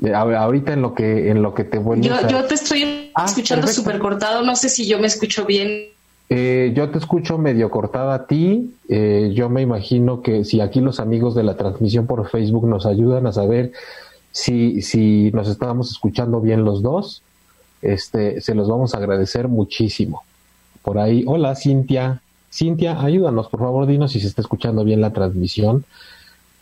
Eh, 0.05 0.15
ahorita 0.15 0.75
en 0.75 0.81
lo 0.81 0.95
que 0.95 1.29
en 1.29 1.43
lo 1.43 1.53
que 1.53 1.65
te 1.65 1.79
vuelvo 1.79 2.05
yo, 2.05 2.27
yo 2.29 2.45
te 2.45 2.55
estoy 2.55 3.11
ah, 3.15 3.27
escuchando 3.27 3.67
súper 3.67 3.99
cortado, 3.99 4.43
no 4.43 4.57
sé 4.57 4.69
si 4.69 4.87
yo 4.87 5.01
me 5.01 5.09
escucho 5.09 5.45
bien. 5.45 5.89
Eh, 6.31 6.73
yo 6.75 6.89
te 6.91 6.99
escucho 6.99 7.37
medio 7.37 7.69
cortada 7.71 8.15
a 8.15 8.27
ti. 8.29 8.73
yo 8.89 9.49
me 9.51 9.61
imagino 9.61 10.23
que 10.23 10.45
si 10.45 10.61
aquí 10.61 10.81
los 10.81 11.01
amigos 11.01 11.35
de 11.35 11.43
la 11.43 11.57
transmisión 11.57 12.07
por 12.07 12.31
Facebook 12.31 12.69
nos 12.69 12.87
ayudan 12.87 13.27
a 13.27 13.33
saber 13.33 13.73
si, 14.31 14.81
si 14.83 15.33
nos 15.33 15.49
estábamos 15.49 15.91
escuchando 15.91 16.41
bien 16.41 16.65
los 16.65 16.83
dos, 16.83 17.25
este, 17.83 18.41
se 18.41 18.55
los 18.55 18.69
vamos 18.69 18.95
a 18.95 18.99
agradecer 18.99 19.49
muchísimo. 19.49 20.23
Por 20.83 20.99
ahí, 20.99 21.25
hola 21.27 21.55
Cintia. 21.55 22.23
Cintia, 22.53 23.01
ayúdanos, 23.01 23.49
por 23.49 23.61
favor, 23.61 23.87
dinos 23.87 24.13
si 24.13 24.21
se 24.21 24.27
está 24.27 24.43
escuchando 24.43 24.83
bien 24.83 25.01
la 25.01 25.13
transmisión 25.13 25.85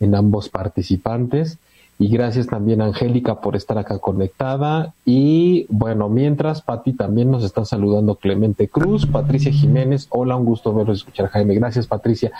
en 0.01 0.14
ambos 0.14 0.49
participantes. 0.49 1.59
Y 2.01 2.09
gracias 2.09 2.47
también, 2.47 2.81
Angélica, 2.81 3.41
por 3.41 3.57
estar 3.57 3.77
acá 3.77 3.99
conectada. 3.99 4.95
Y 5.05 5.66
bueno, 5.69 6.09
mientras, 6.09 6.62
Pati 6.62 6.93
también 6.93 7.31
nos 7.31 7.43
está 7.43 7.64
saludando 7.64 8.14
Clemente 8.14 8.69
Cruz, 8.69 9.05
Patricia 9.05 9.51
Jiménez. 9.51 10.07
Hola, 10.11 10.37
un 10.37 10.45
gusto 10.45 10.73
verlos 10.73 10.99
escuchar, 10.99 11.29
Jaime. 11.29 11.57
Gracias, 11.57 11.89
Patricia. 11.89 12.31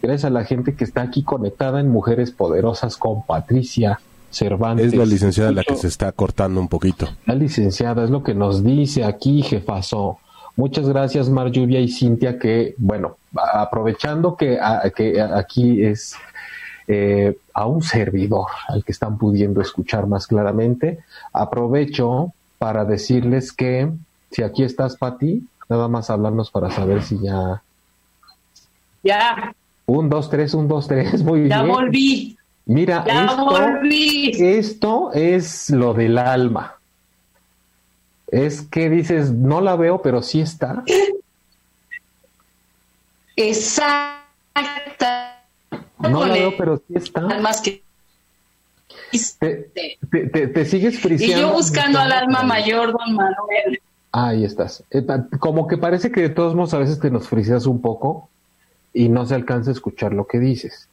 Gracias 0.00 0.26
a 0.26 0.30
la 0.30 0.44
gente 0.44 0.76
que 0.76 0.84
está 0.84 1.02
aquí 1.02 1.24
conectada 1.24 1.80
en 1.80 1.88
Mujeres 1.88 2.30
Poderosas 2.30 2.96
con 2.96 3.24
Patricia. 3.24 3.98
Cervantes. 4.30 4.86
Es 4.86 4.94
la 4.94 5.04
licenciada 5.04 5.52
la 5.52 5.62
que 5.64 5.76
se 5.76 5.88
está 5.88 6.12
cortando 6.12 6.60
un 6.60 6.68
poquito. 6.68 7.08
La 7.26 7.34
licenciada 7.34 8.04
es 8.04 8.10
lo 8.10 8.22
que 8.22 8.34
nos 8.34 8.62
dice 8.64 9.04
aquí, 9.04 9.42
jefazo. 9.42 10.18
Muchas 10.56 10.88
gracias, 10.88 11.28
Mar 11.28 11.50
Lluvia 11.50 11.80
y 11.80 11.88
Cintia, 11.88 12.38
que, 12.38 12.74
bueno, 12.78 13.16
aprovechando 13.34 14.36
que, 14.36 14.58
que 14.94 15.20
aquí 15.20 15.82
es 15.82 16.14
eh, 16.86 17.38
a 17.54 17.66
un 17.66 17.82
servidor 17.82 18.46
al 18.68 18.84
que 18.84 18.92
están 18.92 19.16
pudiendo 19.16 19.60
escuchar 19.60 20.06
más 20.06 20.26
claramente, 20.26 20.98
aprovecho 21.32 22.32
para 22.58 22.84
decirles 22.84 23.52
que, 23.52 23.90
si 24.30 24.42
aquí 24.42 24.64
estás, 24.64 24.96
Pati, 24.96 25.46
nada 25.68 25.88
más 25.88 26.10
hablarnos 26.10 26.50
para 26.50 26.70
saber 26.70 27.02
si 27.02 27.18
ya... 27.20 27.62
Ya. 29.02 29.54
Un, 29.86 30.08
dos, 30.10 30.28
tres, 30.28 30.52
un, 30.52 30.68
dos, 30.68 30.88
tres, 30.88 31.22
muy 31.22 31.40
bien. 31.40 31.50
Ya 31.50 31.62
volví. 31.62 32.36
Mira, 32.66 33.04
esto, 33.82 35.12
es 35.12 35.70
lo 35.70 35.94
del 35.94 36.18
alma. 36.18 36.76
Es 38.28 38.62
que 38.62 38.88
dices, 38.88 39.32
no 39.32 39.60
la 39.60 39.74
veo, 39.76 40.02
pero 40.02 40.22
sí 40.22 40.40
está. 40.40 40.84
Exacto. 43.36 44.20
No 45.98 46.26
la 46.26 46.34
veo, 46.34 46.56
pero 46.56 46.76
sí 46.76 46.94
está. 46.94 47.20
Más 47.40 47.60
que 47.60 47.82
te, 49.38 50.64
sigues 50.64 51.00
friseando. 51.00 51.36
Y 51.36 51.40
yo 51.40 51.52
buscando 51.52 51.98
al 51.98 52.12
alma 52.12 52.42
mayor, 52.42 52.92
don 52.92 53.14
Manuel. 53.14 53.80
Ahí 54.12 54.44
estás. 54.44 54.84
Eh, 54.90 55.04
como 55.38 55.66
que 55.66 55.76
parece 55.76 56.10
que 56.10 56.22
de 56.22 56.30
todos 56.30 56.54
modos 56.54 56.74
a 56.74 56.78
veces 56.78 56.98
te 56.98 57.10
nos 57.10 57.28
friseas 57.28 57.66
un 57.66 57.80
poco 57.80 58.28
y 58.92 59.08
no 59.08 59.26
se 59.26 59.34
alcanza 59.34 59.70
a 59.70 59.72
escuchar 59.72 60.12
lo 60.12 60.26
que 60.26 60.38
dices. 60.38 60.88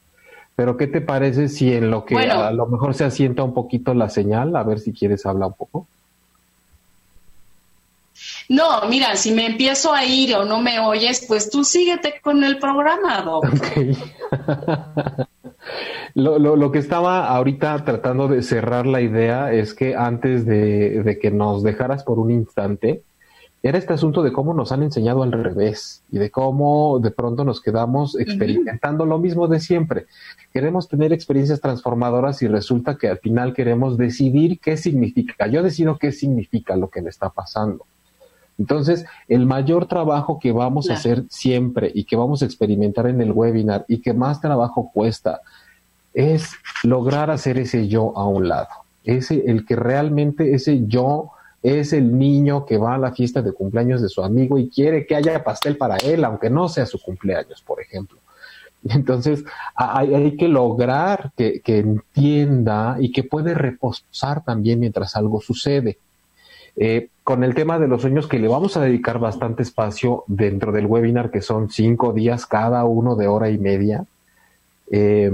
Pero 0.58 0.76
¿qué 0.76 0.88
te 0.88 1.02
parece 1.02 1.50
si 1.50 1.72
en 1.72 1.92
lo 1.92 2.04
que 2.04 2.18
a 2.18 2.52
lo 2.52 2.66
mejor 2.66 2.96
se 2.96 3.04
asienta 3.04 3.44
un 3.44 3.54
poquito 3.54 3.94
la 3.94 4.10
señal, 4.10 4.56
a 4.56 4.64
ver 4.64 4.80
si 4.80 4.92
quieres 4.92 5.24
hablar 5.28 5.50
un 5.50 5.54
poco? 5.54 5.88
No, 8.50 8.82
mira, 8.90 9.16
si 9.18 9.34
me 9.34 9.46
empiezo 9.46 9.94
a 9.94 10.04
ir 10.04 10.36
o 10.36 10.46
no 10.46 10.60
me 10.60 10.80
oyes, 10.80 11.24
pues 11.28 11.52
tú 11.52 11.64
síguete 11.64 12.20
con 12.24 12.44
el 12.44 12.58
programa, 12.58 13.22
Doc. 13.22 13.46
lo, 16.16 16.40
lo, 16.40 16.56
lo, 16.56 16.72
que 16.72 16.80
estaba 16.80 17.28
ahorita 17.28 17.86
tratando 17.86 18.28
de 18.28 18.42
cerrar 18.42 18.88
la 18.88 19.02
idea 19.02 19.54
es 19.54 19.76
que 19.76 19.96
antes 19.96 20.48
de, 20.48 21.04
de 21.04 21.20
que 21.20 21.30
nos 21.30 21.62
dejaras 21.62 22.04
por 22.04 22.18
un 22.18 22.32
instante, 22.32 23.04
era 23.64 23.78
este 23.78 23.94
asunto 23.94 24.22
de 24.22 24.32
cómo 24.32 24.54
nos 24.54 24.72
han 24.72 24.84
enseñado 24.84 25.24
al 25.24 25.32
revés 25.32 26.04
y 26.12 26.20
de 26.20 26.30
cómo 26.30 27.00
de 27.00 27.12
pronto 27.12 27.44
nos 27.44 27.60
quedamos 27.60 28.18
experimentando 28.20 29.06
lo 29.06 29.18
mismo 29.18 29.48
de 29.48 29.60
siempre. 29.60 30.06
Queremos 30.54 30.88
tener 30.88 31.12
experiencias 31.12 31.60
transformadoras 31.60 32.42
y 32.44 32.48
resulta 32.48 32.98
que 32.98 33.10
al 33.10 33.18
final 33.18 33.54
queremos 33.54 33.98
decidir 33.98 34.60
qué 34.60 34.78
significa. 34.78 35.48
Yo 35.48 35.64
decido 35.64 35.98
qué 35.98 36.12
significa 36.12 36.76
lo 36.76 36.90
que 36.90 37.02
me 37.02 37.10
está 37.10 37.30
pasando. 37.30 37.86
Entonces, 38.60 39.06
el 39.28 39.46
mayor 39.46 39.88
trabajo 39.88 40.40
que 40.40 40.52
vamos 40.52 40.90
a 40.90 40.94
hacer 40.94 41.24
siempre 41.30 41.92
y 41.94 42.06
que 42.06 42.16
vamos 42.16 42.42
a 42.42 42.46
experimentar 42.46 43.08
en 43.08 43.22
el 43.22 43.32
webinar 43.32 43.86
y 43.88 44.02
que 44.02 44.14
más 44.14 44.42
trabajo 44.42 44.92
cuesta 44.94 45.42
es 46.14 46.54
lograr 46.84 47.30
hacer 47.30 47.60
ese 47.60 47.88
yo 47.88 48.18
a 48.18 48.28
un 48.28 48.48
lado. 48.48 48.70
Ese, 49.04 49.44
el 49.50 49.66
que 49.66 49.76
realmente 49.76 50.56
ese 50.56 50.88
yo 50.88 51.32
es 51.64 51.94
el 51.94 52.18
niño 52.18 52.66
que 52.66 52.78
va 52.78 52.96
a 52.96 53.00
la 53.00 53.12
fiesta 53.12 53.42
de 53.42 53.52
cumpleaños 53.52 54.02
de 54.02 54.10
su 54.10 54.24
amigo 54.24 54.58
y 54.58 54.70
quiere 54.70 55.06
que 55.06 55.16
haya 55.16 55.44
pastel 55.44 55.78
para 55.78 55.98
él, 55.98 56.24
aunque 56.24 56.50
no 56.50 56.70
sea 56.70 56.86
su 56.86 57.02
cumpleaños, 57.02 57.62
por 57.62 57.82
ejemplo. 57.82 58.20
Entonces, 58.90 59.44
hay, 59.76 60.38
que 60.38 60.48
lograr 60.48 61.32
que, 61.36 61.62
entienda 61.66 62.98
y 63.00 63.12
que 63.12 63.24
puede 63.24 63.54
reposar 63.54 64.44
también 64.44 64.80
mientras 64.80 65.16
algo 65.16 65.42
sucede. 65.42 65.98
Eh, 66.76 67.10
con 67.24 67.44
el 67.44 67.56
tema 67.56 67.80
de 67.80 67.88
los 67.88 68.02
sueños 68.02 68.28
que 68.28 68.40
le 68.40 68.48
vamos 68.48 68.78
a 68.78 68.82
dedicar 68.82 69.18
bastante 69.20 69.64
espacio 69.64 70.24
dentro 70.28 70.72
del 70.72 70.86
webinar, 70.86 71.32
que 71.32 71.42
son 71.42 71.70
cinco 71.72 72.14
días 72.14 72.46
cada 72.46 72.86
uno 72.86 73.16
de 73.16 73.28
hora 73.28 73.50
y 73.50 73.58
media, 73.58 74.06
eh, 74.92 75.32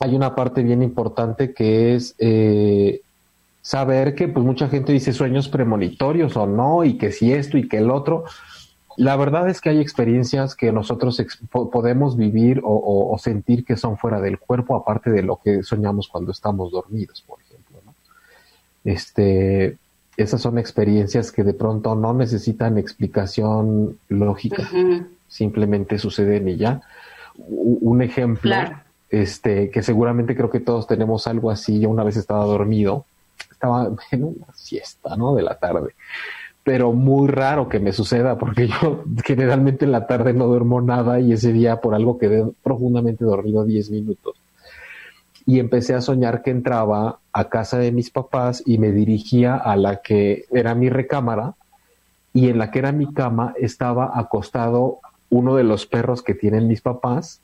hay 0.00 0.14
una 0.14 0.34
parte 0.34 0.62
bien 0.62 0.82
importante 0.82 1.52
que 1.52 1.94
es 1.94 2.14
eh, 2.18 3.00
saber 3.64 4.14
que 4.14 4.28
pues 4.28 4.44
mucha 4.44 4.68
gente 4.68 4.92
dice 4.92 5.14
sueños 5.14 5.48
premonitorios 5.48 6.36
o 6.36 6.46
no, 6.46 6.84
y 6.84 6.98
que 6.98 7.10
si 7.10 7.32
esto 7.32 7.56
y 7.56 7.66
que 7.66 7.78
el 7.78 7.90
otro. 7.90 8.24
La 8.98 9.16
verdad 9.16 9.48
es 9.48 9.62
que 9.62 9.70
hay 9.70 9.80
experiencias 9.80 10.54
que 10.54 10.70
nosotros 10.70 11.20
podemos 11.50 12.16
vivir 12.16 12.60
o, 12.62 13.16
sentir 13.18 13.64
que 13.64 13.76
son 13.76 13.96
fuera 13.96 14.20
del 14.20 14.38
cuerpo, 14.38 14.76
aparte 14.76 15.10
de 15.10 15.22
lo 15.22 15.40
que 15.42 15.62
soñamos 15.62 16.08
cuando 16.08 16.30
estamos 16.30 16.70
dormidos, 16.72 17.22
por 17.22 17.40
ejemplo. 17.40 17.78
¿no? 17.86 17.94
Este, 18.84 19.78
esas 20.18 20.42
son 20.42 20.58
experiencias 20.58 21.32
que 21.32 21.42
de 21.42 21.54
pronto 21.54 21.94
no 21.96 22.12
necesitan 22.12 22.76
explicación 22.76 23.98
lógica, 24.08 24.68
simplemente 25.26 25.98
suceden 25.98 26.48
y 26.50 26.56
ya. 26.56 26.82
Un 27.36 28.02
ejemplo, 28.02 28.54
este, 29.08 29.70
que 29.70 29.82
seguramente 29.82 30.36
creo 30.36 30.50
que 30.50 30.60
todos 30.60 30.86
tenemos 30.86 31.26
algo 31.26 31.50
así. 31.50 31.80
Yo 31.80 31.88
una 31.88 32.04
vez 32.04 32.16
estaba 32.16 32.44
dormido, 32.44 33.06
estaba 33.64 33.90
en 34.10 34.24
una 34.24 34.46
siesta, 34.54 35.16
¿no? 35.16 35.34
De 35.34 35.42
la 35.42 35.58
tarde. 35.58 35.94
Pero 36.62 36.92
muy 36.92 37.28
raro 37.28 37.68
que 37.68 37.80
me 37.80 37.92
suceda 37.92 38.38
porque 38.38 38.68
yo 38.82 39.04
generalmente 39.24 39.84
en 39.84 39.92
la 39.92 40.06
tarde 40.06 40.32
no 40.32 40.46
duermo 40.46 40.80
nada 40.80 41.20
y 41.20 41.32
ese 41.32 41.52
día 41.52 41.80
por 41.80 41.94
algo 41.94 42.18
quedé 42.18 42.44
profundamente 42.62 43.24
dormido 43.24 43.64
10 43.64 43.90
minutos 43.90 44.36
y 45.46 45.58
empecé 45.58 45.94
a 45.94 46.00
soñar 46.00 46.42
que 46.42 46.50
entraba 46.50 47.18
a 47.34 47.48
casa 47.50 47.76
de 47.76 47.92
mis 47.92 48.10
papás 48.10 48.62
y 48.64 48.78
me 48.78 48.92
dirigía 48.92 49.56
a 49.56 49.76
la 49.76 50.00
que 50.00 50.46
era 50.50 50.74
mi 50.74 50.88
recámara 50.88 51.54
y 52.32 52.48
en 52.48 52.56
la 52.56 52.70
que 52.70 52.78
era 52.78 52.92
mi 52.92 53.12
cama 53.12 53.52
estaba 53.60 54.18
acostado 54.18 55.00
uno 55.28 55.54
de 55.54 55.64
los 55.64 55.84
perros 55.84 56.22
que 56.22 56.34
tienen 56.34 56.66
mis 56.66 56.80
papás 56.80 57.42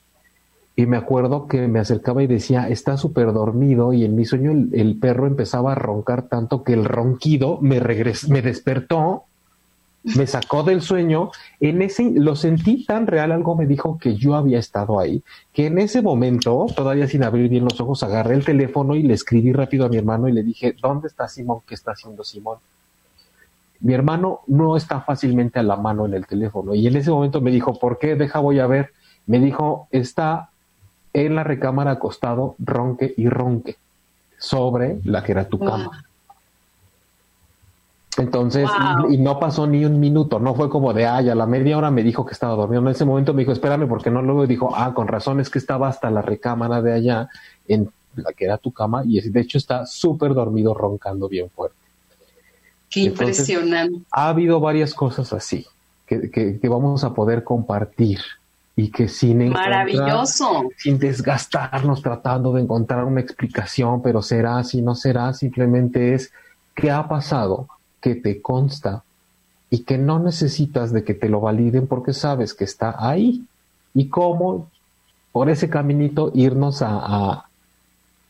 y 0.80 0.86
me 0.86 0.96
acuerdo 0.96 1.46
que 1.46 1.68
me 1.68 1.78
acercaba 1.78 2.22
y 2.22 2.26
decía, 2.26 2.66
está 2.70 2.96
súper 2.96 3.34
dormido 3.34 3.92
y 3.92 4.02
en 4.02 4.16
mi 4.16 4.24
sueño 4.24 4.50
el, 4.50 4.98
perro 4.98 5.26
empezaba 5.26 5.72
a 5.72 5.74
roncar 5.74 6.22
tanto 6.22 6.64
que 6.64 6.72
el 6.72 6.86
ronquido 6.86 7.58
me, 7.60 7.78
me 7.80 8.40
despertó 8.42 9.24
me 10.02 10.26
sacó 10.26 10.62
del 10.62 10.80
sueño, 10.80 11.32
en 11.60 11.82
ese 11.82 12.10
lo 12.10 12.34
sentí 12.34 12.86
tan 12.86 13.06
real, 13.06 13.32
algo 13.32 13.54
me 13.54 13.66
dijo 13.66 13.98
que 13.98 14.16
yo 14.16 14.34
había 14.34 14.58
estado 14.58 14.98
ahí, 14.98 15.22
que 15.52 15.66
en 15.66 15.78
ese 15.78 16.00
momento, 16.00 16.64
todavía 16.74 17.06
sin 17.06 17.24
abrir 17.24 17.50
bien 17.50 17.64
los 17.64 17.78
ojos, 17.82 18.02
agarré 18.02 18.34
el 18.34 18.46
teléfono 18.46 18.96
y 18.96 19.02
le 19.02 19.12
escribí 19.12 19.52
rápido 19.52 19.84
a 19.84 19.90
mi 19.90 19.98
hermano 19.98 20.28
y 20.28 20.32
le 20.32 20.42
dije, 20.42 20.74
¿dónde 20.80 21.08
está 21.08 21.28
Simón? 21.28 21.58
¿Qué 21.66 21.74
está 21.74 21.92
haciendo 21.92 22.24
Simón? 22.24 22.56
Mi 23.80 23.92
hermano 23.92 24.40
no 24.46 24.78
está 24.78 25.02
fácilmente 25.02 25.58
a 25.58 25.62
la 25.62 25.76
mano 25.76 26.06
en 26.06 26.14
el 26.14 26.26
teléfono 26.26 26.74
y 26.74 26.86
en 26.86 26.96
ese 26.96 27.10
momento 27.10 27.42
me 27.42 27.50
dijo, 27.50 27.78
¿por 27.78 27.98
qué? 27.98 28.16
Deja, 28.16 28.38
voy 28.38 28.58
a 28.58 28.66
ver. 28.66 28.92
Me 29.26 29.38
dijo, 29.38 29.86
está 29.90 30.48
en 31.12 31.34
la 31.34 31.44
recámara 31.44 31.92
acostado, 31.92 32.54
ronque 32.58 33.14
y 33.16 33.28
ronque, 33.28 33.76
sobre 34.38 35.00
la 35.04 35.22
que 35.22 35.32
era 35.32 35.48
tu 35.48 35.58
cama. 35.58 36.04
Entonces, 38.16 38.68
y, 39.08 39.18
no 39.18 39.38
pasó 39.38 39.66
ni 39.66 39.84
un 39.84 40.00
minuto, 40.00 40.40
no 40.40 40.54
fue 40.54 40.68
como 40.68 40.92
de, 40.92 41.06
ay, 41.06 41.30
a 41.30 41.34
la 41.34 41.46
media 41.46 41.78
hora 41.78 41.90
me 41.90 42.02
dijo 42.02 42.26
que 42.26 42.32
estaba 42.32 42.54
dormido. 42.54 42.82
En 42.82 42.88
ese 42.88 43.04
momento 43.04 43.32
me 43.32 43.42
dijo, 43.42 43.52
espérame, 43.52 43.88
porque 43.88 44.10
no 44.10 44.20
luego 44.20 44.46
dijo, 44.46 44.74
ah, 44.74 44.92
con 44.94 45.08
razón 45.08 45.40
es 45.40 45.48
que 45.48 45.58
estaba 45.58 45.88
hasta 45.88 46.10
la 46.10 46.20
recámara 46.20 46.82
de 46.82 46.92
allá, 46.92 47.28
en 47.66 47.90
la 48.16 48.32
que 48.32 48.44
era 48.44 48.58
tu 48.58 48.72
cama, 48.72 49.02
y 49.06 49.20
de 49.20 49.40
hecho 49.40 49.58
está 49.58 49.86
súper 49.86 50.34
dormido, 50.34 50.74
roncando 50.74 51.28
bien 51.28 51.48
fuerte. 51.50 51.76
Qué 52.90 53.00
impresionante. 53.00 54.00
Ha 54.10 54.28
habido 54.28 54.58
varias 54.58 54.92
cosas 54.92 55.32
así 55.32 55.64
que, 56.06 56.58
que, 56.60 56.68
vamos 56.68 57.04
a 57.04 57.14
poder 57.14 57.44
compartir 57.44 58.18
y 58.80 58.90
que 58.90 59.08
sin 59.08 59.50
maravilloso 59.50 60.70
sin 60.76 60.98
desgastarnos 60.98 62.00
tratando 62.00 62.54
de 62.54 62.62
encontrar 62.62 63.04
una 63.04 63.20
explicación, 63.20 64.00
pero 64.00 64.22
será 64.22 64.64
si 64.64 64.80
no 64.80 64.94
será, 64.94 65.34
simplemente 65.34 66.14
es 66.14 66.32
qué 66.74 66.90
ha 66.90 67.06
pasado 67.06 67.68
que 68.00 68.14
te 68.14 68.40
consta 68.40 69.04
y 69.68 69.80
que 69.84 69.98
no 69.98 70.18
necesitas 70.18 70.92
de 70.92 71.04
que 71.04 71.12
te 71.12 71.28
lo 71.28 71.40
validen 71.40 71.86
porque 71.86 72.14
sabes 72.14 72.54
que 72.54 72.64
está 72.64 72.96
ahí. 72.98 73.44
Y 73.92 74.08
cómo 74.08 74.68
por 75.30 75.50
ese 75.50 75.68
caminito 75.68 76.32
irnos 76.34 76.80
a, 76.80 77.44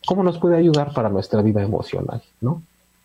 cómo 0.04 0.24
nos 0.24 0.38
puede 0.38 0.56
ayudar 0.56 0.92
para 0.92 1.10
nuestra 1.10 1.42
vida 1.42 1.62
emocional, 1.62 2.22
¿no? 2.40 2.62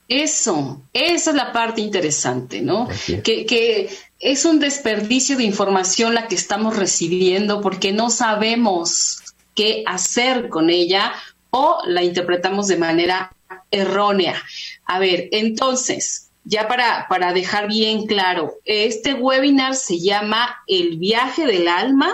Eso, 0.07 0.83
esa 0.93 1.31
es 1.31 1.35
la 1.35 1.51
parte 1.51 1.81
interesante, 1.81 2.61
¿no? 2.61 2.87
Que, 3.23 3.45
que, 3.45 3.89
es 4.19 4.45
un 4.45 4.59
desperdicio 4.59 5.35
de 5.37 5.43
información 5.43 6.13
la 6.13 6.27
que 6.27 6.35
estamos 6.35 6.77
recibiendo 6.77 7.61
porque 7.61 7.91
no 7.91 8.09
sabemos 8.09 9.21
qué 9.55 9.83
hacer 9.85 10.49
con 10.49 10.69
ella 10.69 11.13
o 11.49 11.79
la 11.85 12.03
interpretamos 12.03 12.67
de 12.67 12.77
manera 12.77 13.35
errónea. 13.71 14.41
A 14.85 14.99
ver, 14.99 15.27
entonces, 15.31 16.29
ya 16.43 16.67
para, 16.67 17.07
para 17.09 17.33
dejar 17.33 17.67
bien 17.67 18.05
claro, 18.05 18.53
este 18.65 19.13
webinar 19.13 19.75
se 19.75 19.99
llama 19.99 20.57
El 20.67 20.97
viaje 20.97 21.45
del 21.45 21.67
alma. 21.67 22.13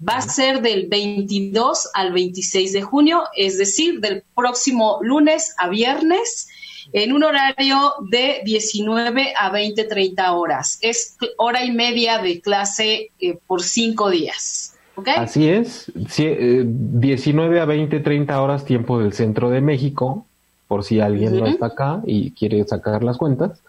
Va 0.00 0.18
a 0.18 0.22
ser 0.22 0.62
del 0.62 0.86
22 0.86 1.88
al 1.92 2.12
26 2.12 2.72
de 2.72 2.82
junio, 2.82 3.24
es 3.34 3.58
decir, 3.58 3.98
del 3.98 4.22
próximo 4.36 5.00
lunes 5.02 5.54
a 5.58 5.68
viernes, 5.68 6.47
en 6.92 7.12
un 7.12 7.24
horario 7.24 7.94
de 8.10 8.40
19 8.44 9.34
a 9.38 9.50
20, 9.50 9.84
30 9.84 10.32
horas. 10.32 10.78
Es 10.80 11.16
hora 11.36 11.64
y 11.64 11.72
media 11.72 12.18
de 12.18 12.40
clase 12.40 13.10
eh, 13.20 13.38
por 13.46 13.62
cinco 13.62 14.10
días. 14.10 14.74
Así 15.16 15.48
es, 15.48 15.92
19 15.94 17.56
eh, 17.56 17.60
a 17.60 17.64
20, 17.64 18.00
30 18.00 18.42
horas 18.42 18.64
tiempo 18.64 18.98
del 18.98 19.12
centro 19.12 19.48
de 19.48 19.60
México, 19.60 20.26
por 20.66 20.82
si 20.82 21.00
alguien 21.00 21.38
no 21.38 21.46
está 21.46 21.66
acá 21.66 22.02
y 22.04 22.32
quiere 22.32 22.64
sacar 22.64 23.04
las 23.04 23.16
cuentas. 23.16 23.60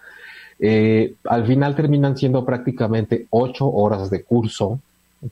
Eh, 0.60 1.14
al 1.26 1.46
final 1.46 1.76
terminan 1.76 2.18
siendo 2.18 2.44
prácticamente 2.46 3.28
ocho 3.30 3.70
horas 3.70 4.10
de 4.10 4.24
curso, 4.24 4.80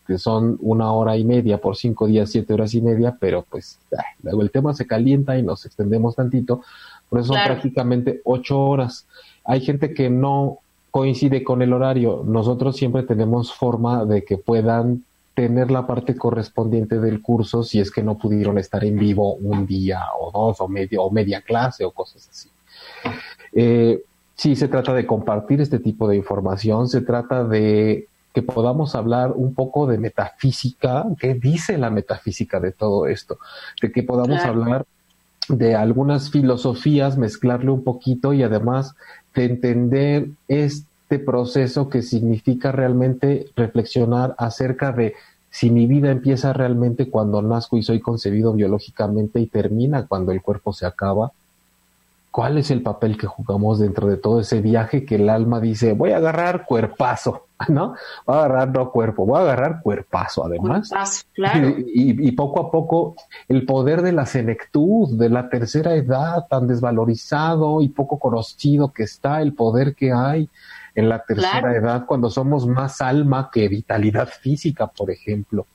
que 0.05 0.17
son 0.17 0.57
una 0.61 0.91
hora 0.91 1.17
y 1.17 1.23
media 1.23 1.57
por 1.57 1.75
cinco 1.75 2.07
días, 2.07 2.29
siete 2.29 2.53
horas 2.53 2.73
y 2.73 2.81
media, 2.81 3.17
pero 3.19 3.45
pues 3.49 3.79
luego 4.21 4.41
el 4.41 4.51
tema 4.51 4.73
se 4.73 4.85
calienta 4.85 5.37
y 5.37 5.43
nos 5.43 5.65
extendemos 5.65 6.15
tantito, 6.15 6.61
por 7.09 7.19
eso 7.19 7.33
son 7.33 7.43
prácticamente 7.43 8.21
ocho 8.23 8.59
horas. 8.59 9.07
Hay 9.43 9.61
gente 9.61 9.93
que 9.93 10.09
no 10.09 10.59
coincide 10.91 11.43
con 11.43 11.61
el 11.61 11.73
horario, 11.73 12.23
nosotros 12.25 12.75
siempre 12.75 13.03
tenemos 13.03 13.53
forma 13.53 14.05
de 14.05 14.23
que 14.23 14.37
puedan 14.37 15.03
tener 15.37 15.69
la 15.69 15.85
parte 15.85 16.15
correspondiente 16.15 16.99
del 16.99 17.21
curso 17.21 17.63
si 17.63 17.79
es 17.79 17.91
que 17.91 18.01
no 18.01 18.17
pudieron 18.17 18.57
estar 18.57 18.83
en 18.83 18.97
vivo 18.97 19.35
un 19.35 19.67
día 19.67 20.01
o 20.19 20.31
dos 20.31 20.59
o 20.61 20.67
medio 20.67 21.03
o 21.03 21.11
media 21.11 21.41
clase 21.41 21.85
o 21.85 21.91
cosas 21.91 22.27
así. 22.31 22.49
Eh, 23.53 24.01
sí, 24.33 24.55
se 24.55 24.67
trata 24.67 24.93
de 24.93 25.05
compartir 25.05 25.61
este 25.61 25.77
tipo 25.77 26.07
de 26.07 26.15
información, 26.15 26.87
se 26.87 27.01
trata 27.01 27.43
de 27.43 28.07
que 28.33 28.41
podamos 28.41 28.95
hablar 28.95 29.31
un 29.31 29.53
poco 29.53 29.85
de 29.85 29.99
metafísica, 29.99 31.05
qué 31.19 31.35
dice 31.35 31.77
la 31.77 31.91
metafísica 31.91 32.59
de 32.59 32.71
todo 32.71 33.05
esto, 33.05 33.37
de 33.79 33.91
que 33.91 34.01
podamos 34.01 34.41
hablar 34.43 34.87
de 35.49 35.75
algunas 35.75 36.29
filosofías, 36.29 37.17
mezclarle 37.17 37.71
un 37.71 37.83
poquito 37.83 38.33
y 38.33 38.43
además 38.43 38.95
de 39.33 39.45
entender 39.45 40.29
este 40.47 41.19
proceso 41.19 41.89
que 41.89 42.01
significa 42.01 42.71
realmente 42.71 43.47
reflexionar 43.55 44.35
acerca 44.37 44.91
de 44.91 45.13
si 45.49 45.69
mi 45.69 45.87
vida 45.87 46.11
empieza 46.11 46.53
realmente 46.53 47.09
cuando 47.09 47.41
nazco 47.41 47.77
y 47.77 47.83
soy 47.83 47.99
concebido 47.99 48.53
biológicamente 48.53 49.39
y 49.39 49.47
termina 49.47 50.05
cuando 50.05 50.31
el 50.31 50.41
cuerpo 50.41 50.73
se 50.73 50.85
acaba, 50.85 51.31
¿cuál 52.29 52.57
es 52.57 52.69
el 52.69 52.81
papel 52.81 53.17
que 53.17 53.27
jugamos 53.27 53.79
dentro 53.79 54.07
de 54.07 54.17
todo 54.17 54.41
ese 54.41 54.61
viaje 54.61 55.05
que 55.05 55.15
el 55.15 55.29
alma 55.29 55.59
dice, 55.59 55.93
voy 55.93 56.11
a 56.11 56.17
agarrar 56.17 56.65
cuerpazo, 56.65 57.46
¿no? 57.69 57.95
Voy 58.25 58.35
a 58.35 58.39
agarrar 58.39 58.69
no 58.69 58.91
cuerpo, 58.91 59.25
voy 59.25 59.39
a 59.39 59.41
agarrar 59.41 59.81
cuerpazo 59.81 60.45
además. 60.45 60.91
claro. 61.33 61.73
y, 61.77 62.31
poco 62.33 62.59
a 62.61 62.71
poco 62.71 63.15
el 63.47 63.65
poder 63.65 64.01
de 64.01 64.11
la 64.11 64.25
senectud, 64.25 65.17
de 65.17 65.29
la 65.29 65.49
tercera 65.49 65.95
edad 65.95 66.45
tan 66.49 66.67
desvalorizado 66.67 67.81
y 67.81 67.89
poco 67.89 68.19
conocido 68.19 68.91
que 68.91 69.03
está, 69.03 69.41
el 69.41 69.53
poder 69.53 69.95
que 69.95 70.11
hay 70.11 70.49
en 70.95 71.09
la 71.09 71.23
tercera 71.23 71.75
edad 71.75 72.05
cuando 72.05 72.29
somos 72.29 72.67
más 72.67 73.01
alma 73.01 73.49
que 73.51 73.67
vitalidad 73.67 74.27
física, 74.27 74.87
por 74.87 75.11
ejemplo. 75.11 75.65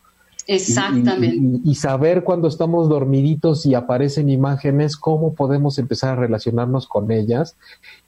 Exactamente. 0.49 1.61
Y, 1.64 1.74
saber 1.76 2.24
cuando 2.24 2.49
estamos 2.49 2.89
dormiditos 2.89 3.64
y 3.64 3.74
aparecen 3.74 4.28
imágenes, 4.28 4.97
cómo 4.97 5.35
podemos 5.35 5.78
empezar 5.78 6.18
a 6.18 6.20
relacionarnos 6.20 6.89
con 6.89 7.12
ellas 7.12 7.57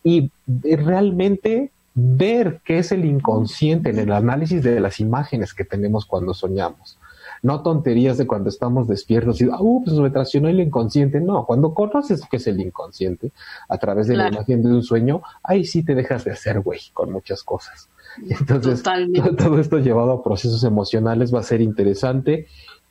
y 0.02 0.30
realmente 0.46 1.70
ver 1.94 2.60
qué 2.64 2.78
es 2.78 2.92
el 2.92 3.04
inconsciente 3.04 3.90
en 3.90 3.98
el 3.98 4.12
análisis 4.12 4.62
de 4.62 4.80
las 4.80 5.00
imágenes 5.00 5.54
que 5.54 5.64
tenemos 5.64 6.06
cuando 6.06 6.34
soñamos 6.34 6.98
no 7.44 7.60
tonterías 7.60 8.16
de 8.16 8.26
cuando 8.26 8.48
estamos 8.48 8.88
despiertos 8.88 9.38
y, 9.42 9.44
ah, 9.44 9.58
uh, 9.60 9.84
pues 9.84 9.94
me 9.98 10.08
traicionó 10.08 10.48
el 10.48 10.60
inconsciente. 10.60 11.20
No, 11.20 11.44
cuando 11.44 11.74
conoces 11.74 12.22
qué 12.30 12.38
es 12.38 12.46
el 12.46 12.58
inconsciente 12.58 13.32
a 13.68 13.76
través 13.76 14.06
de 14.06 14.16
la 14.16 14.28
imagen 14.28 14.62
de 14.62 14.70
un 14.70 14.82
sueño, 14.82 15.20
ahí 15.42 15.66
sí 15.66 15.82
te 15.84 15.94
dejas 15.94 16.24
de 16.24 16.30
hacer, 16.30 16.60
güey, 16.60 16.80
con 16.94 17.12
muchas 17.12 17.42
cosas. 17.42 17.90
Entonces, 18.30 18.82
todo 19.36 19.58
esto 19.58 19.78
llevado 19.78 20.12
a 20.12 20.24
procesos 20.24 20.64
emocionales 20.64 21.34
va 21.34 21.40
a 21.40 21.42
ser 21.42 21.60
interesante. 21.60 22.46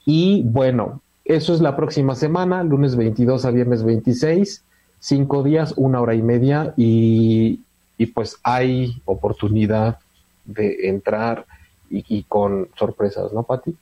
Y 0.05 0.43
bueno, 0.43 1.01
eso 1.25 1.55
es 1.55 1.59
la 1.59 1.75
próxima 1.75 2.13
semana, 2.13 2.63
lunes 2.63 2.95
22 2.95 3.45
a 3.45 3.49
viernes 3.49 3.83
26. 3.83 4.63
cinco 4.99 5.41
días, 5.41 5.73
una 5.77 5.99
hora 5.99 6.13
y 6.13 6.21
media 6.21 6.75
y, 6.77 7.61
y 7.97 8.07
pues 8.07 8.37
hay 8.43 9.01
oportunidad 9.05 9.99
de 10.45 10.89
entrar 10.89 11.45
y, 11.89 12.23
con 12.23 12.69
sorpresas, 12.77 13.31
¿no, 13.33 13.43
Pati? 13.43 13.75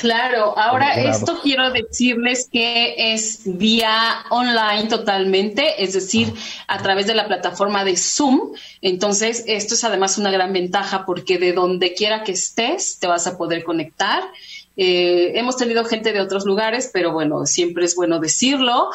Claro, 0.00 0.56
ahora 0.56 0.94
esto 0.94 1.40
quiero 1.42 1.70
decirles 1.72 2.48
que 2.50 3.12
es 3.12 3.42
vía 3.44 4.24
online 4.30 4.88
totalmente, 4.88 5.82
es 5.82 5.92
decir, 5.92 6.32
a 6.68 6.78
través 6.78 7.06
de 7.06 7.14
la 7.14 7.26
plataforma 7.26 7.84
de 7.84 7.98
Zoom. 7.98 8.52
Entonces, 8.80 9.44
esto 9.46 9.74
es 9.74 9.84
además 9.84 10.16
una 10.16 10.30
gran 10.30 10.54
ventaja 10.54 11.04
porque 11.04 11.36
de 11.36 11.52
donde 11.52 11.92
quiera 11.92 12.22
que 12.22 12.32
estés 12.32 12.98
te 12.98 13.08
vas 13.08 13.26
a 13.26 13.36
poder 13.36 13.62
conectar. 13.62 14.22
Eh, 14.78 15.32
hemos 15.34 15.58
tenido 15.58 15.84
gente 15.84 16.14
de 16.14 16.20
otros 16.22 16.46
lugares, 16.46 16.88
pero 16.90 17.12
bueno, 17.12 17.44
siempre 17.44 17.84
es 17.84 17.94
bueno 17.94 18.20
decirlo. 18.20 18.88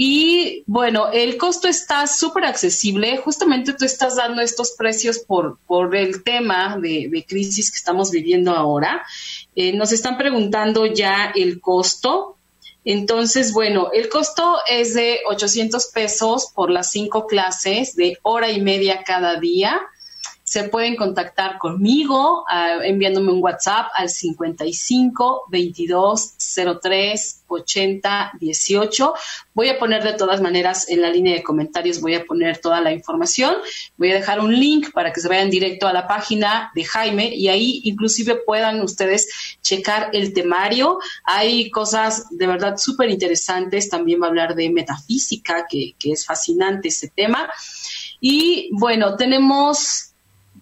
Y 0.00 0.62
bueno, 0.68 1.10
el 1.12 1.36
costo 1.36 1.66
está 1.66 2.06
súper 2.06 2.44
accesible. 2.44 3.16
Justamente 3.16 3.72
tú 3.72 3.84
estás 3.84 4.14
dando 4.14 4.40
estos 4.40 4.76
precios 4.78 5.18
por, 5.18 5.58
por 5.66 5.96
el 5.96 6.22
tema 6.22 6.78
de, 6.80 7.24
crisis 7.26 7.72
que 7.72 7.78
estamos 7.78 8.12
viviendo 8.12 8.52
ahora. 8.52 9.04
Eh, 9.56 9.72
nos 9.72 9.90
están 9.90 10.16
preguntando 10.16 10.86
ya 10.86 11.32
el 11.34 11.60
costo. 11.60 12.36
Entonces, 12.84 13.52
bueno, 13.52 13.90
el 13.92 14.08
costo 14.08 14.58
es 14.70 14.94
de 14.94 15.18
800 15.26 15.86
pesos 15.86 16.52
por 16.54 16.70
las 16.70 16.92
cinco 16.92 17.26
clases 17.26 17.96
de 17.96 18.18
hora 18.22 18.52
y 18.52 18.60
media 18.60 19.02
cada 19.02 19.40
día 19.40 19.80
se 20.48 20.64
pueden 20.64 20.96
contactar 20.96 21.58
conmigo 21.58 22.44
ah, 22.48 22.78
enviándome 22.82 23.32
un 23.32 23.42
WhatsApp 23.42 23.90
al 23.94 24.08
55 24.08 25.44
22 25.50 26.34
03 26.80 27.44
80 27.46 28.32
18. 28.40 29.14
Voy 29.52 29.68
a 29.68 29.78
poner 29.78 30.02
de 30.02 30.14
todas 30.14 30.40
maneras 30.40 30.88
en 30.88 31.02
la 31.02 31.10
línea 31.10 31.34
de 31.34 31.42
comentarios, 31.42 32.00
voy 32.00 32.14
a 32.14 32.24
poner 32.24 32.58
toda 32.58 32.80
la 32.80 32.92
información. 32.92 33.56
Voy 33.98 34.10
a 34.10 34.14
dejar 34.14 34.40
un 34.40 34.58
link 34.58 34.90
para 34.92 35.12
que 35.12 35.20
se 35.20 35.28
vayan 35.28 35.50
directo 35.50 35.86
a 35.86 35.92
la 35.92 36.06
página 36.06 36.70
de 36.74 36.84
Jaime 36.84 37.34
y 37.34 37.48
ahí 37.48 37.82
inclusive 37.84 38.36
puedan 38.46 38.80
ustedes 38.80 39.28
checar 39.60 40.08
el 40.14 40.32
temario. 40.32 40.98
Hay 41.24 41.70
cosas 41.70 42.26
de 42.30 42.46
verdad 42.46 42.78
súper 42.78 43.10
interesantes. 43.10 43.90
También 43.90 44.22
va 44.22 44.26
a 44.26 44.28
hablar 44.30 44.54
de 44.54 44.70
metafísica, 44.70 45.66
que, 45.68 45.94
que 45.98 46.12
es 46.12 46.24
fascinante 46.24 46.88
ese 46.88 47.08
tema. 47.08 47.50
Y 48.20 48.70
bueno, 48.72 49.16
tenemos 49.16 50.07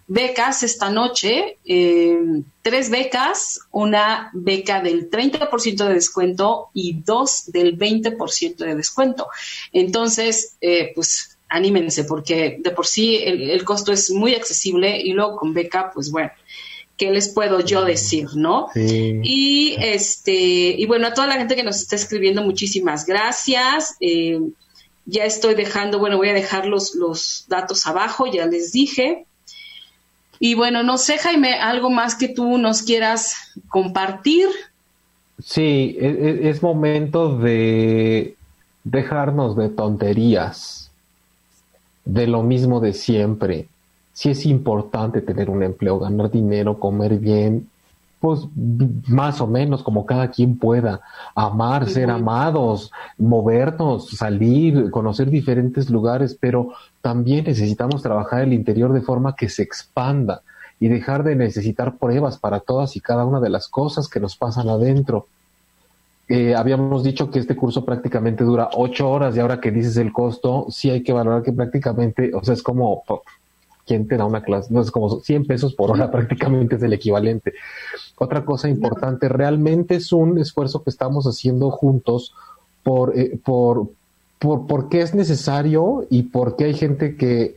becas 0.06 0.62
esta 0.62 0.90
noche, 0.90 1.58
eh, 1.64 2.18
tres 2.62 2.90
becas, 2.90 3.60
una 3.70 4.30
beca 4.32 4.80
del 4.80 5.10
30% 5.10 5.84
de 5.86 5.94
descuento 5.94 6.68
y 6.74 7.00
dos 7.04 7.50
del 7.52 7.78
20% 7.78 8.56
de 8.56 8.74
descuento. 8.74 9.28
Entonces, 9.72 10.56
eh, 10.60 10.92
pues 10.94 11.36
anímense 11.48 12.04
porque 12.04 12.58
de 12.60 12.70
por 12.70 12.86
sí 12.86 13.16
el, 13.24 13.64
costo 13.64 13.92
es 13.92 14.10
muy 14.10 14.34
accesible 14.34 15.00
y 15.00 15.12
luego 15.12 15.36
con 15.36 15.54
beca, 15.54 15.90
pues 15.92 16.10
bueno. 16.10 16.30
¿Qué 16.96 17.10
les 17.10 17.28
puedo 17.28 17.60
yo 17.60 17.84
decir, 17.84 18.26
no? 18.36 18.68
Y 18.74 19.76
este, 19.78 20.32
y 20.32 20.86
bueno, 20.86 21.08
a 21.08 21.12
toda 21.12 21.26
la 21.26 21.34
gente 21.34 21.54
que 21.54 21.62
nos 21.62 21.76
está 21.76 21.94
escribiendo, 21.94 22.42
muchísimas 22.42 23.04
gracias. 23.04 23.96
Eh, 24.00 24.40
ya 25.04 25.24
estoy 25.24 25.54
dejando, 25.54 25.98
bueno, 25.98 26.16
voy 26.16 26.30
a 26.30 26.32
dejar 26.32 26.64
los, 26.64 26.94
los 26.94 27.44
datos 27.48 27.86
abajo, 27.86 28.26
ya 28.26 28.46
les 28.46 28.72
dije. 28.72 29.26
Y 30.38 30.54
bueno, 30.54 30.82
no 30.82 30.98
sé, 30.98 31.18
Jaime, 31.18 31.54
algo 31.54 31.90
más 31.90 32.14
que 32.14 32.28
tú 32.28 32.58
nos 32.58 32.82
quieras 32.82 33.52
compartir. 33.68 34.48
Sí, 35.42 35.96
e, 36.00 36.06
e, 36.06 36.48
es, 36.48 36.62
momento 36.62 37.36
de 37.38 38.36
dejarnos 38.84 39.56
de 39.56 39.68
tonterías, 39.68 40.90
de 42.04 42.26
lo 42.26 42.42
mismo 42.42 42.80
de 42.80 42.92
siempre. 42.92 43.68
Sí 44.12 44.30
es 44.30 44.46
importante 44.46 45.20
tener 45.20 45.50
un 45.50 45.62
empleo, 45.62 45.98
ganar 45.98 46.30
dinero, 46.30 46.78
comer 46.78 47.18
bien, 47.18 47.68
pues 48.26 48.48
más 49.06 49.40
o 49.40 49.46
menos 49.46 49.84
como 49.84 50.04
cada 50.04 50.32
quien 50.32 50.58
pueda, 50.58 51.00
amar, 51.36 51.88
ser 51.88 52.10
amados, 52.10 52.90
movernos, 53.18 54.10
salir, 54.10 54.90
conocer 54.90 55.30
diferentes 55.30 55.88
lugares, 55.90 56.36
pero 56.40 56.72
también 57.02 57.44
necesitamos 57.44 58.02
trabajar 58.02 58.42
el 58.42 58.52
interior 58.52 58.92
de 58.92 59.00
forma 59.00 59.36
que 59.36 59.48
se 59.48 59.62
expanda 59.62 60.42
y 60.80 60.88
dejar 60.88 61.22
de 61.22 61.36
necesitar 61.36 61.98
pruebas 61.98 62.36
para 62.36 62.58
todas 62.58 62.96
y 62.96 63.00
cada 63.00 63.24
una 63.24 63.38
de 63.38 63.48
las 63.48 63.68
cosas 63.68 64.08
que 64.08 64.18
nos 64.18 64.36
pasan 64.36 64.68
adentro. 64.68 65.28
Eh, 66.26 66.56
habíamos 66.56 67.04
dicho 67.04 67.30
que 67.30 67.38
este 67.38 67.54
curso 67.54 67.84
prácticamente 67.84 68.42
dura 68.42 68.70
ocho 68.72 69.08
horas 69.08 69.36
y 69.36 69.38
ahora 69.38 69.60
que 69.60 69.70
dices 69.70 69.96
el 69.98 70.12
costo, 70.12 70.66
sí 70.68 70.90
hay 70.90 71.04
que 71.04 71.12
valorar 71.12 71.44
que 71.44 71.52
prácticamente, 71.52 72.32
o 72.34 72.42
sea, 72.42 72.54
es 72.54 72.62
como 72.64 73.04
¿quién 73.86 74.08
te 74.08 74.16
da 74.16 74.24
una 74.24 74.42
clase? 74.42 74.74
No 74.74 74.80
es 74.80 74.90
como 74.90 75.20
100 75.20 75.46
pesos 75.46 75.74
por 75.74 75.90
hora, 75.90 76.10
prácticamente 76.10 76.76
es 76.76 76.82
el 76.82 76.92
equivalente. 76.92 77.54
Otra 78.18 78.44
cosa 78.44 78.68
importante, 78.68 79.28
realmente 79.28 79.94
es 79.96 80.12
un 80.12 80.38
esfuerzo 80.38 80.82
que 80.82 80.90
estamos 80.90 81.26
haciendo 81.26 81.70
juntos 81.70 82.34
por, 82.82 83.18
eh, 83.18 83.38
por, 83.42 83.88
por, 84.38 84.66
por 84.66 84.88
qué 84.88 85.00
es 85.00 85.14
necesario 85.14 86.06
y 86.10 86.24
por 86.24 86.56
qué 86.56 86.64
hay 86.64 86.74
gente 86.74 87.16
que, 87.16 87.56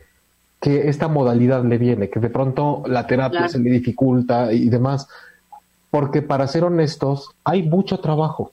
que 0.60 0.88
esta 0.88 1.08
modalidad 1.08 1.64
le 1.64 1.78
viene, 1.78 2.10
que 2.10 2.20
de 2.20 2.30
pronto 2.30 2.82
la 2.86 3.06
terapia 3.06 3.48
se 3.48 3.58
le 3.58 3.70
dificulta 3.70 4.52
y 4.52 4.68
demás. 4.68 5.08
Porque 5.90 6.22
para 6.22 6.46
ser 6.46 6.64
honestos, 6.64 7.30
hay 7.42 7.64
mucho 7.64 7.98
trabajo. 7.98 8.52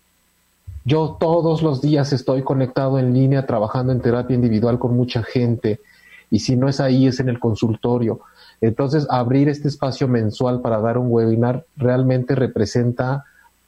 Yo 0.85 1.17
todos 1.19 1.61
los 1.61 1.81
días 1.81 2.13
estoy 2.13 2.43
conectado 2.43 2.97
en 2.97 3.13
línea 3.13 3.45
trabajando 3.45 3.91
en 3.91 3.99
terapia 3.99 4.35
individual 4.35 4.79
con 4.79 4.95
mucha 4.95 5.21
gente 5.21 5.81
y 6.29 6.39
si 6.39 6.55
no 6.55 6.67
es 6.67 6.79
ahí, 6.79 7.07
es 7.07 7.19
en 7.19 7.29
el 7.29 7.39
consultorio. 7.39 8.21
Entonces, 8.61 9.07
abrir 9.09 9.49
este 9.49 9.67
espacio 9.67 10.07
mensual 10.07 10.61
para 10.61 10.79
dar 10.79 10.97
un 10.97 11.07
webinar 11.09 11.65
realmente 11.75 12.35
representa 12.35 13.25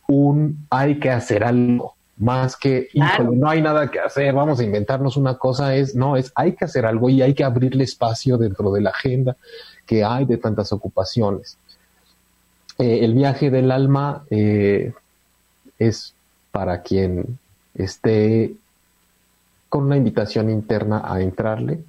un 0.07 0.65
hay 0.69 0.99
que 0.99 1.11
hacer 1.11 1.43
algo, 1.43 1.93
más 2.17 2.57
que, 2.57 2.89
no 2.93 3.47
hay 3.47 3.61
nada 3.61 3.89
que 3.89 3.99
hacer, 3.99 4.33
vamos 4.33 4.59
a 4.59 4.63
inventarnos 4.63 5.15
una 5.15 5.37
cosa, 5.37 5.75
es, 5.75 5.95
no, 5.95 6.17
es 6.17 6.31
hay 6.35 6.53
que 6.53 6.65
hacer 6.65 6.85
algo 6.85 7.09
y 7.09 7.21
hay 7.21 7.33
que 7.33 7.43
abrirle 7.43 7.83
espacio 7.83 8.37
dentro 8.37 8.71
de 8.71 8.81
la 8.81 8.89
agenda 8.89 9.37
que 9.85 10.03
hay 10.03 10.25
de 10.25 10.37
tantas 10.37 10.73
ocupaciones. 10.73 11.57
Eh, 12.79 12.99
el 13.03 13.13
viaje 13.13 13.49
del 13.49 13.71
alma 13.71 14.23
eh, 14.29 14.93
es 15.77 16.13
para 16.51 16.81
quien 16.81 17.37
esté 17.75 18.53
con 19.69 19.85
una 19.85 19.97
invitación 19.97 20.49
interna 20.49 21.01
a 21.05 21.21
entrarle, 21.21 21.79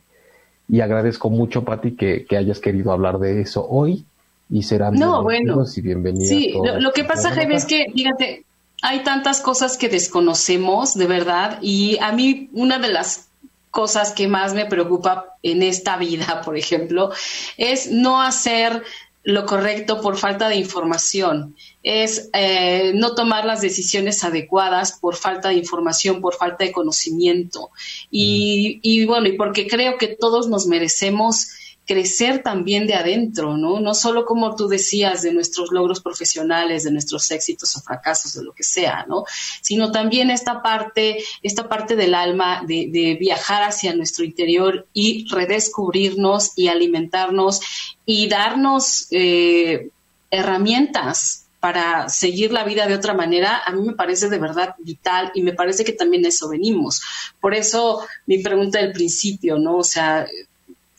y 0.70 0.80
agradezco 0.80 1.30
mucho, 1.30 1.64
Pati, 1.64 1.96
que, 1.96 2.24
que 2.26 2.36
hayas 2.36 2.60
querido 2.60 2.92
hablar 2.92 3.18
de 3.18 3.40
eso 3.40 3.66
hoy 3.68 4.04
y 4.48 4.62
serán 4.62 4.94
no, 4.94 5.22
bueno, 5.22 5.64
y 5.74 5.80
bienvenidos. 5.80 6.28
Sí, 6.28 6.54
lo, 6.78 6.92
que 6.92 7.04
pasa, 7.04 7.30
Jaime, 7.30 7.56
es 7.56 7.64
que, 7.64 7.86
fíjate, 7.92 8.44
hay 8.82 9.02
tantas 9.02 9.40
cosas 9.40 9.76
que 9.76 9.88
desconocemos, 9.88 10.94
de 10.94 11.06
verdad, 11.06 11.58
y 11.60 11.98
a 12.00 12.12
mí 12.12 12.50
una 12.52 12.78
de 12.78 12.88
las 12.88 13.28
cosas 13.70 14.12
que 14.12 14.28
más 14.28 14.54
me 14.54 14.66
preocupa 14.66 15.36
en 15.42 15.62
esta 15.62 15.96
vida, 15.96 16.40
por 16.44 16.56
ejemplo, 16.56 17.10
es 17.56 17.90
no 17.90 18.22
hacer 18.22 18.82
lo 19.22 19.44
correcto 19.44 20.00
por 20.00 20.16
falta 20.16 20.48
de 20.48 20.56
información, 20.56 21.54
es 21.82 22.30
eh, 22.32 22.92
no 22.94 23.14
tomar 23.14 23.44
las 23.44 23.60
decisiones 23.60 24.24
adecuadas 24.24 24.98
por 25.00 25.16
falta 25.16 25.50
de 25.50 25.56
información, 25.56 26.20
por 26.20 26.34
falta 26.34 26.64
de 26.64 26.72
conocimiento. 26.72 27.70
Y, 28.10 28.76
mm. 28.76 28.80
y 28.82 29.04
bueno, 29.06 29.28
y 29.28 29.32
porque 29.32 29.66
creo 29.66 29.98
que 29.98 30.08
todos 30.08 30.48
nos 30.48 30.66
merecemos 30.66 31.48
crecer 31.90 32.44
también 32.44 32.86
de 32.86 32.94
adentro, 32.94 33.56
¿no? 33.56 33.80
No 33.80 33.94
solo 33.94 34.24
como 34.24 34.54
tú 34.54 34.68
decías 34.68 35.22
de 35.22 35.32
nuestros 35.32 35.72
logros 35.72 36.00
profesionales, 36.00 36.84
de 36.84 36.92
nuestros 36.92 37.28
éxitos 37.32 37.74
o 37.74 37.80
fracasos, 37.80 38.32
de 38.34 38.44
lo 38.44 38.52
que 38.52 38.62
sea, 38.62 39.06
¿no? 39.08 39.24
Sino 39.60 39.90
también 39.90 40.30
esta 40.30 40.62
parte, 40.62 41.18
esta 41.42 41.68
parte 41.68 41.96
del 41.96 42.14
alma 42.14 42.62
de, 42.64 43.16
viajar 43.18 43.64
hacia 43.64 43.92
nuestro 43.96 44.24
interior 44.24 44.86
y 44.92 45.26
redescubrirnos 45.28 46.52
y 46.54 46.68
alimentarnos 46.68 47.60
y 48.06 48.28
darnos 48.28 49.08
eh, 49.10 49.90
herramientas 50.30 51.48
para 51.58 52.08
seguir 52.08 52.52
la 52.52 52.62
vida 52.62 52.86
de 52.86 52.94
otra 52.94 53.14
manera, 53.14 53.62
a 53.66 53.72
mí 53.72 53.82
me 53.82 53.94
parece 53.94 54.28
de 54.28 54.38
verdad 54.38 54.76
vital 54.78 55.32
y 55.34 55.42
me 55.42 55.54
parece 55.54 55.84
que 55.84 55.92
también 55.92 56.24
eso 56.24 56.48
venimos. 56.48 57.02
Por 57.40 57.52
eso 57.52 58.06
mi 58.26 58.38
pregunta 58.38 58.78
del 58.78 58.92
principio, 58.92 59.58
¿no? 59.58 59.78
O 59.78 59.84
sea, 59.84 60.24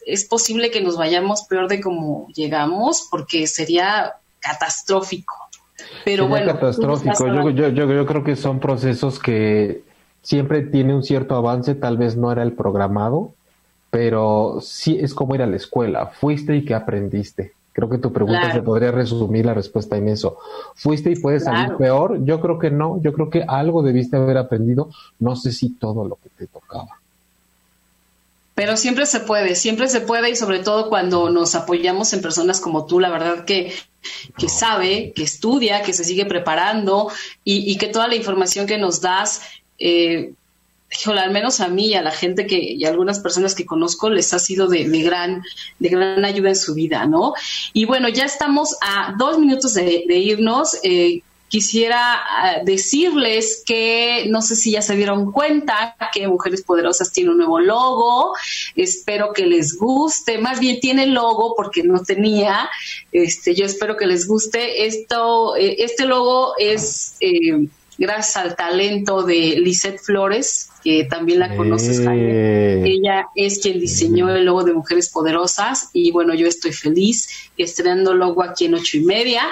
es 0.06 0.26
posible 0.26 0.72
que 0.72 0.82
nos 0.82 0.98
vayamos 0.98 1.44
peor 1.44 1.68
de 1.68 1.82
como 1.82 2.28
llegamos 2.34 3.08
porque 3.10 3.48
sería 3.48 4.16
catastrófico. 4.40 5.36
Pero 6.06 6.28
bueno. 6.28 6.54
Catastrófico. 6.54 7.28
Yo, 7.50 7.70
yo, 7.70 7.70
yo, 7.70 8.06
creo 8.06 8.24
que 8.24 8.36
son 8.36 8.60
procesos 8.60 9.20
que 9.20 9.84
siempre 10.22 10.62
tiene 10.62 10.96
un 10.96 11.04
cierto 11.04 11.36
avance, 11.36 11.76
tal 11.76 11.98
vez 11.98 12.16
no 12.16 12.32
era 12.32 12.44
el 12.44 12.54
programado, 12.54 13.34
pero 13.90 14.60
sí 14.62 14.98
es 15.00 15.14
como 15.14 15.36
ir 15.36 15.42
a 15.42 15.48
la 15.48 15.56
escuela. 15.56 16.08
Fuiste 16.08 16.56
y 16.56 16.66
qué 16.66 16.74
aprendiste. 16.74 17.54
Creo 17.74 17.90
que 17.90 17.98
tu 17.98 18.12
pregunta 18.12 18.52
se 18.52 18.62
podría 18.62 18.92
resumir 18.92 19.46
la 19.46 19.54
respuesta 19.54 19.96
en 19.96 20.10
eso. 20.10 20.38
¿Fuiste 20.76 21.10
y 21.10 21.16
puedes 21.16 21.46
salir 21.46 21.76
peor? 21.78 22.24
Yo 22.26 22.42
creo 22.42 22.60
que 22.60 22.70
no. 22.70 23.02
Yo 23.02 23.14
creo 23.14 23.30
que 23.30 23.46
algo 23.48 23.82
debiste 23.82 24.18
haber 24.18 24.38
aprendido. 24.38 24.90
No 25.20 25.38
sé 25.38 25.54
si 25.54 25.70
todo 25.76 26.06
lo 26.06 26.18
que 26.18 26.30
te 26.38 26.48
tocaba. 26.48 27.01
Pero 28.56 28.78
siempre 28.78 29.06
se 29.06 29.22
puede, 29.22 29.56
siempre 29.56 29.88
se 29.88 30.02
puede 30.02 30.30
y 30.30 30.36
sobre 30.36 30.60
todo 30.60 30.90
cuando 30.90 31.30
nos 31.30 31.56
apoyamos 31.56 32.14
en 32.14 32.22
personas 32.22 32.60
como 32.60 32.86
tú, 32.86 33.00
la 33.00 33.10
verdad 33.10 33.46
que, 33.46 33.74
que 34.38 34.50
sabe, 34.50 35.14
que 35.16 35.24
estudia, 35.24 35.84
que 35.84 35.94
se 35.94 36.04
sigue 36.04 36.26
preparando 36.26 37.12
y, 37.44 37.78
que 37.78 37.88
toda 37.88 38.08
la 38.08 38.16
información 38.16 38.68
que 38.68 38.78
nos 38.78 39.02
das, 39.02 39.42
eh, 39.80 40.34
al 41.08 41.32
menos 41.32 41.62
a 41.62 41.70
mí 41.70 41.88
y 41.88 41.94
a 41.94 42.02
la 42.02 42.12
gente 42.12 42.46
que 42.46 42.60
y 42.60 42.84
a 42.84 42.90
algunas 42.90 43.20
personas 43.20 43.56
que 43.56 43.66
conozco 43.66 44.10
les 44.10 44.34
ha 44.34 44.40
sido 44.40 44.68
de, 44.68 44.84
gran 45.02 45.42
de 45.80 45.90
gran 45.90 46.26
ayuda 46.26 46.50
en 46.50 46.56
su 46.56 46.74
vida, 46.74 47.06
¿no? 47.06 47.34
Y 47.72 47.86
bueno, 47.86 48.10
ya 48.10 48.26
estamos 48.26 48.76
a 48.82 49.16
dos 49.18 49.40
minutos 49.40 49.74
de, 49.74 50.04
irnos. 50.08 50.78
Eh, 50.84 51.22
quisiera 51.52 52.14
ah, 52.14 52.62
decirles 52.64 53.62
que 53.66 54.26
no 54.30 54.42
sé 54.42 54.56
si 54.56 54.72
ya 54.72 54.82
se 54.82 54.96
dieron 54.96 55.34
cuenta 55.34 55.98
que 56.14 56.28
Mujeres 56.28 56.64
Poderosas 56.64 57.12
tiene 57.12 57.32
un 57.32 57.38
nuevo 57.38 57.60
logo. 57.60 58.34
Espero 58.76 59.34
que 59.34 59.46
les 59.46 59.78
guste. 59.78 60.38
Más 60.38 60.62
bien 60.62 60.80
tiene 60.80 61.08
logo 61.08 61.54
porque 61.56 61.84
no 61.84 62.02
tenía. 62.04 62.70
Este, 63.12 63.54
yo 63.54 63.66
espero 63.66 63.98
que 63.98 64.08
les 64.08 64.28
guste. 64.28 64.86
Esto, 64.86 65.58
eh, 65.58 65.76
este 65.80 66.06
logo 66.06 66.54
es 66.58 67.16
eh, 67.20 67.68
gracias 67.98 68.38
al 68.38 68.56
talento 68.56 69.24
de 69.24 69.58
Lisette 69.60 70.00
Flores, 70.00 70.70
que 70.84 71.04
también 71.04 71.40
la 71.40 71.56
conoces, 71.58 72.00
Jaime. 72.00 72.90
Ella 72.90 73.28
es 73.36 73.60
quien 73.60 73.78
diseñó 73.78 74.34
el 74.34 74.46
logo 74.46 74.64
de 74.64 74.74
Mujeres 74.74 75.10
Poderosas 75.10 75.90
y 75.92 76.12
bueno, 76.12 76.34
yo 76.34 76.48
estoy 76.48 76.72
feliz 76.72 77.28
estrenando 77.58 78.14
logo 78.14 78.42
aquí 78.42 78.66
en 78.66 78.76
ocho 78.76 78.98
y 78.98 79.02
media. 79.02 79.44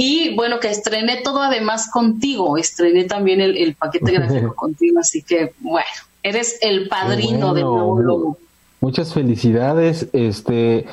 Y 0.00 0.36
bueno, 0.36 0.60
que 0.60 0.70
estrené 0.70 1.22
todo 1.22 1.42
además 1.42 1.90
contigo, 1.90 2.56
estrené 2.56 3.02
también 3.02 3.40
el, 3.40 3.74
paquete 3.74 4.12
gráfico 4.14 4.54
contigo, 4.54 5.00
así 5.00 5.22
que 5.22 5.54
bueno, 5.58 5.88
eres 6.22 6.56
el 6.62 6.88
padrino 6.88 7.52
del 7.52 7.64
nuevo 7.64 8.00
logo. 8.00 8.38
Muchas 8.80 9.12
felicidades, 9.12 10.06
este, 10.12 10.86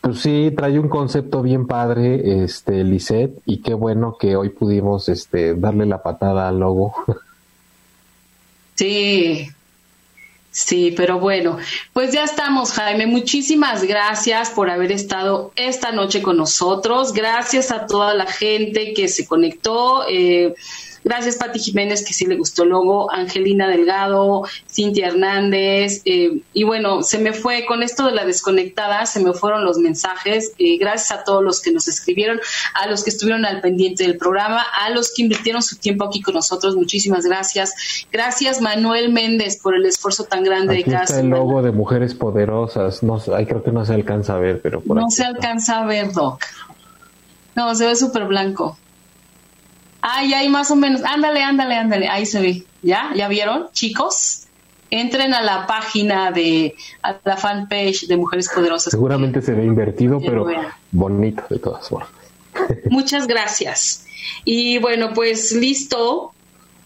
pues 0.00 0.18
sí, 0.18 0.52
trae 0.56 0.76
un 0.80 0.88
concepto 0.88 1.40
bien 1.40 1.68
padre, 1.68 2.42
este, 2.42 2.82
Lisette, 2.82 3.38
y 3.46 3.58
qué 3.62 3.74
bueno 3.74 4.16
que 4.18 4.34
hoy 4.34 4.48
pudimos, 4.48 5.08
este, 5.08 5.54
darle 5.54 5.86
la 5.86 6.02
patada 6.02 6.48
al 6.48 6.58
logo. 6.58 6.94
Sí, 8.74 9.48
Sí, 10.58 10.92
pero 10.96 11.20
bueno, 11.20 11.56
pues 11.92 12.10
ya 12.10 12.24
estamos, 12.24 12.72
Jaime. 12.72 13.06
Muchísimas 13.06 13.84
gracias 13.84 14.50
por 14.50 14.68
haber 14.70 14.90
estado 14.90 15.52
esta 15.54 15.92
noche 15.92 16.20
con 16.20 16.36
nosotros. 16.36 17.12
Gracias 17.12 17.70
a 17.70 17.86
toda 17.86 18.12
la 18.12 18.26
gente 18.26 18.92
que 18.92 19.06
se 19.06 19.24
conectó. 19.24 20.04
Eh, 20.08 20.56
Gracias, 21.04 21.36
Pati 21.36 21.58
Jiménez, 21.58 22.04
que 22.04 22.12
sí 22.12 22.26
le 22.26 22.36
gustó 22.36 22.64
el 22.64 22.70
logo, 22.70 23.10
Angelina 23.10 23.68
Delgado, 23.68 24.44
Cintia 24.70 25.08
Hernández, 25.08 26.02
eh, 26.04 26.40
y 26.52 26.64
bueno, 26.64 27.02
se 27.02 27.18
me 27.18 27.32
fue 27.32 27.64
con 27.66 27.82
esto 27.82 28.06
de 28.06 28.12
la 28.12 28.24
desconectada, 28.24 29.06
se 29.06 29.20
me 29.20 29.32
fueron 29.32 29.64
los 29.64 29.78
mensajes. 29.78 30.52
Eh, 30.58 30.78
gracias 30.78 31.18
a 31.18 31.24
todos 31.24 31.42
los 31.42 31.60
que 31.60 31.72
nos 31.72 31.88
escribieron, 31.88 32.40
a 32.74 32.88
los 32.88 33.04
que 33.04 33.10
estuvieron 33.10 33.44
al 33.44 33.60
pendiente 33.60 34.04
del 34.04 34.16
programa, 34.16 34.62
a 34.62 34.90
los 34.90 35.12
que 35.14 35.22
invirtieron 35.22 35.62
su 35.62 35.76
tiempo 35.76 36.04
aquí 36.04 36.20
con 36.20 36.34
nosotros, 36.34 36.76
muchísimas 36.76 37.24
gracias. 37.24 37.74
Gracias, 38.12 38.60
Manuel 38.60 39.12
Méndez, 39.12 39.58
por 39.60 39.74
el 39.74 39.86
esfuerzo 39.86 40.24
tan 40.24 40.42
grande 40.42 40.80
aquí 40.80 40.90
de 40.90 40.96
está 40.96 41.20
el 41.20 41.28
logo 41.28 41.62
de 41.62 41.72
Mujeres 41.72 42.14
Poderosas, 42.14 43.02
no, 43.02 43.18
creo 43.18 43.62
que 43.62 43.72
no 43.72 43.84
se 43.84 43.94
alcanza 43.94 44.34
a 44.34 44.38
ver, 44.38 44.60
pero 44.60 44.80
por 44.80 44.96
No 44.96 45.10
se 45.10 45.24
alcanza 45.24 45.80
a 45.80 45.86
ver, 45.86 46.12
Doc. 46.12 46.42
No, 47.54 47.74
se 47.74 47.86
ve 47.86 47.96
súper 47.96 48.26
blanco. 48.26 48.76
Ay, 50.00 50.32
ahí 50.34 50.48
más 50.48 50.70
o 50.70 50.76
menos. 50.76 51.02
Ándale, 51.04 51.42
ándale, 51.42 51.74
ándale. 51.74 52.08
Ahí 52.08 52.26
se 52.26 52.40
ve. 52.40 52.64
¿Ya? 52.82 53.10
¿Ya 53.16 53.28
vieron, 53.28 53.68
chicos? 53.72 54.44
Entren 54.90 55.34
a 55.34 55.42
la 55.42 55.66
página 55.66 56.30
de, 56.30 56.74
a 57.02 57.16
la 57.24 57.36
fanpage 57.36 58.06
de 58.06 58.16
Mujeres 58.16 58.48
Poderosas. 58.54 58.90
Seguramente 58.90 59.42
se 59.42 59.52
ve 59.52 59.64
invertido, 59.64 60.20
pero 60.20 60.46
bonito 60.92 61.42
de 61.50 61.58
todas 61.58 61.88
formas. 61.88 62.10
Muchas 62.90 63.26
gracias. 63.26 64.06
Y 64.44 64.78
bueno, 64.78 65.12
pues 65.14 65.52
listo. 65.52 66.32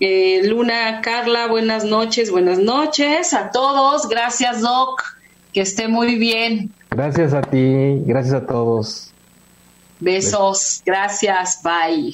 Eh, 0.01 0.41
Luna, 0.45 1.01
Carla, 1.01 1.47
buenas 1.47 1.85
noches, 1.85 2.33
buenas 2.33 2.59
noches 2.59 3.35
a 3.35 3.53
todos. 3.53 4.09
Gracias, 4.09 4.61
Doc. 4.61 5.01
Que 5.53 5.61
esté 5.61 5.87
muy 5.87 6.17
bien. 6.17 6.73
Gracias 6.91 7.33
a 7.33 7.43
ti, 7.43 8.03
gracias 8.05 8.35
a 8.35 8.47
todos. 8.47 9.13
Besos, 10.01 10.83
gracias, 10.85 11.61
bye. 11.63 12.11